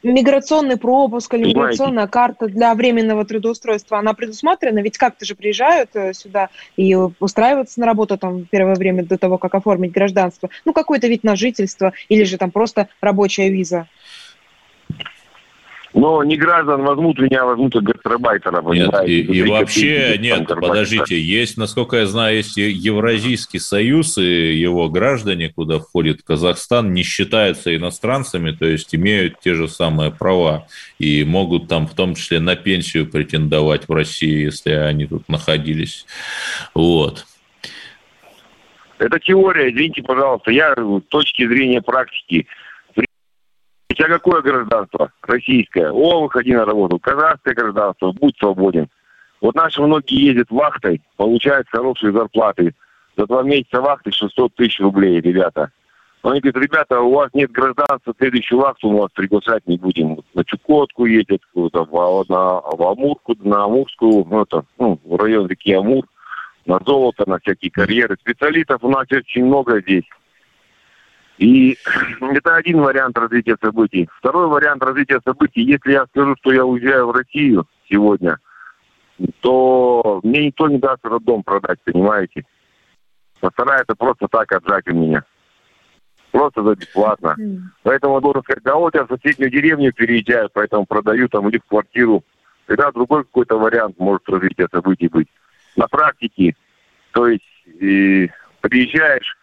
миграционный 0.05 0.77
пропуск 0.77 1.33
или 1.35 1.49
миграционная 1.49 2.07
карта 2.07 2.47
для 2.47 2.75
временного 2.75 3.25
трудоустройства, 3.25 3.99
она 3.99 4.13
предусмотрена? 4.13 4.81
Ведь 4.81 4.99
как-то 4.99 5.25
же 5.25 5.35
приезжают 5.35 5.91
э, 5.95 6.13
сюда 6.13 6.51
и 6.77 6.95
устраиваются 6.95 7.81
на 7.81 7.87
работу 7.87 8.19
там 8.19 8.45
первое 8.45 8.75
время 8.75 9.05
до 9.05 9.19
того, 9.19 9.39
как 9.39 9.55
оформить 9.55 9.93
гражданство. 9.93 10.51
Ну, 10.65 10.73
какой-то 10.73 11.09
вид 11.09 11.25
на 11.25 11.37
жительство 11.37 11.93
или 12.09 12.25
же 12.25 12.37
там 12.37 12.51
просто 12.51 12.89
рабочая 13.01 13.49
виза. 13.49 13.89
Но 15.95 16.25
не 16.25 16.37
граждан 16.37 16.83
возьмут, 16.83 17.21
меня 17.21 17.45
возьмут 17.45 17.73
как 17.73 17.85
гастробайтера. 17.85 18.61
Нет, 18.63 18.93
и, 19.07 19.21
и 19.21 19.43
вообще, 19.43 20.19
нет, 20.19 20.49
подождите, 20.49 21.21
есть, 21.21 21.57
насколько 21.57 21.99
я 21.99 22.07
знаю, 22.07 22.39
есть 22.39 22.57
Евразийский 22.57 23.61
союз, 23.61 24.19
и 24.19 24.55
его 24.55 24.89
граждане, 24.89 25.51
куда 25.51 25.79
входит 25.79 26.25
Казахстан, 26.25 26.93
не 26.93 27.05
считаются 27.05 27.75
иностранцами, 27.77 28.51
то 28.51 28.67
есть 28.67 28.93
имеют 28.93 29.39
те 29.39 29.55
же 29.55 29.69
самые 29.69 30.11
права 30.11 30.67
и 30.99 31.23
могут 31.25 31.69
там 31.69 31.87
в 31.87 31.95
том 31.95 32.17
числе 32.17 32.41
на 32.41 32.57
пенсию 32.57 33.09
претендовать 33.09 33.87
в 33.87 33.93
России, 33.93 34.47
если 34.47 34.73
они 34.73 35.07
тут 35.07 35.29
находились. 35.29 36.07
Вот. 36.75 37.25
Это 38.99 39.21
теория, 39.21 39.71
извините, 39.71 40.03
пожалуйста. 40.03 40.51
Я 40.51 40.75
с 40.75 41.03
точки 41.09 41.47
зрения 41.47 41.83
практики 41.83 42.49
у 43.95 43.97
тебя 43.97 44.09
какое 44.09 44.43
гражданство? 44.43 45.13
Российское. 45.23 45.91
О, 45.91 46.23
выходи 46.23 46.53
на 46.53 46.65
работу. 46.65 46.99
Казахское 46.99 47.55
гражданство. 47.55 48.11
Будь 48.11 48.37
свободен. 48.39 48.89
Вот 49.41 49.55
наши 49.55 49.81
многие 49.81 50.27
ездят 50.27 50.51
вахтой, 50.51 51.01
получают 51.17 51.69
хорошие 51.69 52.13
зарплаты. 52.13 52.75
За 53.17 53.27
два 53.27 53.43
месяца 53.43 53.81
вахты 53.81 54.11
600 54.11 54.55
тысяч 54.57 54.81
рублей, 54.81 55.21
ребята. 55.21 55.71
Они 56.23 56.41
говорят, 56.41 56.63
ребята, 56.63 57.01
у 57.01 57.15
вас 57.15 57.31
нет 57.35 57.53
гражданства, 57.53 58.15
следующую 58.19 58.59
вахту 58.59 58.91
мы 58.91 59.03
вас 59.03 59.11
приглашать 59.15 59.65
не 59.69 59.77
будем. 59.77 60.21
На 60.33 60.45
Чукотку 60.45 61.05
едет, 61.05 61.43
в, 61.55 61.71
на, 61.73 62.61
в 62.61 62.83
Амурку, 62.83 63.37
на 63.41 63.65
Амурскую, 63.65 64.27
ну, 64.29 64.43
это, 64.43 64.65
ну, 64.79 64.99
в 65.05 65.17
район 65.17 65.47
реки 65.47 65.73
Амур, 65.73 66.07
на 66.65 66.81
золото, 66.85 67.29
на 67.29 67.39
всякие 67.39 67.71
карьеры. 67.71 68.17
Специалистов 68.19 68.83
у 68.83 68.89
нас 68.89 69.07
очень 69.13 69.45
много 69.45 69.81
здесь. 69.83 70.05
И 71.39 71.77
это 72.21 72.57
один 72.57 72.81
вариант 72.81 73.19
развития 73.19 73.57
событий. 73.61 74.09
Второй 74.19 74.47
вариант 74.47 74.83
развития 74.83 75.21
событий, 75.25 75.63
если 75.63 75.93
я 75.93 76.07
скажу, 76.07 76.37
что 76.41 76.53
я 76.53 76.65
уезжаю 76.65 77.09
в 77.09 77.13
Россию 77.13 77.67
сегодня, 77.89 78.39
то 79.41 80.21
мне 80.23 80.47
никто 80.47 80.69
не 80.69 80.79
даст 80.79 81.05
роддом 81.05 81.43
продать, 81.43 81.79
понимаете? 81.85 82.45
Постарается 83.41 83.95
просто 83.95 84.27
так 84.29 84.51
отжать 84.53 84.89
у 84.89 84.95
меня. 84.95 85.25
Просто 86.31 86.63
за 86.65 86.75
бесплатно. 86.75 87.37
Mm. 87.39 87.59
Поэтому 87.85 88.21
должен 88.21 88.43
сказать, 88.43 88.65
да 88.65 88.75
вот 88.75 88.95
я 88.95 89.05
в 89.05 89.09
соседнюю 89.09 89.51
деревню 89.51 89.93
переезжаю, 89.93 90.51
поэтому 90.53 90.85
продаю 90.85 91.29
там 91.29 91.49
или 91.49 91.59
в 91.59 91.65
квартиру. 91.65 92.25
Тогда 92.67 92.91
другой 92.91 93.25
какой-то 93.25 93.57
вариант 93.57 93.99
может 93.99 94.29
развития 94.29 94.67
событий 94.73 95.09
быть. 95.09 95.29
На 95.77 95.87
практике, 95.87 96.57
то 97.13 97.29
есть 97.29 97.45
и 97.67 98.31
приезжаешь, 98.61 99.37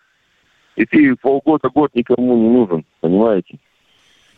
и 0.82 0.86
ты 0.86 1.16
полгода-год 1.16 1.92
никому 1.94 2.36
не 2.36 2.50
нужен, 2.50 2.86
понимаете? 3.02 3.58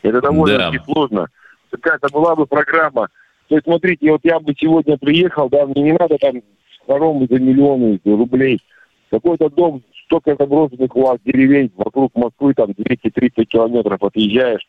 Это 0.01 0.21
довольно 0.21 0.57
да. 0.57 0.83
сложно. 0.83 1.27
Какая-то 1.71 2.09
была 2.11 2.35
бы 2.35 2.45
программа. 2.45 3.07
То 3.47 3.55
есть, 3.55 3.65
смотрите, 3.65 4.11
вот 4.11 4.21
я 4.23 4.39
бы 4.39 4.53
сегодня 4.57 4.97
приехал, 4.97 5.49
да, 5.49 5.65
мне 5.65 5.81
не 5.83 5.93
надо 5.93 6.17
там 6.17 6.41
хоромы 6.85 7.27
за 7.29 7.39
миллионы 7.39 7.99
рублей. 8.03 8.61
Какой-то 9.09 9.49
дом, 9.49 9.81
столько 10.05 10.35
заброшенных 10.37 10.95
у 10.95 11.05
вас 11.05 11.19
деревень 11.23 11.71
вокруг 11.77 12.15
Москвы, 12.15 12.53
там 12.53 12.73
230 12.73 13.47
километров 13.47 14.03
отъезжаешь. 14.03 14.67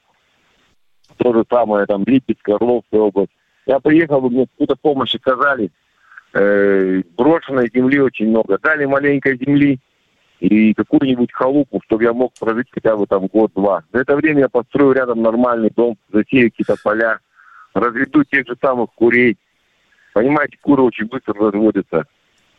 То 1.17 1.33
же 1.33 1.45
самое, 1.51 1.87
там, 1.87 2.05
Липецк, 2.07 2.49
Орловская 2.49 3.01
область. 3.01 3.31
Я 3.67 3.81
приехал 3.81 4.21
бы, 4.21 4.31
мне 4.31 4.47
какую-то 4.47 4.77
помощь 4.81 5.15
оказали. 5.15 5.71
Э, 6.35 7.03
брошенной 7.17 7.71
земли 7.73 8.01
очень 8.01 8.29
много. 8.29 8.59
Дали 8.59 8.85
маленькой 8.85 9.39
земли, 9.39 9.79
и 10.45 10.75
какую-нибудь 10.75 11.33
халупу, 11.33 11.81
чтобы 11.85 12.05
я 12.05 12.13
мог 12.13 12.35
прожить 12.39 12.69
хотя 12.71 12.97
бы 12.97 13.07
там 13.07 13.27
год-два. 13.27 13.85
За 13.93 14.01
это 14.01 14.17
время 14.17 14.41
я 14.41 14.49
построю 14.49 14.93
рядом 14.93 15.23
нормальный 15.23 15.71
дом, 15.71 15.97
засею 16.13 16.51
какие-то 16.51 16.77
поля, 16.83 17.19
разведу 17.73 18.25
тех 18.25 18.47
же 18.47 18.57
самых 18.61 18.91
курей. 18.95 19.39
Понимаете, 20.13 20.59
куры 20.61 20.83
очень 20.83 21.07
быстро 21.07 21.35
разводятся 21.35 22.05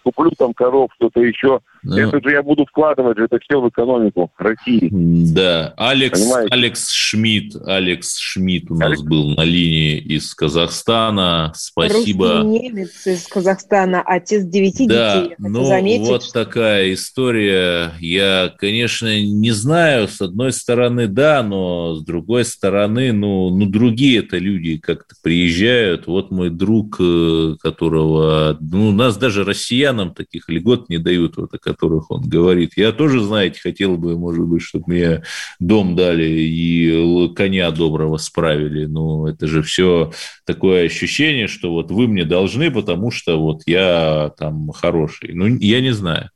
куплю 0.05 0.31
там 0.37 0.53
коров, 0.53 0.91
что-то 0.95 1.21
еще. 1.21 1.59
Ну, 1.85 1.97
это 1.97 2.21
же 2.21 2.33
я 2.33 2.43
буду 2.43 2.65
вкладывать 2.65 3.17
это 3.17 3.39
все 3.39 3.59
в 3.59 3.69
экономику 3.69 4.31
России. 4.37 4.89
Да, 4.91 5.73
Алекс, 5.77 6.21
Алекс 6.49 6.91
Шмидт, 6.91 7.55
Алекс 7.65 8.17
Шмидт 8.17 8.71
у 8.71 8.75
нас 8.75 8.87
Алекс... 8.87 9.01
был 9.01 9.29
на 9.31 9.41
линии 9.41 9.97
из 9.97 10.33
Казахстана. 10.33 11.51
Спасибо. 11.55 12.41
Русский 12.41 12.59
немец 12.59 13.07
из 13.07 13.27
Казахстана, 13.27 14.01
отец 14.01 14.43
девяти 14.45 14.87
да, 14.87 15.21
детей. 15.21 15.35
ну 15.39 15.65
заметить, 15.65 16.07
вот 16.07 16.23
что... 16.23 16.45
такая 16.45 16.93
история. 16.93 17.93
Я, 17.99 18.53
конечно, 18.57 19.21
не 19.21 19.51
знаю, 19.51 20.07
с 20.07 20.21
одной 20.21 20.51
стороны, 20.51 21.07
да, 21.07 21.43
но 21.43 21.95
с 21.95 22.03
другой 22.03 22.45
стороны, 22.45 23.11
ну, 23.11 23.49
ну 23.49 23.65
другие 23.65 24.19
это 24.19 24.37
люди 24.37 24.77
как-то 24.77 25.15
приезжают. 25.21 26.07
Вот 26.07 26.31
мой 26.31 26.49
друг, 26.49 26.97
э, 26.99 27.55
которого, 27.59 28.57
ну, 28.59 28.89
у 28.89 28.91
нас 28.91 29.17
даже 29.17 29.43
россиян 29.43 29.95
нам 29.95 30.13
таких 30.13 30.49
льгот 30.49 30.89
не 30.89 30.97
дают, 30.97 31.37
вот 31.37 31.53
о 31.53 31.57
которых 31.75 32.09
он 32.11 32.21
говорит. 32.23 32.73
Я 32.75 32.91
тоже, 32.91 33.21
знаете, 33.21 33.59
хотел 33.59 33.97
бы, 33.97 34.17
может 34.17 34.45
быть, 34.45 34.61
чтобы 34.61 34.85
мне 34.87 35.23
дом 35.59 35.95
дали 35.95 36.25
и 36.25 37.33
коня 37.35 37.71
доброго 37.71 38.17
справили. 38.17 38.85
Но 38.85 39.27
это 39.27 39.47
же 39.47 39.61
все 39.61 40.11
такое 40.45 40.85
ощущение, 40.85 41.47
что 41.47 41.71
вот 41.71 41.91
вы 41.91 42.07
мне 42.07 42.23
должны, 42.25 42.71
потому 42.71 43.11
что 43.11 43.39
вот 43.39 43.61
я 43.65 44.31
там 44.37 44.71
хороший. 44.71 45.33
Ну, 45.33 45.47
я 45.47 45.81
не 45.81 45.91
знаю. 45.91 46.29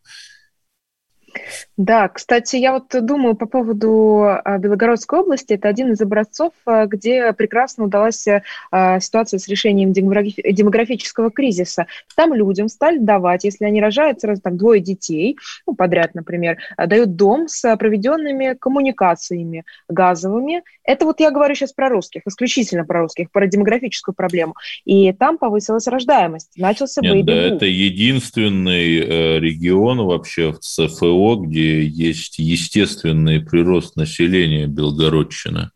Да, 1.80 2.10
кстати, 2.10 2.58
я 2.58 2.74
вот 2.74 2.94
думаю 3.06 3.36
по 3.36 3.46
поводу 3.46 4.24
а, 4.26 4.58
Белгородской 4.58 5.20
области. 5.20 5.54
Это 5.54 5.70
один 5.70 5.94
из 5.94 6.02
образцов, 6.02 6.52
а, 6.66 6.88
где 6.88 7.32
прекрасно 7.32 7.86
удалась 7.86 8.28
а, 8.70 9.00
ситуация 9.00 9.40
с 9.40 9.48
решением 9.48 9.94
демографического 9.94 11.32
кризиса. 11.32 11.88
Там 12.18 12.34
людям 12.34 12.68
стали 12.68 12.98
давать, 12.98 13.46
если 13.46 13.64
они 13.64 13.80
рожают 13.80 14.20
сразу 14.20 14.42
там 14.42 14.58
двое 14.58 14.82
детей, 14.82 15.38
ну, 15.66 15.74
подряд, 15.74 16.16
например, 16.16 16.58
дают 16.78 17.16
дом 17.16 17.48
с 17.48 17.78
проведенными 17.78 18.58
коммуникациями 18.60 19.64
газовыми. 19.88 20.64
Это 20.84 21.06
вот 21.06 21.22
я 21.22 21.32
говорю 21.32 21.56
сейчас 21.56 21.72
про 21.72 21.88
русских, 21.88 22.24
исключительно 22.26 22.84
про 22.84 23.04
русских, 23.04 23.32
про 23.32 23.48
демографическую 23.48 24.14
проблему. 24.14 24.56
И 24.84 25.14
там 25.14 25.38
повысилась 25.38 25.88
рождаемость, 25.88 26.52
начался 26.58 27.00
Нет, 27.00 27.26
да, 27.26 27.34
это 27.34 27.66
единственный 27.66 28.98
э, 28.98 29.40
регион 29.40 30.00
вообще 30.00 30.52
в 30.52 30.60
ЦФО, 30.60 31.36
где 31.38 31.69
есть 31.70 32.40
естественный 32.40 33.40
прирост 33.40 33.96
населения 33.96 34.68
Белгородчина. 34.68 35.72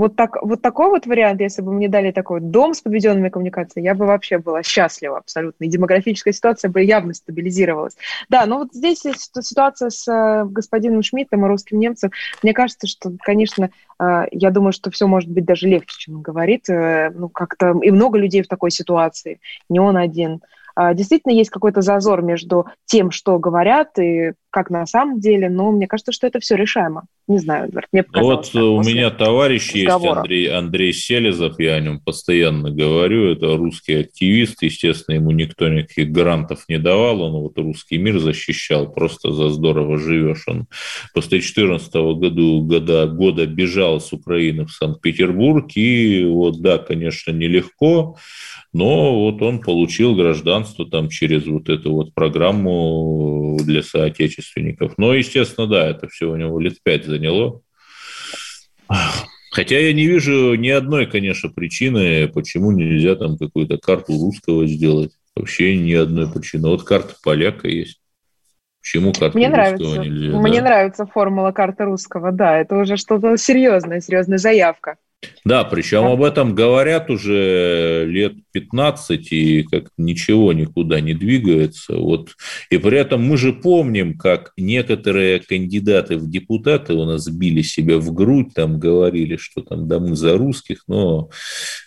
вот, 0.00 0.16
так, 0.16 0.42
вот 0.42 0.62
такой 0.62 0.88
вот 0.88 1.06
вариант, 1.06 1.40
если 1.40 1.60
бы 1.60 1.72
мне 1.72 1.88
дали 1.88 2.10
такой 2.10 2.40
дом 2.40 2.72
с 2.72 2.80
подведенными 2.80 3.28
коммуникациями, 3.28 3.84
я 3.84 3.94
бы 3.94 4.06
вообще 4.06 4.38
была 4.38 4.62
счастлива 4.62 5.18
абсолютно. 5.18 5.64
И 5.64 5.68
демографическая 5.68 6.32
ситуация 6.32 6.70
бы 6.70 6.82
явно 6.82 7.12
стабилизировалась. 7.12 7.96
Да, 8.28 8.46
но 8.46 8.58
вот 8.58 8.72
здесь 8.72 9.00
ситуация 9.00 9.90
с 9.90 10.08
э, 10.08 10.44
господином 10.46 11.02
Шмидтом 11.02 11.44
и 11.44 11.48
русским 11.48 11.78
немцем. 11.78 12.12
Мне 12.42 12.54
кажется, 12.54 12.86
что, 12.86 13.12
конечно, 13.20 13.70
э, 13.98 14.22
я 14.30 14.50
думаю, 14.50 14.72
что 14.72 14.90
все 14.90 15.06
может 15.06 15.28
быть 15.28 15.44
даже 15.44 15.68
легче, 15.68 15.96
чем 15.98 16.16
он 16.16 16.22
говорит. 16.22 16.70
Э, 16.70 17.10
ну, 17.14 17.28
как-то 17.28 17.78
и 17.82 17.90
много 17.90 18.18
людей 18.18 18.42
в 18.42 18.48
такой 18.48 18.70
ситуации, 18.70 19.40
не 19.68 19.80
он 19.80 19.96
один. 19.98 20.40
А, 20.74 20.94
действительно 20.94 21.32
есть 21.32 21.50
какой-то 21.50 21.82
зазор 21.82 22.22
между 22.22 22.66
тем, 22.84 23.10
что 23.10 23.38
говорят, 23.38 23.98
и 23.98 24.32
как 24.50 24.70
на 24.70 24.86
самом 24.86 25.20
деле, 25.20 25.48
но 25.48 25.70
мне 25.70 25.86
кажется, 25.86 26.12
что 26.12 26.26
это 26.26 26.40
все 26.40 26.56
решаемо. 26.56 27.04
Не 27.30 27.38
знаю, 27.38 27.68
Эдвард, 27.68 27.86
мне 27.92 28.02
показалось. 28.02 28.52
Вот 28.52 28.60
у 28.60 28.82
меня 28.82 29.08
товарищ 29.10 29.72
разговора. 29.72 30.08
есть, 30.08 30.18
Андрей, 30.18 30.46
Андрей 30.50 30.92
Селезов, 30.92 31.60
я 31.60 31.74
о 31.74 31.80
нем 31.80 32.00
постоянно 32.00 32.72
говорю, 32.72 33.30
это 33.30 33.56
русский 33.56 33.94
активист, 33.94 34.60
естественно, 34.62 35.14
ему 35.14 35.30
никто 35.30 35.68
никаких 35.68 36.10
грантов 36.10 36.64
не 36.68 36.80
давал, 36.80 37.22
он 37.22 37.40
вот 37.40 37.56
русский 37.56 37.98
мир 37.98 38.18
защищал, 38.18 38.92
просто 38.92 39.30
за 39.30 39.48
здорово 39.50 39.96
живешь. 39.96 40.42
Он 40.48 40.66
после 41.14 41.38
2014 41.38 41.94
года, 41.94 42.30
года, 42.30 43.06
года 43.06 43.46
бежал 43.46 44.00
с 44.00 44.12
Украины 44.12 44.66
в 44.66 44.72
Санкт-Петербург, 44.72 45.70
и 45.76 46.24
вот, 46.24 46.60
да, 46.60 46.78
конечно, 46.78 47.30
нелегко, 47.30 48.16
но 48.72 49.24
вот 49.24 49.40
он 49.40 49.60
получил 49.60 50.16
гражданство 50.16 50.84
там 50.84 51.08
через 51.08 51.46
вот 51.46 51.68
эту 51.68 51.92
вот 51.92 52.12
программу 52.12 53.39
для 53.64 53.82
соотечественников. 53.82 54.94
Но, 54.98 55.14
естественно, 55.14 55.66
да, 55.66 55.88
это 55.88 56.08
все 56.08 56.26
у 56.26 56.36
него 56.36 56.58
лет 56.60 56.78
пять 56.82 57.04
заняло. 57.04 57.62
Хотя 59.52 59.78
я 59.78 59.92
не 59.92 60.06
вижу 60.06 60.54
ни 60.54 60.68
одной, 60.68 61.06
конечно, 61.06 61.48
причины, 61.48 62.28
почему 62.28 62.70
нельзя 62.70 63.16
там 63.16 63.36
какую-то 63.36 63.78
карту 63.78 64.12
русского 64.12 64.66
сделать. 64.66 65.12
Вообще 65.34 65.76
ни 65.76 65.92
одной 65.92 66.30
причины. 66.30 66.68
Вот 66.68 66.84
карта 66.84 67.14
поляка 67.22 67.68
есть. 67.68 68.00
Почему 68.80 69.12
карта 69.12 69.36
Мне 69.36 69.48
русского 69.48 69.66
нравится. 69.66 69.98
нельзя? 69.98 70.38
Мне 70.38 70.58
да? 70.60 70.64
нравится 70.64 71.06
формула 71.06 71.52
карты 71.52 71.84
русского, 71.84 72.32
да. 72.32 72.58
Это 72.58 72.76
уже 72.76 72.96
что-то 72.96 73.36
серьезное, 73.36 74.00
серьезная 74.00 74.38
заявка. 74.38 74.96
Да, 75.44 75.64
причем 75.64 76.04
об 76.04 76.22
этом 76.22 76.54
говорят 76.54 77.10
уже 77.10 78.06
лет 78.08 78.34
15, 78.52 79.32
и 79.32 79.62
как 79.62 79.88
ничего 79.98 80.52
никуда 80.52 81.00
не 81.00 81.14
двигается. 81.14 81.96
Вот. 81.96 82.30
И 82.70 82.78
при 82.78 82.98
этом 82.98 83.22
мы 83.22 83.36
же 83.36 83.52
помним, 83.52 84.16
как 84.16 84.52
некоторые 84.56 85.40
кандидаты 85.40 86.16
в 86.16 86.28
депутаты 86.28 86.94
у 86.94 87.04
нас 87.04 87.28
били 87.28 87.62
себя 87.62 87.98
в 87.98 88.12
грудь, 88.12 88.54
там 88.54 88.78
говорили, 88.78 89.36
что 89.36 89.62
там 89.62 89.88
да 89.88 89.98
мы 89.98 90.16
за 90.16 90.38
русских, 90.38 90.84
но 90.88 91.30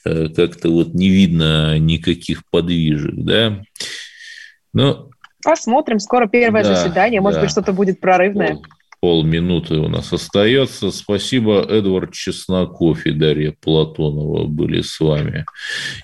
э, 0.06 0.28
как-то 0.30 0.70
вот 0.70 0.94
не 0.94 1.10
видно 1.10 1.80
никаких 1.80 2.44
подвижек, 2.50 3.16
да. 3.16 3.64
Ну, 4.74 5.10
Посмотрим, 5.44 6.00
скоро 6.00 6.28
первое 6.28 6.64
да, 6.64 6.76
заседание, 6.76 7.20
может 7.20 7.38
да. 7.38 7.42
быть, 7.42 7.52
что-то 7.52 7.74
будет 7.74 8.00
прорывное 8.00 8.60
полминуты 9.04 9.80
у 9.80 9.90
нас 9.90 10.14
остается. 10.14 10.90
Спасибо, 10.90 11.60
Эдвард 11.70 12.14
Чесноков 12.14 13.06
и 13.06 13.12
Дарья 13.12 13.52
Платонова 13.52 14.48
были 14.48 14.80
с 14.80 14.98
вами 14.98 15.44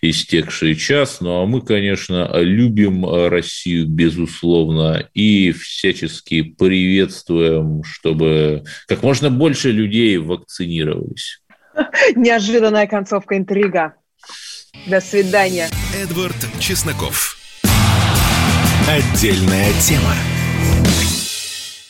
истекший 0.02 0.76
час. 0.76 1.22
Ну, 1.22 1.42
а 1.42 1.46
мы, 1.46 1.62
конечно, 1.62 2.30
любим 2.34 3.06
Россию, 3.30 3.88
безусловно, 3.88 5.08
и 5.14 5.54
всячески 5.54 6.42
приветствуем, 6.42 7.86
чтобы 7.86 8.66
как 8.86 9.02
можно 9.02 9.30
больше 9.30 9.72
людей 9.72 10.18
вакцинировались. 10.18 11.42
Неожиданная 12.18 12.86
концовка 12.86 13.38
интрига. 13.38 13.94
До 14.88 15.00
свидания. 15.00 15.70
Эдвард 15.96 16.36
Чесноков. 16.60 17.38
Отдельная 18.90 19.72
тема. 19.88 20.39